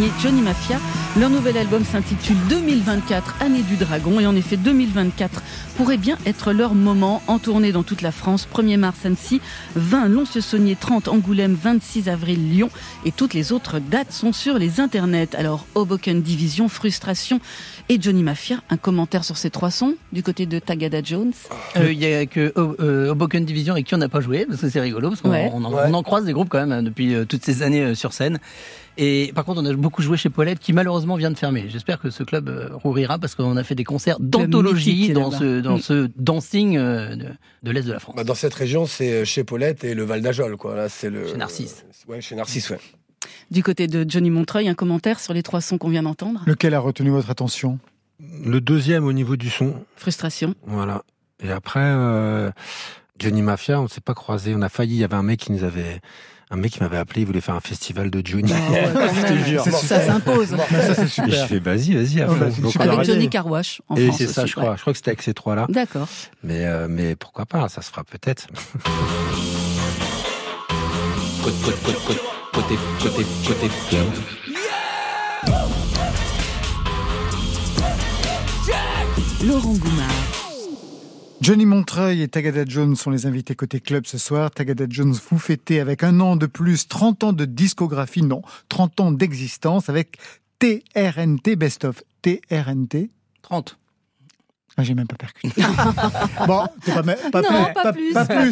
signé 0.04 0.12
Johnny 0.22 0.42
Mafia. 0.42 0.78
Leur 1.18 1.30
nouvel 1.30 1.56
album 1.56 1.84
s'intitule 1.84 2.36
2024, 2.48 3.36
année 3.40 3.62
du 3.62 3.76
dragon. 3.76 4.18
Et 4.20 4.26
en 4.26 4.34
effet, 4.34 4.56
2024 4.56 5.42
pourrait 5.76 5.96
bien 5.96 6.18
être 6.26 6.52
leur 6.52 6.74
moment 6.74 7.22
en 7.26 7.38
tournée 7.38 7.72
dans 7.72 7.82
toute 7.84 8.02
la 8.02 8.10
France. 8.12 8.48
1er 8.52 8.76
mars 8.76 8.98
Annecy, 9.04 9.40
20 9.76 10.08
Lons-le-Saunier, 10.08 10.76
30 10.78 11.08
Angoulême, 11.08 11.54
26 11.60 12.08
avril 12.08 12.50
Lyon. 12.50 12.70
Et 13.04 13.12
toutes 13.12 13.34
les 13.34 13.52
autres 13.52 13.78
dates 13.78 14.12
sont 14.12 14.32
sur 14.32 14.58
les 14.58 14.80
internets. 14.80 15.34
Alors, 15.36 15.66
Hoboken 15.74 16.22
Division, 16.22 16.68
Frustration 16.68 17.40
et 17.88 18.00
Johnny 18.00 18.22
Mafia. 18.22 18.56
Un 18.70 18.76
commentaire 18.76 19.24
sur 19.24 19.36
ces 19.36 19.50
trois 19.50 19.70
sons 19.70 19.94
du 20.12 20.22
côté 20.22 20.46
de 20.46 20.58
Tagada 20.58 21.02
Jones 21.02 21.32
Euh, 21.76 21.92
Il 21.92 21.98
y 21.98 22.12
a 22.12 22.26
que 22.26 22.52
euh, 22.56 23.10
Hoboken 23.10 23.44
Division 23.44 23.74
avec 23.74 23.86
qui 23.86 23.94
on 23.94 23.98
n'a 23.98 24.08
pas 24.08 24.20
joué, 24.20 24.46
parce 24.48 24.60
que 24.60 24.68
c'est 24.68 24.80
rigolo, 24.80 25.08
parce 25.10 25.20
qu'on 25.20 25.30
Ouais. 25.30 25.50
on 25.52 25.64
en, 25.64 25.72
Ouais. 25.72 25.82
on 25.86 25.94
en 25.94 26.02
croise 26.02 26.24
des 26.24 26.32
groupes 26.32 26.48
quand 26.48 26.58
même 26.60 26.72
hein, 26.72 26.82
depuis 26.82 27.14
euh, 27.14 27.24
toutes 27.24 27.44
ces 27.44 27.62
années 27.62 27.82
euh, 27.82 27.94
sur 27.94 28.12
scène. 28.12 28.38
Et 28.96 29.32
par 29.34 29.44
contre, 29.44 29.60
on 29.60 29.66
a 29.66 29.72
beaucoup 29.74 30.02
joué 30.02 30.16
chez 30.16 30.30
Paulette, 30.30 30.58
qui 30.58 30.72
malheureusement 30.72 31.16
vient 31.16 31.30
de 31.30 31.38
fermer. 31.38 31.66
J'espère 31.68 31.98
que 31.98 32.10
ce 32.10 32.22
club 32.22 32.48
euh, 32.48 32.68
rourira, 32.72 33.18
parce 33.18 33.34
qu'on 33.34 33.56
a 33.56 33.64
fait 33.64 33.74
des 33.74 33.84
concerts 33.84 34.18
d'anthologie 34.20 35.12
dans 35.12 35.30
ce, 35.30 35.60
dans 35.60 35.78
ce 35.78 36.08
dancing 36.16 36.76
euh, 36.76 37.16
de, 37.16 37.26
de 37.62 37.70
l'Est 37.70 37.82
de 37.82 37.92
la 37.92 37.98
France. 37.98 38.14
Bah, 38.16 38.24
dans 38.24 38.34
cette 38.34 38.54
région, 38.54 38.86
c'est 38.86 39.12
euh, 39.12 39.24
chez 39.24 39.42
Paulette 39.42 39.84
et 39.84 39.94
le 39.94 40.04
Val 40.04 40.22
d'Ajol, 40.22 40.56
quoi. 40.56 40.76
Là, 40.76 40.88
c'est 40.88 41.10
le. 41.10 41.26
Chez 41.26 41.36
Narcisse. 41.36 41.84
Ouais, 42.06 42.20
chez 42.20 42.36
Narcisse, 42.36 42.70
ouais. 42.70 42.78
Du 43.50 43.62
côté 43.62 43.86
de 43.86 44.08
Johnny 44.08 44.30
Montreuil, 44.30 44.68
un 44.68 44.74
commentaire 44.74 45.18
sur 45.20 45.34
les 45.34 45.42
trois 45.42 45.60
sons 45.60 45.78
qu'on 45.78 45.88
vient 45.88 46.02
d'entendre 46.02 46.42
Lequel 46.46 46.74
a 46.74 46.80
retenu 46.80 47.10
votre 47.10 47.30
attention? 47.30 47.78
Le 48.44 48.60
deuxième 48.60 49.04
au 49.04 49.12
niveau 49.12 49.36
du 49.36 49.50
son, 49.50 49.74
Frustration. 49.96 50.54
voilà. 50.66 51.02
Et 51.42 51.50
après, 51.50 51.80
euh, 51.82 52.50
Johnny 53.18 53.42
Mafia, 53.42 53.80
on 53.80 53.88
s'est 53.88 54.00
pas 54.00 54.14
croisé. 54.14 54.54
On 54.54 54.62
a 54.62 54.68
failli. 54.68 54.94
Il 54.94 55.00
y 55.00 55.04
avait 55.04 55.16
un 55.16 55.22
mec 55.22 55.40
qui 55.40 55.52
nous 55.52 55.64
avait, 55.64 56.00
un 56.54 56.56
mec 56.56 56.72
qui 56.72 56.80
m'avait 56.80 56.96
appelé. 56.96 57.22
Il 57.22 57.26
voulait 57.26 57.40
faire 57.40 57.54
un 57.56 57.60
festival 57.60 58.10
de 58.10 58.22
Johnny. 58.24 58.52
Je 58.52 59.26
te 59.26 59.48
jure. 59.48 59.64
Ça 59.64 60.00
s'impose. 60.00 60.52
Et 60.52 61.30
je 61.30 61.46
fais 61.46 61.58
vas-y, 61.58 61.94
vas-y. 61.94 62.24
Ouais, 62.24 62.38
bah, 62.38 62.46
Donc, 62.60 62.76
Avec. 62.80 63.04
Johnny 63.04 63.28
Carwash 63.28 63.82
en 63.88 63.96
Et 63.96 64.10
c'est 64.12 64.26
ça, 64.26 64.46
je 64.46 64.52
crois. 64.54 64.70
ouais. 64.70 64.76
Je 64.76 64.80
crois 64.80 64.92
que 64.92 64.96
c'était 64.98 65.10
avec 65.10 65.22
ces 65.22 65.34
trois-là. 65.34 65.66
D'accord. 65.68 66.08
Mais, 66.42 66.64
euh, 66.64 66.86
mais 66.88 67.16
pourquoi 67.16 67.44
pas 67.46 67.68
Ça 67.68 67.82
se 67.82 67.90
fera 67.90 68.04
peut-être. 68.04 68.46
Côté, 71.42 71.56
côté, 71.84 71.98
côté, 72.06 72.20
côté, 72.52 72.78
côté, 73.02 73.24
côté 73.46 73.70
club. 73.90 74.06
Laurent 79.46 79.74
Goumard. 79.74 80.33
Johnny 81.44 81.66
Montreuil 81.66 82.22
et 82.22 82.28
Tagada 82.28 82.64
Jones 82.66 82.96
sont 82.96 83.10
les 83.10 83.26
invités 83.26 83.54
côté 83.54 83.78
club 83.78 84.06
ce 84.06 84.16
soir. 84.16 84.50
Tagada 84.50 84.86
Jones 84.88 85.14
vous 85.28 85.38
fêtez 85.38 85.78
avec 85.78 86.02
un 86.02 86.18
an 86.20 86.36
de 86.36 86.46
plus, 86.46 86.88
30 86.88 87.22
ans 87.22 87.32
de 87.34 87.44
discographie, 87.44 88.22
non, 88.22 88.40
30 88.70 89.00
ans 89.00 89.12
d'existence 89.12 89.90
avec 89.90 90.16
TRNT 90.58 91.56
Best 91.58 91.84
of. 91.84 92.02
TRNT 92.22 93.10
30. 93.42 93.76
Ah, 94.76 94.82
j'ai 94.82 94.94
même 94.94 95.06
pas 95.06 95.16
percuté. 95.16 95.62
bon, 96.46 96.66
pas, 96.86 97.02
pas, 97.32 97.42
Non, 97.42 97.64
plus, 97.64 97.74
pas 97.74 97.92
plus, 97.92 98.12
pas 98.12 98.24
plus, 98.24 98.48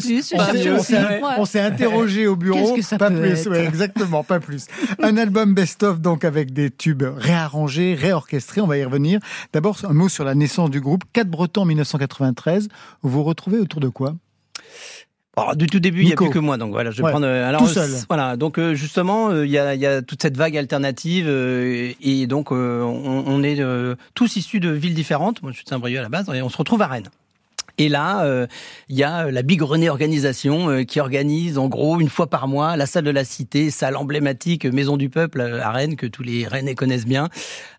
On 0.70 0.82
s'est- 0.82 1.58
ouais. 1.58 1.60
Interrogé 1.62 2.26
au 2.28 2.36
bureau. 2.36 2.58
Qu'est-ce 2.58 2.74
que 2.76 2.82
ça 2.82 2.98
pas 2.98 3.10
peut 3.10 3.20
plus, 3.20 3.30
être 3.30 3.50
ouais, 3.50 3.64
exactement, 3.64 4.22
pas 4.22 4.38
plus. 4.38 4.66
Un 5.02 5.16
album 5.16 5.54
best-of 5.54 6.00
donc 6.00 6.24
avec 6.24 6.52
des 6.52 6.70
tubes 6.70 7.02
réarrangés, 7.16 7.94
réorchestrés. 7.94 8.60
On 8.60 8.66
va 8.68 8.78
y 8.78 8.84
revenir. 8.84 9.18
D'abord, 9.52 9.78
un 9.88 9.92
mot 9.94 10.08
sur 10.08 10.24
la 10.24 10.34
naissance 10.34 10.70
du 10.70 10.80
groupe. 10.80 11.02
4 11.12 11.28
Bretons 11.28 11.62
en 11.62 11.66
1993. 11.66 12.68
Vous 13.02 13.10
vous 13.10 13.24
retrouvez 13.24 13.58
autour 13.58 13.80
de 13.80 13.88
quoi? 13.88 14.14
Alors, 15.36 15.56
du 15.56 15.66
tout 15.66 15.80
début, 15.80 16.00
il 16.02 16.06
n'y 16.06 16.12
a 16.12 16.16
plus 16.16 16.28
que 16.28 16.38
moi, 16.38 16.58
donc 16.58 16.72
voilà, 16.72 16.90
je 16.90 16.98
vais 16.98 17.04
Ouais, 17.04 17.10
prendre. 17.10 17.26
euh, 17.26 17.48
Alors, 17.48 17.62
tout 17.62 17.68
seul. 17.68 17.90
euh, 17.90 17.98
Voilà, 18.08 18.36
donc 18.36 18.58
euh, 18.58 18.74
justement, 18.74 19.32
il 19.42 19.50
y, 19.50 19.56
a, 19.56 19.74
il 19.74 19.80
y 19.80 19.86
a 19.86 20.02
toute 20.02 20.20
cette 20.20 20.36
vague 20.36 20.56
alternative, 20.58 21.26
euh, 21.26 21.92
et 22.02 22.26
donc 22.26 22.52
euh, 22.52 22.82
on, 22.82 23.24
on 23.26 23.42
est 23.42 23.58
euh, 23.60 23.94
tous 24.14 24.36
issus 24.36 24.60
de 24.60 24.68
villes 24.68 24.92
différentes. 24.94 25.42
Moi, 25.42 25.50
je 25.52 25.56
suis 25.56 25.64
de 25.64 25.70
Saint-Brieuc 25.70 25.98
à 25.98 26.02
la 26.02 26.08
base, 26.10 26.28
et 26.34 26.42
on 26.42 26.50
se 26.50 26.56
retrouve 26.58 26.82
à 26.82 26.86
Rennes. 26.86 27.08
Et 27.82 27.88
là, 27.88 28.22
euh, 28.22 28.46
il 28.88 28.96
y 28.96 29.02
a 29.02 29.28
la 29.28 29.42
Big 29.42 29.60
René 29.60 29.88
Organisation 29.88 30.70
euh, 30.70 30.84
qui 30.84 31.00
organise 31.00 31.58
en 31.58 31.66
gros 31.66 31.98
une 31.98 32.08
fois 32.08 32.28
par 32.28 32.46
mois 32.46 32.76
la 32.76 32.86
salle 32.86 33.02
de 33.02 33.10
la 33.10 33.24
Cité, 33.24 33.72
salle 33.72 33.96
emblématique 33.96 34.66
euh, 34.66 34.70
Maison 34.70 34.96
du 34.96 35.08
Peuple 35.08 35.40
euh, 35.40 35.60
à 35.60 35.72
Rennes 35.72 35.96
que 35.96 36.06
tous 36.06 36.22
les 36.22 36.46
Rennais 36.46 36.76
connaissent 36.76 37.06
bien. 37.06 37.28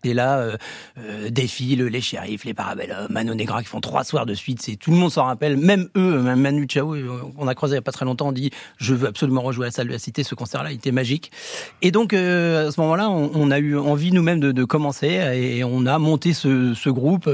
Et 0.04 0.12
là, 0.12 0.40
euh, 0.40 0.58
euh, 0.98 1.30
défilent 1.30 1.86
les 1.86 2.02
shérifs, 2.02 2.44
les 2.44 2.52
parabellums, 2.52 3.06
Mano 3.08 3.34
Negra 3.34 3.62
qui 3.62 3.68
font 3.68 3.80
trois 3.80 4.04
soirs 4.04 4.26
de 4.26 4.34
suite. 4.34 4.60
C'est 4.60 4.76
tout 4.76 4.90
le 4.90 4.98
monde 4.98 5.10
s'en 5.10 5.24
rappelle, 5.24 5.56
même 5.56 5.88
eux, 5.96 6.20
même 6.20 6.40
Manu 6.40 6.66
Chao, 6.68 6.94
euh, 6.94 7.22
on 7.38 7.48
a 7.48 7.54
croisé 7.54 7.72
il 7.72 7.76
y 7.76 7.78
a 7.78 7.82
pas 7.82 7.92
très 7.92 8.04
longtemps, 8.04 8.28
on 8.28 8.32
dit 8.32 8.50
je 8.76 8.92
veux 8.92 9.08
absolument 9.08 9.40
rejouer 9.40 9.64
la 9.64 9.72
salle 9.72 9.86
de 9.86 9.92
la 9.92 9.98
Cité. 9.98 10.22
Ce 10.22 10.34
concert-là, 10.34 10.70
il 10.70 10.74
était 10.74 10.92
magique. 10.92 11.32
Et 11.80 11.90
donc 11.92 12.12
euh, 12.12 12.68
à 12.68 12.72
ce 12.72 12.78
moment-là, 12.82 13.08
on, 13.08 13.30
on 13.34 13.50
a 13.50 13.58
eu 13.58 13.78
envie 13.78 14.12
nous-mêmes 14.12 14.40
de, 14.40 14.52
de 14.52 14.64
commencer 14.64 15.06
et 15.34 15.64
on 15.64 15.86
a 15.86 15.98
monté 15.98 16.34
ce, 16.34 16.74
ce 16.74 16.90
groupe. 16.90 17.30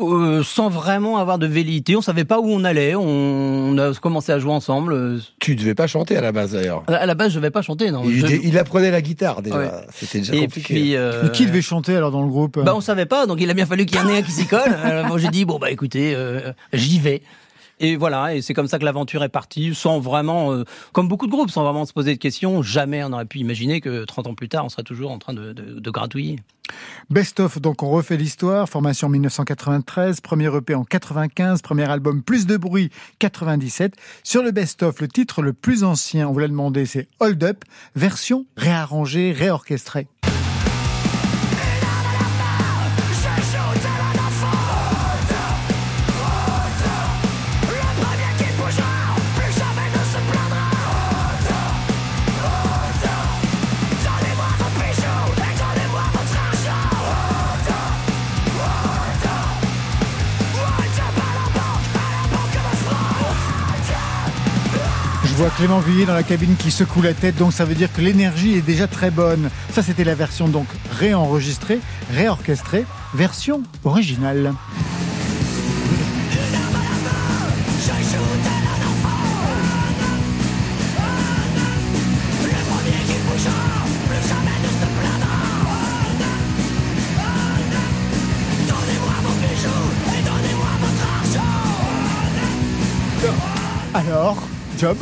Euh, 0.00 0.42
sans 0.42 0.68
vraiment 0.68 1.18
avoir 1.18 1.38
de 1.38 1.46
velléité, 1.46 1.96
on 1.96 2.00
savait 2.00 2.24
pas 2.24 2.38
où 2.40 2.48
on 2.48 2.64
allait, 2.64 2.94
on, 2.94 3.02
on 3.02 3.78
a 3.78 3.92
commencé 3.94 4.32
à 4.32 4.38
jouer 4.38 4.52
ensemble. 4.52 4.92
Euh, 4.92 5.18
Tu 5.40 5.56
devais 5.56 5.74
pas 5.74 5.86
chanter 5.86 6.16
à 6.16 6.20
la 6.20 6.32
base 6.32 6.52
d'ailleurs. 6.52 6.82
À 6.88 7.06
la 7.06 7.14
base, 7.14 7.32
je 7.32 7.40
vais 7.40 7.50
pas 7.50 7.62
chanter, 7.62 7.90
non. 7.90 8.02
Il, 8.04 8.26
Je- 8.26 8.36
il 8.42 8.58
apprenait 8.58 8.90
la 8.90 9.00
guitare 9.02 9.42
déjà. 9.42 9.56
Ouais. 9.58 9.70
C'était 9.92 10.18
déjà 10.18 10.34
Et 10.34 10.40
compliqué. 10.42 10.74
puis, 10.74 10.96
euh, 10.96 11.26
Et 11.26 11.30
qui 11.32 11.46
devait 11.46 11.62
chanter 11.62 11.96
alors 11.96 12.10
dans 12.10 12.22
le 12.22 12.28
groupe? 12.28 12.58
Bah 12.62 12.74
on 12.76 12.80
savait 12.80 13.06
pas, 13.06 13.26
donc 13.26 13.38
il 13.40 13.50
a 13.50 13.54
bien 13.54 13.66
fallu 13.66 13.86
qu'il 13.86 13.98
y 13.98 14.00
en 14.00 14.08
ait 14.08 14.18
un 14.18 14.22
qui 14.22 14.32
s'y 14.32 14.46
colle. 14.46 14.74
Alors, 14.84 15.06
moi 15.06 15.18
j'ai 15.18 15.28
dit 15.28 15.44
bon 15.44 15.58
bah 15.58 15.70
écoutez, 15.70 16.12
euh, 16.14 16.52
j'y 16.72 16.98
vais. 17.00 17.22
Et 17.80 17.96
voilà, 17.96 18.34
et 18.34 18.42
c'est 18.42 18.54
comme 18.54 18.66
ça 18.66 18.78
que 18.78 18.84
l'aventure 18.84 19.22
est 19.22 19.28
partie, 19.28 19.74
sans 19.74 20.00
vraiment, 20.00 20.52
euh, 20.52 20.64
comme 20.92 21.08
beaucoup 21.08 21.26
de 21.26 21.30
groupes, 21.30 21.50
sans 21.50 21.62
vraiment 21.62 21.86
se 21.86 21.92
poser 21.92 22.14
de 22.14 22.18
questions. 22.18 22.62
Jamais 22.62 23.04
on 23.04 23.12
aurait 23.12 23.24
pu 23.24 23.38
imaginer 23.38 23.80
que 23.80 24.04
30 24.04 24.26
ans 24.26 24.34
plus 24.34 24.48
tard, 24.48 24.64
on 24.64 24.68
serait 24.68 24.82
toujours 24.82 25.12
en 25.12 25.18
train 25.18 25.34
de, 25.34 25.90
gratouiller. 25.90 26.40
Best 27.08 27.40
of, 27.40 27.60
donc 27.60 27.82
on 27.82 27.90
refait 27.90 28.16
l'histoire. 28.16 28.68
Formation 28.68 29.08
1993, 29.08 30.20
premier 30.20 30.54
EP 30.54 30.74
en 30.74 30.84
95, 30.84 31.62
premier 31.62 31.88
album 31.90 32.22
Plus 32.22 32.46
de 32.46 32.56
bruit 32.56 32.90
97. 33.20 33.94
Sur 34.22 34.42
le 34.42 34.50
Best 34.50 34.82
of, 34.82 35.00
le 35.00 35.08
titre 35.08 35.40
le 35.40 35.52
plus 35.52 35.84
ancien, 35.84 36.28
on 36.28 36.32
vous 36.32 36.40
l'a 36.40 36.48
demandé, 36.48 36.84
c'est 36.84 37.08
Hold 37.20 37.42
Up, 37.44 37.64
version 37.94 38.44
réarrangée, 38.56 39.32
réorchestrée. 39.32 40.08
Clément 65.56 65.78
Vuillet 65.78 66.04
dans 66.04 66.14
la 66.14 66.22
cabine 66.22 66.56
qui 66.56 66.70
secoue 66.70 67.00
la 67.00 67.14
tête, 67.14 67.36
donc 67.36 67.52
ça 67.52 67.64
veut 67.64 67.74
dire 67.74 67.92
que 67.92 68.00
l'énergie 68.00 68.54
est 68.54 68.60
déjà 68.60 68.86
très 68.86 69.10
bonne. 69.10 69.50
Ça, 69.72 69.82
c'était 69.82 70.04
la 70.04 70.14
version 70.14 70.48
donc 70.48 70.66
réenregistrée, 70.90 71.80
réorchestrée, 72.12 72.84
version 73.14 73.62
originale. 73.84 74.52
Alors, 93.94 94.36
job 94.78 94.96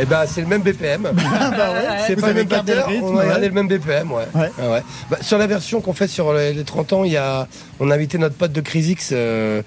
Eh 0.00 0.06
ben, 0.06 0.24
c'est 0.26 0.40
le 0.40 0.46
même 0.46 0.62
BPM. 0.62 1.02
bah 1.02 1.10
ouais, 1.12 1.98
c'est 2.06 2.14
vous 2.14 2.20
pas 2.22 2.28
le 2.28 2.32
avez 2.32 2.40
même 2.40 2.48
gardé 2.48 2.72
le 2.72 2.78
batteur, 2.78 2.88
rythme, 2.92 3.04
on 3.06 3.18
a 3.18 3.38
le 3.38 3.50
même 3.50 3.68
BPM, 3.68 4.12
ouais. 4.12 4.24
Ouais. 4.34 4.50
Ah 4.58 4.70
ouais. 4.70 4.82
Bah, 5.10 5.18
sur 5.20 5.36
la 5.38 5.46
version 5.46 5.80
qu'on 5.80 5.92
fait 5.92 6.08
sur 6.08 6.32
les, 6.32 6.52
les 6.54 6.64
30 6.64 6.92
ans, 6.92 7.04
il 7.04 7.12
y 7.12 7.16
a, 7.16 7.46
on 7.80 7.90
a 7.90 7.94
invité 7.94 8.16
notre 8.18 8.36
pote 8.36 8.52
de 8.52 8.60
Crisix, 8.60 9.10
euh, 9.12 9.62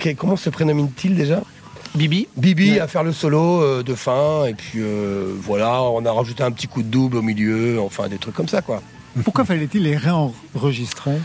qui- 0.00 0.14
comment 0.16 0.36
se 0.36 0.50
prénomine-t-il 0.50 1.14
déjà? 1.14 1.40
Bibi 1.94 2.28
Bibi 2.36 2.72
Ouais. 2.72 2.80
à 2.80 2.86
faire 2.86 3.02
le 3.02 3.12
solo 3.12 3.62
euh, 3.62 3.82
de 3.82 3.94
fin, 3.94 4.44
et 4.44 4.54
puis 4.54 4.78
euh, 4.80 5.32
voilà, 5.42 5.82
on 5.82 6.04
a 6.04 6.12
rajouté 6.12 6.42
un 6.42 6.50
petit 6.50 6.68
coup 6.68 6.82
de 6.82 6.88
double 6.88 7.16
au 7.16 7.22
milieu, 7.22 7.80
enfin 7.80 8.08
des 8.08 8.18
trucs 8.18 8.34
comme 8.34 8.48
ça, 8.48 8.60
quoi. 8.62 8.82
Pourquoi 9.24 9.44
fallait-il 9.44 9.82
les 9.84 9.96
réenregistrer? 9.96 11.16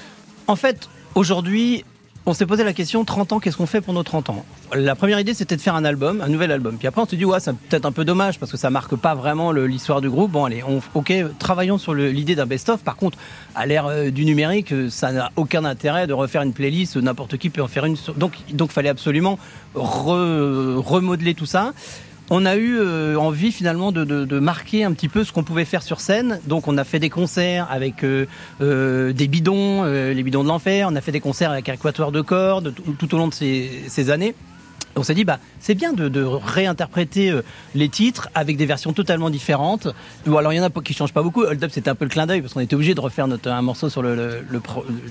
En 0.48 0.56
fait, 0.56 0.90
aujourd'hui, 1.16 1.84
on 2.26 2.34
s'est 2.34 2.46
posé 2.46 2.64
la 2.64 2.72
question 2.74 3.04
30 3.04 3.34
ans, 3.34 3.40
qu'est-ce 3.40 3.58
qu'on 3.58 3.66
fait 3.66 3.82
pour 3.82 3.94
nos 3.94 4.04
30 4.04 4.30
ans? 4.30 4.46
La 4.74 4.96
première 4.96 5.20
idée, 5.20 5.34
c'était 5.34 5.58
de 5.58 5.62
faire 5.62 5.76
un 5.76 5.84
album, 5.84 6.22
un 6.22 6.30
nouvel 6.30 6.52
album. 6.52 6.78
Puis 6.78 6.88
après, 6.88 7.02
on 7.02 7.06
s'est 7.06 7.18
dit, 7.18 7.26
ouais, 7.26 7.40
c'est 7.42 7.54
peut-être 7.56 7.86
un 7.86 7.92
peu 7.92 8.06
dommage 8.06 8.40
parce 8.40 8.52
que 8.52 8.58
ça 8.58 8.70
marque 8.70 8.96
pas 8.96 9.14
vraiment 9.14 9.52
l'histoire 9.52 10.00
du 10.00 10.10
groupe. 10.10 10.32
Bon, 10.32 10.46
allez, 10.46 10.64
on, 10.68 10.82
ok, 10.98 11.12
travaillons 11.38 11.78
sur 11.78 11.94
l'idée 11.94 12.36
d'un 12.36 12.46
best-of. 12.46 12.82
Par 12.82 12.96
contre, 12.96 13.18
à 13.56 13.66
l'ère 13.66 13.88
euh, 13.88 14.10
du 14.10 14.24
numérique, 14.26 14.72
euh, 14.72 14.90
ça 14.90 15.12
n'a 15.12 15.32
aucun 15.36 15.66
intérêt 15.66 16.08
de 16.08 16.14
refaire 16.14 16.42
une 16.44 16.54
playlist. 16.54 16.96
N'importe 16.96 17.38
qui 17.38 17.50
peut 17.50 17.62
en 17.62 17.68
faire 17.68 17.86
une. 17.86 17.98
Donc, 18.18 18.34
donc, 18.54 18.72
fallait 18.72 18.90
absolument 18.90 19.38
re- 19.76 20.76
remodeler 20.78 21.34
tout 21.34 21.46
ça. 21.46 21.74
On 22.30 22.46
a 22.46 22.56
eu 22.56 22.78
euh, 22.80 23.16
envie 23.18 23.52
finalement 23.52 23.92
de, 23.92 24.06
de- 24.06 24.40
marquer 24.40 24.84
un 24.84 24.94
petit 24.94 25.10
peu 25.10 25.24
ce 25.24 25.32
qu'on 25.32 25.44
pouvait 25.44 25.66
faire 25.66 25.84
sur 25.84 26.00
scène. 26.00 26.40
Donc 26.48 26.68
on 26.68 26.78
a 26.78 26.84
fait 26.84 27.00
des 27.00 27.10
concerts 27.10 27.68
avec 27.70 28.04
euh, 28.04 28.26
euh, 28.62 29.14
des 29.14 29.28
bidons, 29.28 29.84
les 29.84 30.24
bidons 30.24 30.44
de 30.44 30.48
l'enfer. 30.48 30.88
On 30.90 30.96
a 30.96 31.02
fait 31.02 31.12
des 31.12 31.20
concerts 31.20 31.52
avec 31.52 31.70
un 31.70 31.76
quatuor 31.76 32.12
de 32.12 32.22
cordes 32.22 32.74
tout, 32.98 33.14
au 33.16 33.18
long 33.18 33.28
de 33.28 33.34
ces 33.34 34.10
années. 34.10 34.36
On 34.96 35.04
s'est 35.04 35.16
dit, 35.16 35.26
bah, 35.26 35.40
c'est 35.60 35.74
bien 35.76 35.94
de, 35.94 36.24
réinterpréter 36.24 37.32
euh, 37.32 37.42
les 37.74 37.90
titres 37.90 38.30
avec 38.36 38.58
des 38.58 38.66
versions 38.66 38.94
totalement 38.94 39.30
différentes. 39.30 39.88
Ou 40.28 40.38
alors, 40.38 40.54
il 40.54 40.58
y 40.58 40.60
en 40.60 40.64
a 40.64 40.70
qui 40.70 40.94
changent 40.94 41.14
pas 41.14 41.24
beaucoup. 41.24 41.44
Hold 41.44 41.64
Up, 41.64 41.72
c'était 41.74 41.90
un 41.90 41.96
peu 41.96 42.06
le 42.06 42.10
clin 42.10 42.28
d'œil 42.28 42.42
parce 42.42 42.54
qu'on 42.54 42.60
était 42.60 42.76
obligé 42.76 42.94
de 42.94 43.00
refaire 43.00 43.26
un 43.46 43.62
morceau 43.62 43.90
sur 43.90 44.02
le, 44.02 44.46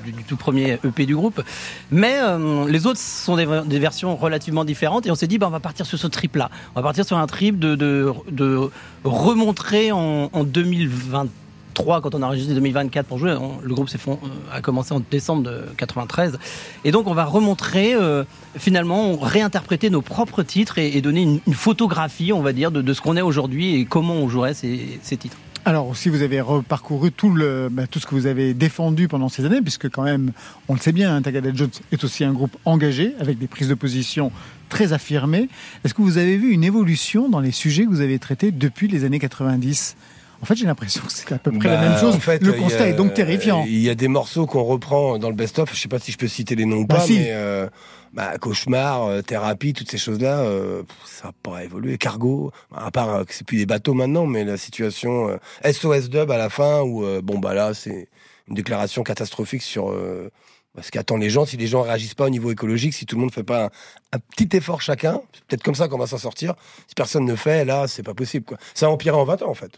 du, 0.04 0.24
tout 0.24 0.36
premier 0.36 0.78
EP 0.84 1.06
du 1.06 1.16
groupe. 1.16 1.42
Mais 1.90 2.18
euh, 2.20 2.68
les 2.68 2.86
autres 2.86 3.00
sont 3.00 3.36
des, 3.36 3.78
versions 3.78 4.16
relativement 4.16 4.64
différentes. 4.64 5.06
Et 5.06 5.10
on 5.10 5.14
s'est 5.14 5.26
dit, 5.26 5.38
bah, 5.38 5.46
on 5.48 5.50
va 5.50 5.60
partir 5.60 5.86
sur 5.86 5.98
ce 5.98 6.06
trip-là. 6.06 6.50
On 6.74 6.80
va 6.80 6.82
partir 6.82 7.04
sur 7.04 7.18
un 7.18 7.26
trip 7.26 7.58
de, 7.58 8.12
remontrer 9.04 9.90
en, 9.90 10.30
en 10.32 10.44
2023 11.72 12.00
quand 12.00 12.14
on 12.14 12.22
a 12.22 12.26
enregistré 12.26 12.54
2024 12.54 13.06
pour 13.06 13.18
jouer. 13.18 13.36
Le 13.62 13.74
groupe 13.74 13.88
euh, 14.08 14.16
a 14.52 14.60
commencé 14.60 14.92
en 14.92 15.00
décembre 15.10 15.42
de 15.42 15.64
93. 15.76 16.38
Et 16.84 16.90
donc 16.90 17.06
on 17.06 17.14
va 17.14 17.24
remontrer, 17.24 17.94
euh, 17.94 18.24
finalement, 18.56 19.16
réinterpréter 19.16 19.90
nos 19.90 20.02
propres 20.02 20.42
titres 20.42 20.78
et, 20.78 21.00
donner 21.00 21.22
une, 21.22 21.54
photographie, 21.54 22.32
on 22.32 22.42
va 22.42 22.52
dire, 22.52 22.70
de, 22.70 22.92
ce 22.92 23.00
qu'on 23.00 23.16
est 23.16 23.22
aujourd'hui 23.22 23.76
et 23.76 23.84
comment 23.84 24.14
on 24.14 24.28
jouerait 24.28 24.54
ces, 24.54 24.98
titres. 25.02 25.36
Alors 25.64 25.88
aussi, 25.88 26.08
vous 26.08 26.22
avez 26.22 26.40
reparcouru 26.40 27.12
bah, 27.70 27.86
tout 27.86 28.00
ce 28.00 28.06
que 28.06 28.14
vous 28.16 28.26
avez 28.26 28.52
défendu 28.52 29.06
pendant 29.06 29.28
ces 29.28 29.44
années, 29.44 29.62
puisque 29.62 29.88
quand 29.88 30.02
même, 30.02 30.32
on 30.68 30.74
le 30.74 30.80
sait 30.80 30.90
bien, 30.90 31.14
hein, 31.14 31.22
Tagada 31.22 31.50
Jones 31.54 31.70
est 31.92 32.02
aussi 32.02 32.24
un 32.24 32.32
groupe 32.32 32.56
engagé, 32.64 33.14
avec 33.20 33.38
des 33.38 33.46
prises 33.46 33.68
de 33.68 33.74
position 33.74 34.32
très 34.68 34.92
affirmées. 34.92 35.48
Est-ce 35.84 35.94
que 35.94 36.02
vous 36.02 36.18
avez 36.18 36.36
vu 36.36 36.50
une 36.50 36.64
évolution 36.64 37.28
dans 37.28 37.38
les 37.40 37.52
sujets 37.52 37.84
que 37.84 37.90
vous 37.90 38.00
avez 38.00 38.18
traités 38.18 38.50
depuis 38.50 38.88
les 38.88 39.04
années 39.04 39.20
90 39.20 39.96
En 40.42 40.44
fait, 40.44 40.56
j'ai 40.56 40.66
l'impression 40.66 41.02
que 41.02 41.12
c'est 41.12 41.30
à 41.32 41.38
peu 41.38 41.52
près 41.52 41.68
la 41.68 41.76
Bah, 41.76 41.88
même 41.90 41.98
chose. 41.98 42.16
en 42.16 42.20
fait, 42.20 42.42
le 42.42 42.52
a- 42.54 42.58
constat 42.58 42.88
est 42.88 42.94
donc 42.94 43.14
terrifiant. 43.14 43.64
Il 43.66 43.78
y 43.78 43.88
a 43.88 43.94
des 43.94 44.08
morceaux 44.08 44.44
qu'on 44.46 44.64
reprend 44.64 45.18
dans 45.18 45.28
le 45.28 45.36
best-of. 45.36 45.72
Je 45.72 45.80
sais 45.80 45.88
pas 45.88 46.00
si 46.00 46.10
je 46.10 46.18
peux 46.18 46.26
citer 46.26 46.56
les 46.56 46.64
noms 46.66 46.78
ou 46.78 46.86
Bah, 46.86 46.96
pas, 46.96 47.02
si. 47.06 47.14
mais 47.18 47.28
euh, 47.30 47.68
bah, 48.12 48.36
cauchemar, 48.38 49.04
euh, 49.04 49.22
thérapie, 49.22 49.72
toutes 49.72 49.88
ces 49.90 49.98
choses-là, 49.98 50.40
euh, 50.40 50.82
ça 51.06 51.28
n'a 51.28 51.32
pas 51.44 51.62
évolué. 51.62 51.96
Cargo, 51.96 52.50
à 52.74 52.90
part 52.90 53.08
euh, 53.14 53.24
que 53.24 53.32
c'est 53.34 53.46
plus 53.46 53.56
des 53.58 53.66
bateaux 53.66 53.94
maintenant, 53.94 54.26
mais 54.26 54.44
la 54.44 54.56
situation 54.56 55.38
SOS 55.64 56.10
Dub 56.10 56.28
à 56.32 56.38
la 56.38 56.50
fin, 56.50 56.80
où 56.82 57.04
bon 57.22 57.38
bah 57.38 57.54
là 57.54 57.72
c'est 57.72 58.08
une 58.48 58.54
déclaration 58.56 59.04
catastrophique 59.04 59.62
sur 59.62 59.94
ce 60.80 60.90
qu'attendent 60.90 61.20
les 61.22 61.30
gens. 61.30 61.46
Si 61.46 61.56
les 61.56 61.68
gens 61.68 61.82
réagissent 61.82 62.14
pas 62.14 62.26
au 62.26 62.30
niveau 62.30 62.50
écologique, 62.50 62.94
si 62.94 63.06
tout 63.06 63.14
le 63.14 63.20
monde 63.20 63.32
fait 63.32 63.44
pas 63.44 63.66
un, 63.66 63.70
un 64.14 64.18
petit 64.18 64.56
effort 64.56 64.80
chacun, 64.82 65.20
c'est 65.32 65.44
peut-être 65.44 65.62
comme 65.62 65.76
ça 65.76 65.86
qu'on 65.86 65.98
va 65.98 66.08
s'en 66.08 66.18
sortir. 66.18 66.54
Si 66.88 66.94
personne 66.96 67.24
ne 67.24 67.36
fait, 67.36 67.64
là 67.64 67.86
c'est 67.86 68.02
pas 68.02 68.14
possible. 68.14 68.44
Quoi. 68.44 68.58
Ça 68.74 68.86
a 68.86 68.88
empiré 68.88 69.16
en 69.16 69.24
20 69.24 69.42
ans 69.42 69.50
en 69.50 69.54
fait. 69.54 69.70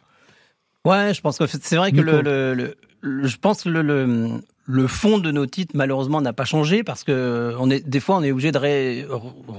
Ouais, 0.85 1.15
je 1.15 1.21
pense 1.21 1.39
que 1.39 1.45
c'est 1.47 1.77
vrai 1.77 1.93
que 1.93 2.01
le, 2.03 2.21
le, 2.23 2.55
le- 2.55 2.77
le- 3.01 3.27
je 3.27 3.37
pense 3.39 3.65
le, 3.67 3.81
le, 3.83 4.29
le 4.67 4.87
fond 4.87 5.19
de 5.19 5.31
nos 5.31 5.47
titres 5.47 5.73
malheureusement 5.75 6.21
n'a 6.21 6.33
pas 6.33 6.45
changé 6.45 6.83
parce 6.83 7.05
que 7.05 7.55
on 7.59 7.71
est 7.71 7.87
des 7.89 8.01
fois 8.01 8.17
on 8.17 8.23
est 8.23 8.33
obligé 8.33 8.53
de 8.53 8.59
ré- 8.59 9.07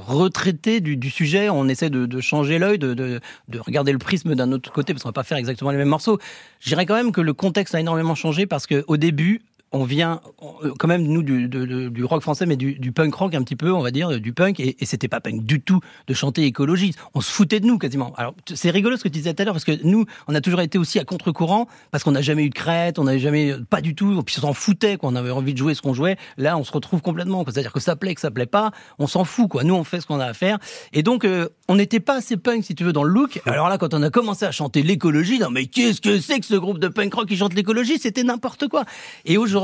retraiter 0.08 0.82
du, 0.82 0.98
du 0.98 1.10
sujet, 1.10 1.50
on 1.50 1.68
essaie 1.68 1.90
de, 1.90 2.06
de 2.06 2.22
changer 2.22 2.60
l'œil, 2.60 2.78
de, 2.80 2.94
de, 2.94 3.20
de 3.50 3.60
regarder 3.60 3.92
le 3.92 3.98
prisme 3.98 4.36
d'un 4.36 4.52
autre 4.52 4.72
côté 4.72 4.94
parce 4.94 5.04
qu'on 5.04 5.10
va 5.10 5.14
pas 5.14 5.24
faire 5.24 5.38
exactement 5.38 5.72
les 5.72 5.78
mêmes 5.78 5.90
morceaux. 5.90 6.20
Je 6.60 6.70
dirais 6.70 6.86
quand 6.86 6.96
même 6.96 7.12
que 7.12 7.22
le 7.22 7.34
contexte 7.34 7.74
a 7.76 7.80
énormément 7.80 8.16
changé 8.16 8.46
parce 8.46 8.68
que 8.68 8.84
au 8.88 8.98
début 8.98 9.42
on 9.72 9.84
vient 9.84 10.22
euh, 10.64 10.74
quand 10.78 10.88
même 10.88 11.04
nous 11.04 11.24
du, 11.24 12.04
rock 12.04 12.22
français 12.22 12.46
mais 12.46 12.56
du, 12.56 12.92
punk 12.92 13.14
rock 13.14 13.36
un 13.36 13.44
petit 13.44 13.56
peu 13.56 13.72
on 13.72 13.82
va 13.82 13.92
dire 13.92 14.20
du 14.20 14.34
punk 14.34 14.60
et, 14.60 14.76
c'était 14.84 15.08
pas 15.08 15.20
punk 15.20 15.44
du 15.44 15.62
tout 15.62 15.80
de 16.08 16.14
chanter 16.14 16.44
écologie 16.44 16.94
on 17.14 17.22
se 17.22 17.32
foutait 17.32 17.60
de 17.60 17.66
nous 17.66 17.78
quasiment. 17.78 18.14
Alors 18.18 18.36
c'est 18.54 18.70
rigolo 18.70 18.98
ce 18.98 19.04
que 19.04 19.10
tu 19.10 19.14
disais 19.14 19.34
tout 19.34 19.42
à 19.42 19.46
l'heure 19.46 19.54
parce 19.54 19.66
que 19.66 19.84
nous 19.84 20.06
on 20.28 20.36
a 20.36 20.42
toujours 20.42 20.62
été 20.62 20.78
aussi 20.78 21.00
à 21.00 21.04
contre-courant 21.04 21.68
parce 21.92 22.04
qu'on 22.04 22.12
n'a 22.12 22.22
jamais 22.22 22.46
eu 22.46 22.50
de 22.50 22.56
crête 22.56 23.00
on 23.00 23.06
n'avait 23.06 23.20
jamais 23.20 23.56
pas 23.70 23.82
du 23.82 23.96
tout 23.96 24.22
puis 24.24 24.36
on 24.40 24.42
s'en 24.42 24.54
foutait 24.54 24.98
quoi. 24.98 25.10
On 25.10 25.16
avait 25.16 25.32
envie 25.32 25.54
de 25.54 25.58
jouer 25.58 25.74
ce 25.74 25.82
qu'on 25.82 25.94
jouait. 25.94 26.18
Là 26.38 26.58
on 26.58 26.64
se 26.64 26.72
retrouve 26.72 27.02
complètement 27.02 27.44
c'est-à-dire 27.46 27.74
que 27.74 27.80
ça 27.80 27.96
plaît 27.96 28.16
que 28.16 28.22
ça 28.22 28.32
plaît 28.32 28.46
pas 28.46 28.72
on 29.00 29.08
s'en 29.08 29.24
fout 29.24 29.50
quoi. 29.50 29.64
Nous 29.64 29.76
on 29.76 29.84
fait 29.84 30.00
ce 30.00 30.06
qu'on 30.06 30.20
a 30.20 30.26
à 30.26 30.34
faire. 30.34 30.60
Et 30.94 31.04
donc 31.04 31.26
euh, 31.26 31.50
on 31.68 31.76
n'était 31.76 32.00
pas 32.00 32.16
assez 32.16 32.38
punk 32.38 32.64
si 32.64 32.76
tu 32.76 32.84
veux 32.84 32.94
dans 32.94 33.04
le 33.04 33.12
look. 33.12 33.42
Alors 33.46 33.68
là 33.70 33.78
quand 33.78 33.94
on 33.94 34.04
a 34.04 34.10
commencé 34.10 34.46
à 34.46 34.52
chanter 34.52 34.84
l'écologie 34.84 35.40
non 35.40 35.50
mais 35.50 35.66
qu'est-ce 35.66 36.02
que 36.02 36.20
c'est 36.20 36.40
que 36.40 36.46
ce 36.46 36.56
groupe 36.56 36.80
de 36.80 36.88
punk 36.88 37.14
rock 37.14 37.28
qui 37.28 37.38
chante 37.38 37.54
l'écologie? 37.54 37.98
C'était 37.98 38.24
n'importe 38.24 38.68
quoi. 38.68 38.86
Et 39.26 39.38
aujourd'hui 39.38 39.55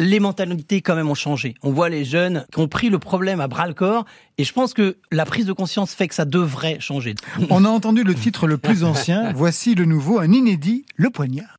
les 0.00 0.20
mentalités 0.20 0.80
quand 0.80 0.96
même 0.96 1.08
ont 1.08 1.14
changé. 1.14 1.54
On 1.62 1.70
voit 1.70 1.88
les 1.88 2.04
jeunes 2.04 2.46
qui 2.52 2.58
ont 2.58 2.68
pris 2.68 2.90
le 2.90 2.98
problème 2.98 3.40
à 3.40 3.48
bras 3.48 3.66
le 3.68 3.74
corps 3.74 4.04
et 4.38 4.44
je 4.44 4.52
pense 4.52 4.74
que 4.74 4.96
la 5.12 5.24
prise 5.24 5.46
de 5.46 5.52
conscience 5.52 5.94
fait 5.94 6.08
que 6.08 6.14
ça 6.14 6.24
devrait 6.24 6.78
changer. 6.80 7.14
On 7.50 7.64
a 7.64 7.68
entendu 7.68 8.02
le 8.02 8.14
titre 8.14 8.46
le 8.46 8.58
plus 8.58 8.84
ancien. 8.84 9.32
Voici 9.32 9.74
le 9.74 9.84
nouveau, 9.84 10.18
un 10.18 10.32
inédit, 10.32 10.84
Le 10.96 11.10
Poignard. 11.10 11.58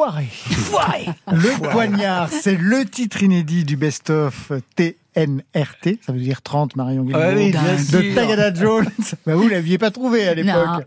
Foiré. 0.00 0.28
Foiré 0.30 1.08
Le 1.26 1.70
poignard, 1.72 2.30
c'est 2.30 2.56
le 2.56 2.86
titre 2.86 3.22
inédit 3.22 3.64
du 3.64 3.76
best-of 3.76 4.50
TNRT, 4.74 5.98
ça 6.00 6.12
veut 6.14 6.20
dire 6.20 6.40
30 6.40 6.74
Marion 6.74 7.06
Ah 7.12 7.32
oui, 7.36 7.50
de. 7.50 8.14
Tagada 8.14 8.54
Jones. 8.54 8.86
bah 9.26 9.36
vous 9.36 9.46
l'aviez 9.46 9.76
pas 9.76 9.90
trouvé 9.90 10.26
à 10.26 10.32
l'époque. 10.32 10.86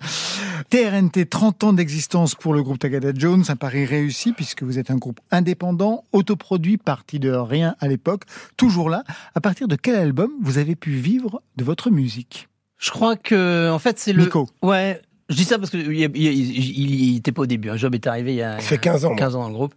TRNT, 0.71 1.29
30 1.29 1.63
ans 1.63 1.73
d'existence 1.73 2.33
pour 2.33 2.55
le 2.55 2.63
groupe 2.63 2.79
Tagada 2.79 3.11
Jones, 3.13 3.43
un 3.49 3.55
pari 3.55 3.85
réussi 3.85 4.31
puisque 4.33 4.63
vous 4.63 4.79
êtes 4.79 4.89
un 4.89 4.97
groupe 4.97 5.19
indépendant, 5.29 6.05
autoproduit, 6.11 6.77
parti 6.77 7.19
de 7.19 7.29
rien 7.29 7.75
à 7.81 7.87
l'époque, 7.87 8.23
toujours 8.57 8.89
là. 8.89 9.03
À 9.35 9.41
partir 9.41 9.67
de 9.67 9.75
quel 9.75 9.93
album 9.93 10.31
vous 10.41 10.57
avez 10.57 10.75
pu 10.75 10.89
vivre 10.89 11.43
de 11.55 11.63
votre 11.63 11.91
musique? 11.91 12.49
Je 12.79 12.89
crois 12.89 13.15
que, 13.15 13.69
en 13.69 13.77
fait, 13.77 13.99
c'est 13.99 14.11
le. 14.11 14.23
Nico. 14.23 14.49
Ouais. 14.63 14.99
Je 15.29 15.35
dis 15.35 15.43
ça 15.45 15.57
parce 15.57 15.69
que 15.69 15.77
il, 15.77 15.99
il, 16.15 16.15
il- 16.15 17.05
il 17.11 17.17
était 17.17 17.31
pas 17.31 17.43
au 17.43 17.45
début. 17.45 17.69
Un 17.69 17.77
job 17.77 17.95
est 17.95 18.05
arrivé 18.07 18.33
il 18.33 18.37
y 18.37 18.41
a. 18.41 18.55
Ça 18.59 18.67
fait 18.67 18.77
15 18.77 19.05
ans, 19.05 19.09
moi. 19.09 19.17
15 19.17 19.35
ans 19.35 19.41
dans 19.43 19.47
le 19.49 19.53
groupe. 19.53 19.73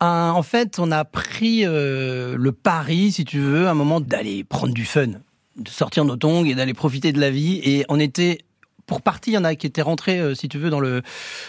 Un- 0.00 0.32
en 0.34 0.42
fait, 0.42 0.78
on 0.78 0.90
a 0.92 1.04
pris 1.04 1.62
euh, 1.66 2.36
le 2.38 2.52
pari, 2.52 3.12
si 3.12 3.24
tu 3.24 3.38
veux, 3.40 3.66
à 3.66 3.72
un 3.72 3.74
moment 3.74 4.00
d'aller 4.00 4.44
prendre 4.44 4.72
du 4.72 4.84
fun, 4.84 5.06
de 5.56 5.68
sortir 5.68 6.04
nos 6.04 6.16
tongs 6.16 6.44
et 6.44 6.54
d'aller 6.54 6.74
profiter 6.74 7.12
de 7.12 7.20
la 7.20 7.30
vie. 7.30 7.60
Et 7.64 7.84
on 7.88 7.98
était 8.00 8.38
pour 8.86 9.02
partie, 9.02 9.32
il 9.32 9.34
y 9.34 9.38
en 9.38 9.44
a 9.44 9.54
qui 9.54 9.66
étaient 9.66 9.82
rentrés, 9.82 10.18
euh, 10.18 10.34
si 10.34 10.48
tu 10.48 10.56
veux, 10.58 10.70
dans 10.70 10.80
le 10.80 11.02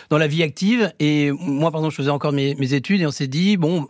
dans 0.09 0.17
la 0.17 0.27
vie 0.27 0.43
active. 0.43 0.91
Et 0.99 1.31
moi, 1.31 1.71
par 1.71 1.79
exemple, 1.81 1.93
je 1.93 1.97
faisais 1.97 2.09
encore 2.09 2.33
mes, 2.33 2.55
mes 2.55 2.73
études 2.73 2.99
et 3.01 3.05
on 3.07 3.11
s'est 3.11 3.27
dit 3.27 3.55
bon, 3.55 3.87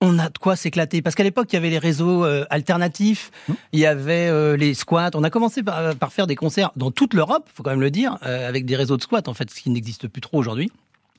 on 0.00 0.18
a 0.18 0.28
de 0.28 0.38
quoi 0.38 0.56
s'éclater. 0.56 1.02
Parce 1.02 1.14
qu'à 1.14 1.24
l'époque, 1.24 1.48
il 1.52 1.54
y 1.54 1.58
avait 1.58 1.70
les 1.70 1.78
réseaux 1.78 2.24
euh, 2.24 2.44
alternatifs, 2.50 3.30
il 3.72 3.80
y 3.80 3.86
avait 3.86 4.28
euh, 4.28 4.56
les 4.56 4.74
squats. 4.74 5.10
On 5.14 5.24
a 5.24 5.30
commencé 5.30 5.62
par, 5.62 5.94
par 5.96 6.12
faire 6.12 6.26
des 6.26 6.36
concerts 6.36 6.70
dans 6.76 6.90
toute 6.90 7.14
l'Europe, 7.14 7.48
faut 7.54 7.62
quand 7.62 7.70
même 7.70 7.80
le 7.80 7.90
dire, 7.90 8.18
euh, 8.24 8.48
avec 8.48 8.66
des 8.66 8.76
réseaux 8.76 8.96
de 8.96 9.02
squats, 9.02 9.22
en 9.26 9.34
fait, 9.34 9.50
ce 9.50 9.60
qui 9.60 9.70
n'existe 9.70 10.08
plus 10.08 10.20
trop 10.20 10.38
aujourd'hui. 10.38 10.70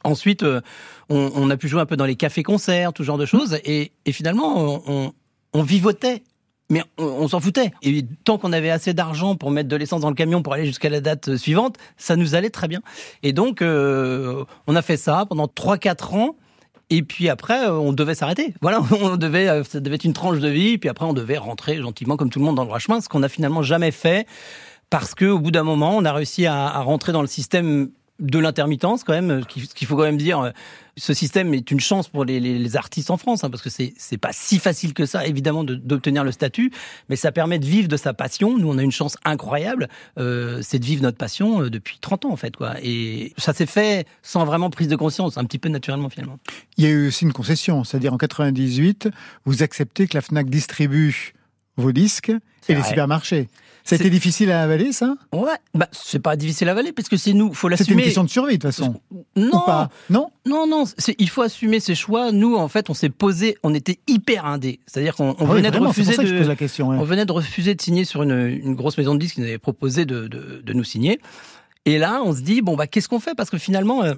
Ensuite, 0.03 0.43
euh, 0.43 0.61
on, 1.09 1.31
on 1.35 1.49
a 1.49 1.57
pu 1.57 1.67
jouer 1.67 1.81
un 1.81 1.85
peu 1.85 1.97
dans 1.97 2.05
les 2.05 2.15
cafés-concerts, 2.15 2.93
tout 2.93 3.03
genre 3.03 3.17
de 3.17 3.25
choses. 3.25 3.59
Et, 3.65 3.91
et 4.05 4.11
finalement, 4.11 4.57
on, 4.57 4.83
on, 4.87 5.13
on 5.53 5.63
vivotait. 5.63 6.23
Mais 6.69 6.83
on, 6.97 7.05
on 7.05 7.27
s'en 7.27 7.39
foutait. 7.39 7.71
Et 7.81 8.05
tant 8.25 8.37
qu'on 8.37 8.51
avait 8.51 8.69
assez 8.69 8.93
d'argent 8.93 9.35
pour 9.35 9.51
mettre 9.51 9.69
de 9.69 9.75
l'essence 9.75 10.01
dans 10.01 10.09
le 10.09 10.15
camion 10.15 10.41
pour 10.41 10.53
aller 10.53 10.65
jusqu'à 10.65 10.89
la 10.89 11.01
date 11.01 11.29
euh, 11.29 11.37
suivante, 11.37 11.77
ça 11.97 12.15
nous 12.15 12.35
allait 12.35 12.49
très 12.49 12.67
bien. 12.67 12.81
Et 13.23 13.33
donc, 13.33 13.61
euh, 13.61 14.43
on 14.67 14.75
a 14.75 14.81
fait 14.81 14.97
ça 14.97 15.25
pendant 15.27 15.45
3-4 15.45 16.15
ans. 16.15 16.35
Et 16.89 17.03
puis 17.03 17.29
après, 17.29 17.67
euh, 17.67 17.73
on 17.73 17.93
devait 17.93 18.15
s'arrêter. 18.15 18.53
Voilà, 18.61 18.81
on 19.01 19.17
devait, 19.17 19.47
euh, 19.49 19.63
ça 19.63 19.79
devait 19.79 19.95
être 19.95 20.05
une 20.05 20.13
tranche 20.13 20.39
de 20.39 20.47
vie. 20.47 20.77
Puis 20.77 20.89
après, 20.89 21.05
on 21.05 21.13
devait 21.13 21.37
rentrer 21.37 21.77
gentiment, 21.77 22.17
comme 22.17 22.29
tout 22.29 22.39
le 22.39 22.45
monde, 22.45 22.55
dans 22.55 22.63
le 22.63 22.67
droit 22.67 22.79
chemin, 22.79 23.01
ce 23.01 23.09
qu'on 23.09 23.19
n'a 23.19 23.29
finalement 23.29 23.61
jamais 23.61 23.91
fait, 23.91 24.27
parce 24.89 25.15
que 25.15 25.25
au 25.25 25.39
bout 25.39 25.51
d'un 25.51 25.63
moment, 25.63 25.97
on 25.97 26.05
a 26.05 26.13
réussi 26.13 26.45
à 26.45 26.79
rentrer 26.79 27.11
dans 27.11 27.21
le 27.21 27.27
système 27.27 27.89
de 28.19 28.39
l'intermittence 28.39 29.03
quand 29.03 29.13
même. 29.13 29.43
Ce 29.43 29.73
qu'il 29.73 29.87
faut 29.87 29.95
quand 29.95 30.03
même 30.03 30.17
dire, 30.17 30.39
euh, 30.39 30.51
ce 30.97 31.13
système 31.13 31.53
est 31.53 31.69
une 31.71 31.79
chance 31.79 32.07
pour 32.07 32.25
les, 32.25 32.75
artistes 32.75 33.11
en 33.11 33.17
France, 33.17 33.43
hein, 33.43 33.49
parce 33.49 33.61
que 33.61 33.69
c'est 33.69 33.93
c'est 33.97 34.17
pas 34.17 34.31
si 34.33 34.59
facile 34.59 34.93
que 34.93 35.05
ça, 35.05 35.25
évidemment, 35.25 35.63
de- 35.63 35.75
d'obtenir 35.75 36.23
le 36.23 36.31
statut, 36.31 36.71
mais 37.09 37.15
ça 37.15 37.31
permet 37.31 37.59
de 37.59 37.65
vivre 37.65 37.87
de 37.87 37.97
sa 37.97 38.13
passion. 38.13 38.57
Nous, 38.57 38.69
on 38.69 38.77
a 38.77 38.83
une 38.83 38.91
chance 38.91 39.17
incroyable, 39.23 39.87
euh, 40.17 40.59
c'est 40.61 40.79
de 40.79 40.85
vivre 40.85 41.03
notre 41.03 41.17
passion 41.17 41.61
euh, 41.61 41.69
depuis 41.69 41.97
30 42.01 42.25
ans 42.25 42.31
en 42.31 42.35
fait, 42.35 42.55
quoi. 42.55 42.75
Et 42.81 43.33
ça 43.37 43.53
s'est 43.53 43.65
fait 43.65 44.07
sans 44.21 44.45
vraiment 44.45 44.69
prise 44.69 44.87
de 44.87 44.95
conscience, 44.95 45.37
un 45.37 45.45
petit 45.45 45.59
peu 45.59 45.69
naturellement 45.69 46.09
finalement. 46.09 46.39
Il 46.77 46.83
y 46.83 46.87
a 46.87 46.89
eu 46.89 47.07
aussi 47.07 47.25
une 47.25 47.33
concession, 47.33 47.83
c'est-à-dire 47.83 48.13
en 48.13 48.17
98, 48.17 49.09
vous 49.45 49.63
acceptez 49.63 50.07
que 50.07 50.17
la 50.17 50.21
FNAC 50.21 50.49
distribue 50.49 51.33
vos 51.77 51.91
disques 51.91 52.31
et 52.69 52.75
les 52.75 52.83
supermarchés. 52.83 53.47
Ça 53.83 53.95
a 53.95 53.97
C'est- 53.99 54.03
été 54.03 54.09
difficile 54.09 54.51
à 54.51 54.63
avaler, 54.63 54.91
ça? 54.91 55.15
Ouais, 55.31 55.53
bah 55.73 55.87
c'est 55.93 56.19
pas 56.19 56.35
difficile 56.35 56.67
à 56.67 56.71
avaler 56.73 56.91
parce 56.91 57.07
que 57.07 57.15
c'est 57.15 57.31
nous, 57.31 57.53
faut 57.53 57.69
l'assumer. 57.69 57.85
C'était 57.87 57.97
une 57.99 58.03
question 58.03 58.23
de 58.25 58.29
survie, 58.29 58.57
de 58.57 58.67
toute 58.67 58.75
façon. 58.75 58.99
Non, 59.37 59.61
pas? 59.65 59.89
Non? 60.09 60.27
Non, 60.45 60.67
non. 60.67 60.83
Il 61.17 61.29
faut 61.29 61.41
assumer 61.41 61.79
ses 61.79 61.95
choix. 61.95 62.33
Nous, 62.33 62.55
en 62.57 62.67
fait, 62.67 62.89
on 62.89 62.93
s'est 62.93 63.07
posé, 63.09 63.55
on 63.63 63.73
était 63.73 63.99
hyper 64.07 64.45
indé. 64.45 64.81
C'est-à-dire 64.87 65.15
qu'on 65.15 65.29
on 65.29 65.35
Ah 65.39 65.43
oui, 65.43 65.47
venait 65.59 65.69
de 65.69 65.75
vraiment, 65.77 65.87
refuser 65.87 66.17
de, 66.17 66.37
pose 66.37 66.47
la 66.49 66.57
question. 66.57 66.89
ouais. 66.89 66.97
on 66.99 67.03
venait 67.05 67.25
de 67.25 67.31
refuser 67.31 67.75
de 67.75 67.81
signer 67.81 68.03
sur 68.03 68.23
une, 68.23 68.47
une 68.47 68.75
grosse 68.75 68.97
maison 68.97 69.13
de 69.15 69.19
disques 69.19 69.35
qui 69.35 69.41
nous 69.41 69.47
avait 69.47 69.57
proposé 69.57 70.03
de, 70.03 70.27
de, 70.27 70.61
de 70.61 70.73
nous 70.73 70.83
signer. 70.83 71.21
Et 71.85 71.97
là, 71.97 72.21
on 72.25 72.33
se 72.35 72.41
dit 72.41 72.61
bon 72.61 72.75
bah 72.75 72.87
qu'est-ce 72.87 73.07
qu'on 73.07 73.21
fait? 73.21 73.35
Parce 73.35 73.49
que 73.49 73.57
finalement. 73.57 74.03
euh, 74.03 74.15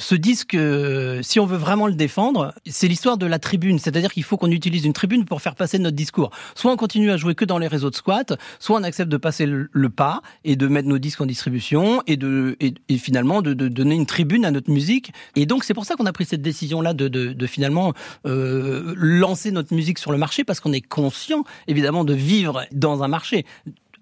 ce 0.00 0.14
disque, 0.14 0.54
euh, 0.54 1.20
si 1.22 1.38
on 1.38 1.46
veut 1.46 1.56
vraiment 1.56 1.86
le 1.86 1.94
défendre, 1.94 2.54
c'est 2.66 2.88
l'histoire 2.88 3.18
de 3.18 3.26
la 3.26 3.38
tribune. 3.38 3.78
C'est-à-dire 3.78 4.12
qu'il 4.12 4.24
faut 4.24 4.36
qu'on 4.36 4.50
utilise 4.50 4.84
une 4.84 4.92
tribune 4.92 5.24
pour 5.24 5.42
faire 5.42 5.54
passer 5.54 5.78
notre 5.78 5.96
discours. 5.96 6.30
Soit 6.54 6.72
on 6.72 6.76
continue 6.76 7.10
à 7.10 7.16
jouer 7.16 7.34
que 7.34 7.44
dans 7.44 7.58
les 7.58 7.68
réseaux 7.68 7.90
de 7.90 7.94
squat, 7.94 8.32
soit 8.58 8.78
on 8.78 8.82
accepte 8.82 9.10
de 9.10 9.16
passer 9.16 9.46
le, 9.46 9.68
pas 9.90 10.22
et 10.44 10.56
de 10.56 10.66
mettre 10.68 10.88
nos 10.88 10.98
disques 10.98 11.20
en 11.20 11.26
distribution 11.26 12.02
et 12.06 12.16
de 12.16 12.56
finalement 12.98 13.42
de, 13.42 13.52
donner 13.52 13.94
une 13.94 14.06
tribune 14.06 14.44
à 14.44 14.50
notre 14.50 14.70
musique. 14.70 15.12
Et 15.36 15.46
donc 15.46 15.64
c'est 15.64 15.74
pour 15.74 15.84
ça 15.84 15.96
qu'on 15.96 16.06
a 16.06 16.12
pris 16.12 16.24
cette 16.24 16.42
décision-là 16.42 16.94
de, 16.94 17.46
finalement 17.46 17.92
euh, 18.26 18.94
lancer 18.96 19.50
notre 19.50 19.74
musique 19.74 19.98
sur 19.98 20.12
le 20.12 20.18
marché 20.18 20.44
parce 20.44 20.60
qu'on 20.60 20.72
est 20.72 20.80
conscient 20.80 21.44
évidemment 21.66 22.04
de 22.04 22.14
vivre 22.14 22.64
dans 22.72 23.02
un 23.02 23.08
marché 23.08 23.44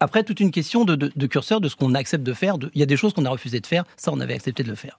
après, 0.00 0.22
toute 0.22 0.38
une 0.38 0.52
question 0.52 0.84
de, 0.84 0.94
de- 0.94 1.26
curseur, 1.26 1.60
de 1.60 1.68
ce 1.68 1.74
qu'on 1.74 1.94
accepte 1.94 2.22
de 2.22 2.32
faire. 2.32 2.54
Il 2.72 2.78
y 2.78 2.84
a 2.84 2.86
des 2.86 2.96
choses 2.96 3.12
qu'on 3.12 3.24
a 3.24 3.30
refusé 3.30 3.58
de 3.58 3.66
faire, 3.66 3.84
ça, 3.96 4.12
on 4.12 4.20
avait 4.20 4.34
accepté 4.34 4.62
de 4.62 4.68
le 4.68 4.76
faire. 4.76 4.96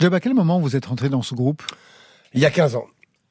Job, 0.00 0.14
à 0.14 0.20
quel 0.20 0.32
moment 0.32 0.58
vous 0.58 0.76
êtes 0.76 0.86
rentré 0.86 1.10
dans 1.10 1.20
ce 1.20 1.34
groupe? 1.34 1.62
Il 2.32 2.40
y 2.40 2.46
a 2.46 2.50
15 2.50 2.74
ans. 2.74 2.86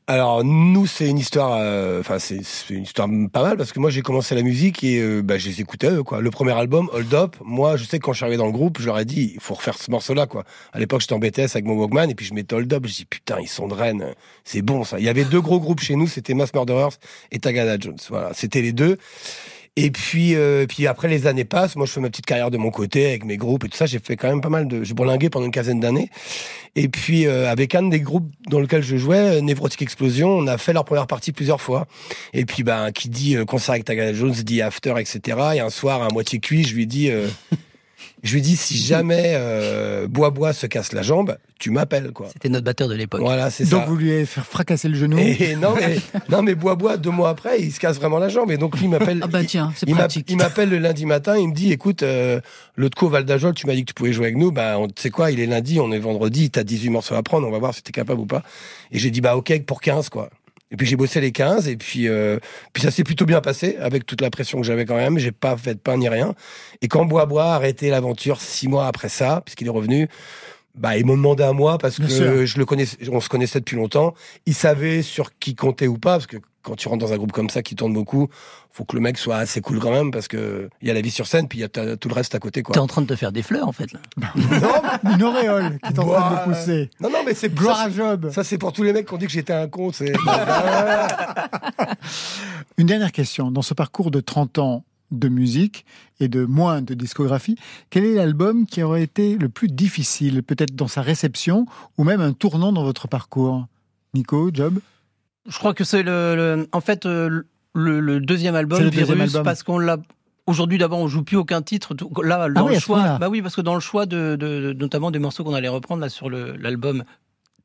Alors 0.06 0.44
nous, 0.44 0.86
c'est 0.86 1.10
une 1.10 1.18
histoire, 1.18 1.58
euh, 1.60 2.00
enfin 2.00 2.20
c'est 2.20 2.42
une 2.70 2.84
histoire 2.84 3.08
pas 3.32 3.42
mal 3.42 3.58
parce 3.58 3.72
que 3.72 3.80
moi 3.80 3.90
j'ai 3.90 4.02
commencé 4.02 4.36
la 4.36 4.44
musique 4.44 4.84
et 4.84 5.00
euh, 5.00 5.22
bah, 5.24 5.40
je 5.40 5.48
les 5.48 5.62
écoutais 5.62 5.90
eux, 5.90 6.04
quoi. 6.04 6.22
Le 6.22 6.30
premier 6.30 6.52
album, 6.52 6.88
Hold 6.94 7.14
Up, 7.14 7.36
moi 7.44 7.76
je 7.76 7.86
sais 7.86 7.98
que 7.98 8.06
quand 8.06 8.14
je 8.14 8.18
suis 8.18 8.24
arrivé 8.24 8.38
dans 8.38 8.46
le 8.46 8.52
groupe, 8.52 8.80
je 8.80 8.86
leur 8.86 9.00
ai 9.00 9.06
dit 9.06 9.32
il 9.36 9.40
faut 9.40 9.56
refaire 9.56 9.78
ce 9.78 9.90
morceau-là 9.90 10.28
quoi. 10.28 10.46
À 10.74 10.80
l'époque 10.80 11.02
j'étais 11.02 11.14
en 11.14 11.20
BTS 11.20 11.52
avec 11.54 11.66
mon 11.66 11.74
Walkman 11.74 12.10
et 12.10 12.16
puis 12.16 12.26
je 12.26 12.34
mettais 12.36 12.56
Hold 12.56 12.72
Up, 12.72 12.86
je 12.88 12.94
dis 12.94 13.06
putain 13.06 13.40
ils 13.40 13.48
sont 13.48 13.68
de 13.68 13.74
Rennes, 13.74 14.14
c'est 14.44 14.64
bon 14.64 14.84
ça. 14.84 15.00
Il 15.00 15.06
y 15.06 15.10
avait 15.10 15.26
deux 15.26 15.42
gros 15.42 15.60
groupes 15.60 15.80
chez 15.80 15.96
nous, 15.96 16.08
c'était 16.08 16.34
Mass 16.34 16.54
Murderers 16.54 16.98
et 17.32 17.40
Tagada 17.40 17.78
Jones. 17.80 17.98
Voilà, 18.10 18.32
c'était 18.34 18.62
les 18.62 18.74
deux. 18.74 18.98
Et 19.76 19.92
puis, 19.92 20.36
euh, 20.36 20.66
puis 20.68 20.88
après 20.88 21.08
les 21.08 21.28
années 21.28 21.46
passent, 21.46 21.76
moi 21.76 21.86
je 21.86 21.92
fais 21.92 22.02
ma 22.02 22.10
petite 22.10 22.26
carrière 22.26 22.52
de 22.52 22.58
mon 22.58 22.72
côté 22.72 23.08
avec 23.08 23.26
mes 23.26 23.38
groupes 23.38 23.64
et 23.66 23.70
tout 23.70 23.78
ça. 23.78 23.86
J'ai 23.86 24.00
fait 24.00 24.18
quand 24.18 24.28
même 24.28 24.42
pas 24.42 24.50
mal 24.50 24.68
de, 24.68 24.84
j'ai 24.84 24.94
bourlingué 24.94 25.30
pendant 25.30 25.46
une 25.46 25.52
quinzaine 25.52 25.80
d'années. 25.80 26.10
Et 26.76 26.90
puis 26.90 27.26
euh, 27.26 27.50
avec 27.50 27.76
un 27.76 27.84
des 27.84 28.00
groupes 28.00 28.32
dans 28.50 28.60
lequel 28.60 28.84
je 28.84 28.98
jouais, 28.98 29.38
euh, 29.38 29.42
Névrotique 29.42 29.82
Explosion, 29.82 30.30
on 30.30 30.48
a 30.48 30.58
fait 30.58 30.74
leur 30.74 30.86
première 30.86 31.08
partie 31.08 31.32
plusieurs 31.32 31.62
fois. 31.62 31.88
Et 32.34 32.46
puis 32.46 32.64
ben 32.64 32.92
qui 32.92 33.10
dit 33.10 33.36
euh, 33.36 33.46
concert 33.46 33.74
avec 33.74 33.86
Tagada 33.86 34.14
Jones 34.14 34.32
dit 34.32 34.62
after 34.62 34.96
etc. 34.98 35.38
Et 35.56 35.60
un 35.60 35.70
soir 35.70 36.02
à 36.02 36.10
moitié 36.10 36.40
cuit, 36.40 36.64
je 36.64 36.76
lui 36.76 36.88
dis, 36.88 37.10
euh, 37.10 37.28
je 38.24 38.34
lui 38.34 38.42
dis 38.42 38.56
si 38.56 38.78
jamais 38.78 39.34
euh, 39.36 40.08
Bois 40.08 40.30
Bois 40.30 40.54
se 40.54 40.66
casse 40.68 40.92
la 40.94 41.02
jambe, 41.02 41.38
tu 41.60 41.72
m'appelles 41.72 42.12
quoi. 42.12 42.28
C'était 42.32 42.50
notre 42.50 42.66
batteur 42.66 42.88
de 42.88 42.96
l'époque. 42.96 43.22
Voilà, 43.22 43.50
c'est 43.50 43.66
Donc 43.70 43.82
ça. 43.82 43.86
vous 43.88 43.96
lui 43.96 44.12
avez 44.12 44.26
fait 44.26 44.42
fracasser 44.42 44.88
le 44.88 44.96
genou 44.96 45.18
Et 45.18 45.56
non 45.62 45.74
mais 45.76 45.98
non 46.30 46.42
mais 46.42 46.56
Bois 46.56 46.76
Bois 46.76 46.98
deux 46.98 47.10
mois 47.12 47.30
après 47.30 47.62
il 47.62 47.72
se 47.72 47.80
casse 47.80 47.98
vraiment 47.98 48.20
la 48.20 48.30
jambe 48.30 48.52
et 48.52 48.58
donc 48.58 48.78
lui 48.78 48.86
il 48.86 48.90
m'appelle 48.90 49.20
Ah 49.24 49.28
bah 49.28 49.44
tiens, 49.44 49.74
c'est 49.76 49.90
pratique. 49.90 50.28
il 50.30 50.38
m'appelle 50.38 50.70
le 50.70 50.78
lundi 50.78 51.06
matin 51.06 51.38
il 51.38 51.50
me 51.50 51.54
dit 51.54 51.72
écoute 51.72 52.04
euh, 52.04 52.40
l'autre 52.78 52.98
coup 52.98 53.06
au 53.08 53.10
Val 53.10 53.26
d'Ajol 53.26 53.54
tu 53.54 53.68
m'as 53.68 53.74
dit 53.76 53.82
que 53.82 53.88
tu 53.90 53.94
pouvais 53.94 54.14
jouer 54.14 54.26
avec 54.28 54.38
nous 54.38 54.52
bah 54.52 54.76
on 54.78 54.88
tu 54.88 54.94
sais 55.02 55.10
quoi 55.10 55.32
il 55.32 55.40
est 55.40 55.46
lundi 55.46 55.80
on 55.80 55.92
est 55.92 56.00
vendredi 56.00 56.50
t'as 56.50 56.64
18 56.64 56.90
morceaux 56.90 57.16
à 57.16 57.24
prendre 57.24 57.48
on 57.48 57.52
va 57.52 57.60
voir 57.60 57.74
si 57.74 57.82
t'es 57.84 57.92
capable 57.92 58.22
ou 58.22 58.26
pas 58.26 58.44
et 58.92 59.00
j'ai 59.00 59.12
dit 59.12 59.22
bah 59.22 59.36
ok 59.36 59.62
pour 59.66 59.82
15 59.82 60.10
quoi 60.10 60.30
et 60.72 60.76
puis 60.78 60.86
j'ai 60.86 60.96
bossé 60.96 61.20
les 61.22 61.32
15 61.32 61.68
et 61.68 61.78
puis 61.78 62.08
euh, 62.08 62.38
puis 62.74 62.84
ça 62.84 62.92
s'est 62.92 63.04
plutôt 63.04 63.26
bien 63.26 63.42
passé 63.42 63.78
avec 63.80 64.06
toute 64.06 64.22
la 64.22 64.30
pression 64.30 64.60
que 64.60 64.66
j'avais 64.66 64.86
quand 64.86 64.96
même 64.96 65.18
j'ai 65.18 65.32
pas 65.32 65.58
fait 65.58 65.74
de 65.74 65.80
pain 65.80 65.98
ni 65.98 66.10
rien 66.10 66.36
et 66.82 66.88
quand 66.88 67.06
Bois 67.06 67.26
Bois 67.26 67.46
a 67.46 67.56
arrêté 67.56 67.90
l'aventure 67.90 68.40
six 68.42 68.68
mois 68.68 68.88
après 68.88 69.10
ça 69.10 69.42
puisqu'il 69.46 69.68
est 69.68 69.72
revenu 69.72 70.08
bah, 70.76 70.98
ils 70.98 71.06
m'ont 71.06 71.18
demandé 71.18 71.44
à 71.44 71.52
moi 71.52 71.78
parce 71.78 72.00
Bien 72.00 72.08
que 72.08 72.14
sûr. 72.14 72.46
je 72.46 72.58
le 72.58 72.66
connaissais, 72.66 72.98
on 73.12 73.20
se 73.20 73.28
connaissait 73.28 73.60
depuis 73.60 73.76
longtemps. 73.76 74.14
Ils 74.46 74.54
savaient 74.54 75.02
sur 75.02 75.38
qui 75.38 75.56
compter 75.56 75.88
ou 75.88 75.98
pas 75.98 76.14
parce 76.14 76.28
que 76.28 76.38
quand 76.62 76.76
tu 76.76 76.88
rentres 76.88 77.06
dans 77.06 77.14
un 77.14 77.18
groupe 77.18 77.32
comme 77.32 77.50
ça 77.50 77.62
qui 77.62 77.76
tourne 77.76 77.94
beaucoup, 77.94 78.30
faut 78.72 78.86
que 78.86 78.96
le 78.96 79.02
mec 79.02 79.18
soit 79.18 79.38
assez 79.38 79.62
cool 79.62 79.80
quand 79.80 79.92
même 79.92 80.12
parce 80.12 80.28
que 80.28 80.70
il 80.82 80.88
y 80.88 80.92
a 80.92 80.94
la 80.94 81.02
vie 81.02 81.12
sur 81.12 81.28
scène 81.28 81.48
puis 81.48 81.60
il 81.60 81.62
y 81.62 81.66
a 81.66 81.70
tout 81.70 82.10
le 82.10 82.14
reste 82.14 82.36
à 82.36 82.40
côté 82.40 82.64
quoi. 82.64 82.74
T'es 82.74 82.80
en 82.80 82.88
train 82.88 83.02
de 83.02 83.08
te 83.08 83.16
faire 83.16 83.32
des 83.32 83.44
fleurs, 83.44 83.68
en 83.68 83.72
fait, 83.72 83.92
là. 83.92 84.00
Une 85.16 85.24
auréole 85.24 85.80
qui 85.84 85.94
est 85.94 86.00
en 86.00 86.06
train 86.06 86.46
de 86.46 86.52
pousser. 86.52 86.90
Non 87.00 87.10
non 87.10 87.20
mais 87.26 87.34
c'est 87.34 87.54
Gloire 87.54 87.80
à 87.80 87.90
Job. 87.90 88.30
Ça 88.32 88.44
c'est 88.44 88.58
pour 88.58 88.74
tous 88.74 88.84
les 88.84 88.94
mecs 88.94 89.08
qui 89.08 89.14
ont 89.14 89.18
dit 89.18 89.26
que 89.26 89.32
j'étais 89.32 89.54
un 89.54 89.68
con. 89.68 89.92
C'est 89.92 90.14
Une 92.78 92.88
dernière 92.88 93.12
question. 93.12 93.52
Dans 93.52 93.62
ce 93.62 93.74
parcours 93.74 94.12
de 94.12 94.20
30 94.20 94.58
ans 94.60 94.84
de 95.12 95.28
musique 95.28 95.86
et 96.20 96.28
de 96.28 96.46
moins 96.46 96.82
de 96.82 96.94
discographie, 96.94 97.58
quel 97.90 98.06
est 98.06 98.14
l'album 98.14 98.66
qui 98.66 98.84
aurait 98.84 99.04
été 99.04 99.38
le 99.38 99.50
plus 99.50 99.68
difficile, 99.68 100.44
peut-être 100.44 100.76
dans 100.76 100.88
sa 100.88 101.02
réception 101.02 101.66
ou 101.98 102.04
même 102.04 102.22
un 102.22 102.34
tournant 102.34 102.72
dans 102.72 102.84
votre 102.84 103.08
parcours? 103.08 103.66
Nico, 104.14 104.50
Job? 104.54 104.80
Je 105.50 105.58
crois 105.58 105.74
que 105.74 105.84
c'est 105.84 106.04
le, 106.04 106.36
le- 106.36 106.68
en 106.72 106.82
fait 106.82 107.06
le, 107.06 107.46
le 107.74 108.20
deuxième 108.20 108.56
album 108.56 108.80
le 108.80 108.90
Virus 108.90 109.08
deuxième 109.10 109.22
album. 109.22 109.44
parce 109.44 109.64
qu'on 109.64 109.78
l'a 109.80 109.98
aujourd'hui 110.48 110.78
d'abord 110.78 111.00
on 111.00 111.08
joue 111.08 111.24
plus 111.24 111.38
aucun 111.38 111.62
titre 111.62 111.96
là 112.24 112.50
dans 112.50 112.62
Ah 112.62 112.64
oui, 112.66 112.74
le 112.76 112.80
choix 112.80 113.18
bah 113.20 113.30
oui 113.30 113.42
parce 113.42 113.56
que 113.56 113.62
dans 113.62 113.76
le 113.76 113.80
choix 113.80 114.06
de, 114.06 114.36
de- 114.36 114.62
de- 114.62 114.74
notamment 114.74 115.12
des 115.12 115.20
morceaux 115.20 115.44
qu'on 115.44 115.54
allait 115.54 115.68
reprendre 115.68 116.02
là 116.02 116.10
sur 116.10 116.30
l'album 116.30 117.04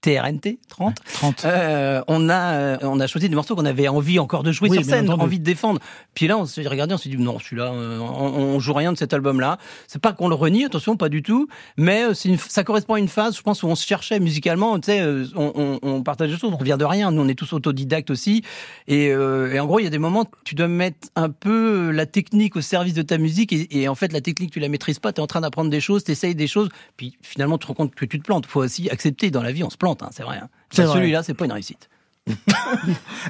TRNT 0.05 0.59
30 0.69 0.95
30. 1.15 1.45
euh, 1.47 2.03
on 2.09 2.29
a 2.29 2.53
euh, 2.55 2.77
on 2.83 3.01
a 3.01 3.07
choisi 3.07 3.31
des 3.31 3.35
morceaux 3.35 3.57
qu'on 3.57 3.65
avait 3.65 3.89
envie 3.89 4.19
encore 4.19 4.43
de 4.43 4.53
jouer 4.53 4.69
Oui, 4.69 4.77
sur 4.77 4.85
scène, 4.85 5.09
envie 5.09 5.39
de 5.39 5.45
défendre. 5.45 5.81
Puis 6.13 6.27
là, 6.27 6.37
on 6.37 6.45
s'est 6.45 6.67
regardé, 6.69 6.93
on 6.93 6.99
s'est 6.99 7.09
dit 7.09 7.17
non, 7.17 7.39
celui-là, 7.39 7.73
euh, 7.73 7.99
on, 7.99 8.55
on 8.55 8.61
joue 8.61 8.75
rien 8.75 8.93
de 8.93 8.99
cet 8.99 9.15
album-là. 9.15 9.57
C'est 9.89 10.01
pas 10.01 10.13
qu'on 10.13 10.29
le 10.29 10.35
renie, 10.35 10.67
attention, 10.67 10.99
pas 10.99 11.09
du 11.09 11.23
tout, 11.23 11.49
mais 11.79 12.03
euh, 12.05 12.13
une, 12.27 12.37
ça 12.37 12.65
correspond 12.65 12.95
à 12.95 12.99
une 12.99 13.09
phase, 13.09 13.35
je 13.37 13.43
pense, 13.43 13.63
où 13.63 13.67
on 13.67 13.75
se 13.75 13.87
cherchait 13.87 14.21
musicalement. 14.21 14.79
Tu 14.79 14.93
sais, 14.93 15.03
on, 15.37 15.53
on, 15.55 15.79
on 15.83 16.03
partage 16.03 16.31
des 16.31 16.37
choses, 16.37 16.53
on 16.53 16.57
revient 16.59 16.77
de 16.79 16.85
rien. 16.85 17.11
Nous, 17.11 17.23
on 17.23 17.29
est 17.29 17.35
tous 17.35 17.55
autodidactes 17.55 18.11
aussi, 18.11 18.43
et, 18.89 19.09
euh, 19.09 19.53
et 19.55 19.59
en 19.61 19.65
gros, 19.67 19.79
il 19.81 19.85
y 19.85 19.87
a 19.87 19.91
des 19.91 19.99
moments, 19.99 20.27
tu 20.45 20.55
dois 20.55 20.69
mettre 20.69 21.09
un 21.17 21.31
peu 21.31 21.91
la 21.93 22.05
technique 22.05 22.57
au 22.57 22.61
service 22.61 22.95
de 22.95 23.03
ta 23.03 23.17
musique, 23.17 23.53
et, 23.55 23.81
et 23.81 23.89
en 23.89 23.95
fait, 23.95 24.13
la 24.13 24.21
technique, 24.21 24.51
tu 24.53 24.61
la 24.61 24.69
maîtrises 24.69 24.99
pas. 24.99 25.13
Tu 25.15 25.21
es 25.21 25.23
en 25.23 25.27
train 25.27 25.41
d'apprendre 25.41 25.71
des 25.71 25.81
choses, 25.81 26.05
tu 26.05 26.11
essayes 26.13 26.35
des 26.35 26.47
choses, 26.47 26.69
puis 26.99 27.17
finalement, 27.23 27.57
tu 27.57 27.63
te 27.63 27.69
rends 27.69 27.75
compte 27.75 27.95
que 27.95 28.05
tu 28.05 28.19
te 28.19 28.25
plantes. 28.25 28.45
Faut 28.47 28.61
aussi 28.63 28.91
accepter 28.91 29.31
dans 29.31 29.43
la 29.43 29.53
vie, 29.53 29.65
on 29.65 29.71
se 29.71 29.77
plante, 29.77 29.94
hein, 30.03 30.11
c'est 30.13 30.23
vrai. 30.23 30.39
hein. 30.43 30.49
Bah. 30.77 30.87
Celui-là, 30.93 31.23
c'est 31.23 31.35
pas 31.35 31.45
une 31.45 31.53
réussite. 31.53 31.89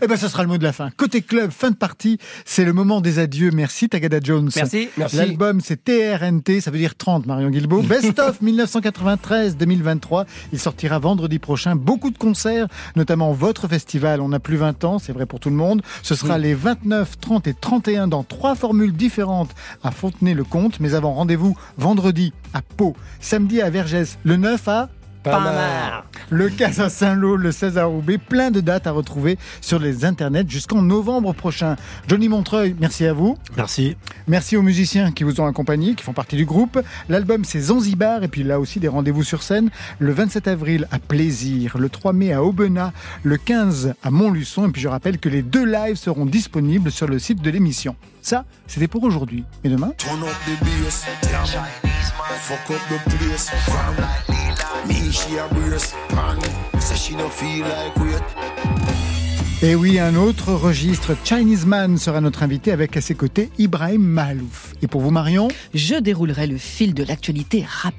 Eh 0.02 0.06
ben, 0.06 0.16
ce 0.16 0.28
sera 0.28 0.42
le 0.42 0.48
mot 0.48 0.58
de 0.58 0.62
la 0.62 0.72
fin. 0.72 0.90
Côté 0.90 1.20
club, 1.22 1.50
fin 1.50 1.70
de 1.70 1.76
partie, 1.76 2.18
c'est 2.44 2.64
le 2.64 2.72
moment 2.72 3.00
des 3.00 3.18
adieux. 3.18 3.50
Merci 3.52 3.88
Tagada 3.88 4.18
Jones. 4.22 4.50
Merci. 4.54 4.88
Merci. 4.96 5.16
L'album, 5.16 5.60
c'est 5.60 5.82
TRNT, 5.84 6.60
ça 6.60 6.70
veut 6.70 6.78
dire 6.78 6.94
30, 6.96 7.26
Marion 7.26 7.50
Guilbault. 7.50 7.82
Best 7.88 8.18
of 8.20 8.40
1993-2023. 8.42 10.26
Il 10.52 10.58
sortira 10.60 10.98
vendredi 10.98 11.38
prochain. 11.38 11.74
Beaucoup 11.76 12.10
de 12.10 12.18
concerts, 12.18 12.68
notamment 12.96 13.32
votre 13.32 13.66
festival. 13.68 14.20
On 14.20 14.28
n'a 14.28 14.40
plus 14.40 14.56
20 14.56 14.84
ans, 14.84 14.98
c'est 14.98 15.12
vrai 15.12 15.26
pour 15.26 15.40
tout 15.40 15.50
le 15.50 15.56
monde. 15.56 15.82
Ce 16.02 16.14
sera 16.14 16.38
les 16.38 16.54
29, 16.54 17.18
30 17.18 17.46
et 17.48 17.54
31 17.54 18.08
dans 18.08 18.22
trois 18.22 18.54
formules 18.54 18.92
différentes 18.92 19.50
à 19.82 19.90
Fontenay-le-Comte. 19.90 20.80
Mais 20.80 20.94
avant, 20.94 21.14
rendez-vous 21.14 21.56
vendredi 21.78 22.32
à 22.52 22.62
Pau, 22.62 22.94
samedi 23.20 23.60
à 23.60 23.70
Vergès, 23.70 24.18
le 24.24 24.36
9 24.36 24.68
à 24.68 24.88
Pas 25.24 25.40
mal. 25.40 26.02
le 26.28 26.48
15 26.50 26.80
à 26.80 26.88
Saint-Lô, 26.90 27.36
le 27.36 27.50
16 27.50 27.78
à 27.78 27.84
Roubaix, 27.86 28.18
plein 28.18 28.50
de 28.50 28.60
dates 28.60 28.86
à 28.86 28.90
retrouver 28.90 29.38
sur 29.60 29.78
les 29.78 30.04
internets 30.04 30.44
jusqu'en 30.48 30.82
novembre 30.82 31.32
prochain. 31.32 31.76
Johnny 32.06 32.28
Montreuil, 32.28 32.76
merci 32.78 33.06
à 33.06 33.14
vous. 33.14 33.38
Merci. 33.56 33.96
Merci 34.28 34.56
aux 34.56 34.62
musiciens 34.62 35.12
qui 35.12 35.24
vous 35.24 35.40
ont 35.40 35.46
accompagnés, 35.46 35.94
qui 35.94 36.04
font 36.04 36.12
partie 36.12 36.36
du 36.36 36.44
groupe. 36.44 36.78
L'album 37.08 37.44
c'est 37.44 37.60
Zanzibar 37.60 38.22
et 38.22 38.28
puis 38.28 38.42
là 38.42 38.60
aussi 38.60 38.80
des 38.80 38.88
rendez-vous 38.88 39.24
sur 39.24 39.42
scène. 39.42 39.70
Le 39.98 40.12
27 40.12 40.46
avril 40.46 40.86
à 40.90 40.98
Plaisir, 40.98 41.78
le 41.78 41.88
3 41.88 42.12
mai 42.12 42.32
à 42.32 42.42
Aubenas, 42.42 42.92
le 43.22 43.38
15 43.38 43.94
à 44.02 44.10
Montluçon 44.10 44.68
et 44.68 44.72
puis 44.72 44.82
je 44.82 44.88
rappelle 44.88 45.18
que 45.18 45.30
les 45.30 45.42
deux 45.42 45.64
lives 45.64 45.96
seront 45.96 46.26
disponibles 46.26 46.90
sur 46.90 47.06
le 47.06 47.18
site 47.18 47.40
de 47.40 47.50
l'émission. 47.50 47.96
Ça, 48.20 48.44
c'était 48.66 48.88
pour 48.88 49.04
aujourd'hui. 49.04 49.44
Et 49.64 49.68
demain? 49.68 49.92
Me 54.86 55.12
she 55.12 55.38
a 55.38 55.48
brace, 55.54 55.94
pan. 56.08 56.38
She 56.80 57.16
no 57.16 57.28
feel 57.28 57.62
like. 57.62 57.94
Et 59.62 59.74
oui, 59.74 59.98
un 59.98 60.14
autre 60.14 60.52
registre, 60.52 61.16
Chinese 61.24 61.64
Man 61.64 61.96
sera 61.96 62.20
notre 62.20 62.42
invité 62.42 62.70
avec 62.70 62.98
à 62.98 63.00
ses 63.00 63.14
côtés 63.14 63.50
Ibrahim 63.58 64.02
Mahalouf. 64.02 64.74
Et 64.82 64.86
pour 64.86 65.00
vous 65.00 65.10
Marion? 65.10 65.48
Je 65.72 65.94
déroulerai 65.94 66.46
le 66.46 66.58
fil 66.58 66.92
de 66.92 67.02
l'actualité 67.02 67.64
rap. 67.66 67.94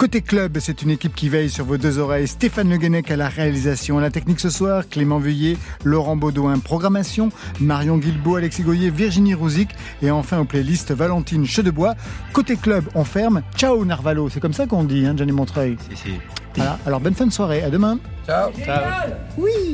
Côté 0.00 0.22
club, 0.22 0.56
c'est 0.60 0.80
une 0.80 0.88
équipe 0.88 1.14
qui 1.14 1.28
veille 1.28 1.50
sur 1.50 1.66
vos 1.66 1.76
deux 1.76 1.98
oreilles. 1.98 2.26
Stéphane 2.26 2.70
Le 2.70 2.78
Guenec 2.78 3.10
à 3.10 3.16
la 3.16 3.28
réalisation, 3.28 3.98
à 3.98 4.00
la 4.00 4.08
technique 4.08 4.40
ce 4.40 4.48
soir, 4.48 4.84
Clément 4.88 5.18
Vuillet, 5.18 5.58
Laurent 5.84 6.16
Baudouin, 6.16 6.58
programmation, 6.58 7.28
Marion 7.60 7.98
Guilbault, 7.98 8.36
Alexis 8.36 8.62
Goyer, 8.62 8.88
Virginie 8.88 9.34
Rouzic 9.34 9.68
et 10.00 10.10
enfin 10.10 10.38
aux 10.38 10.46
playlists 10.46 10.92
Valentine 10.92 11.44
Chedebois. 11.44 11.96
Côté 12.32 12.56
club, 12.56 12.84
on 12.94 13.04
ferme. 13.04 13.42
Ciao 13.58 13.84
Narvalo, 13.84 14.30
c'est 14.30 14.40
comme 14.40 14.54
ça 14.54 14.66
qu'on 14.66 14.84
dit, 14.84 15.04
hein, 15.04 15.12
Johnny 15.14 15.32
Montreuil. 15.32 15.76
Si, 15.90 15.94
si. 15.98 16.14
Voilà, 16.56 16.78
alors 16.86 17.00
bonne 17.00 17.14
fin 17.14 17.26
de 17.26 17.32
soirée, 17.32 17.62
à 17.62 17.68
demain. 17.68 17.98
Ciao. 18.26 18.50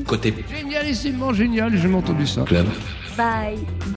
Côté 0.09 0.35
Génialissimement 0.53 1.33
génial, 1.35 1.77
j'ai 1.77 1.95
entendu 1.95 2.27
ça. 2.27 2.43
club. 2.43 2.66
Bye. 3.16 3.59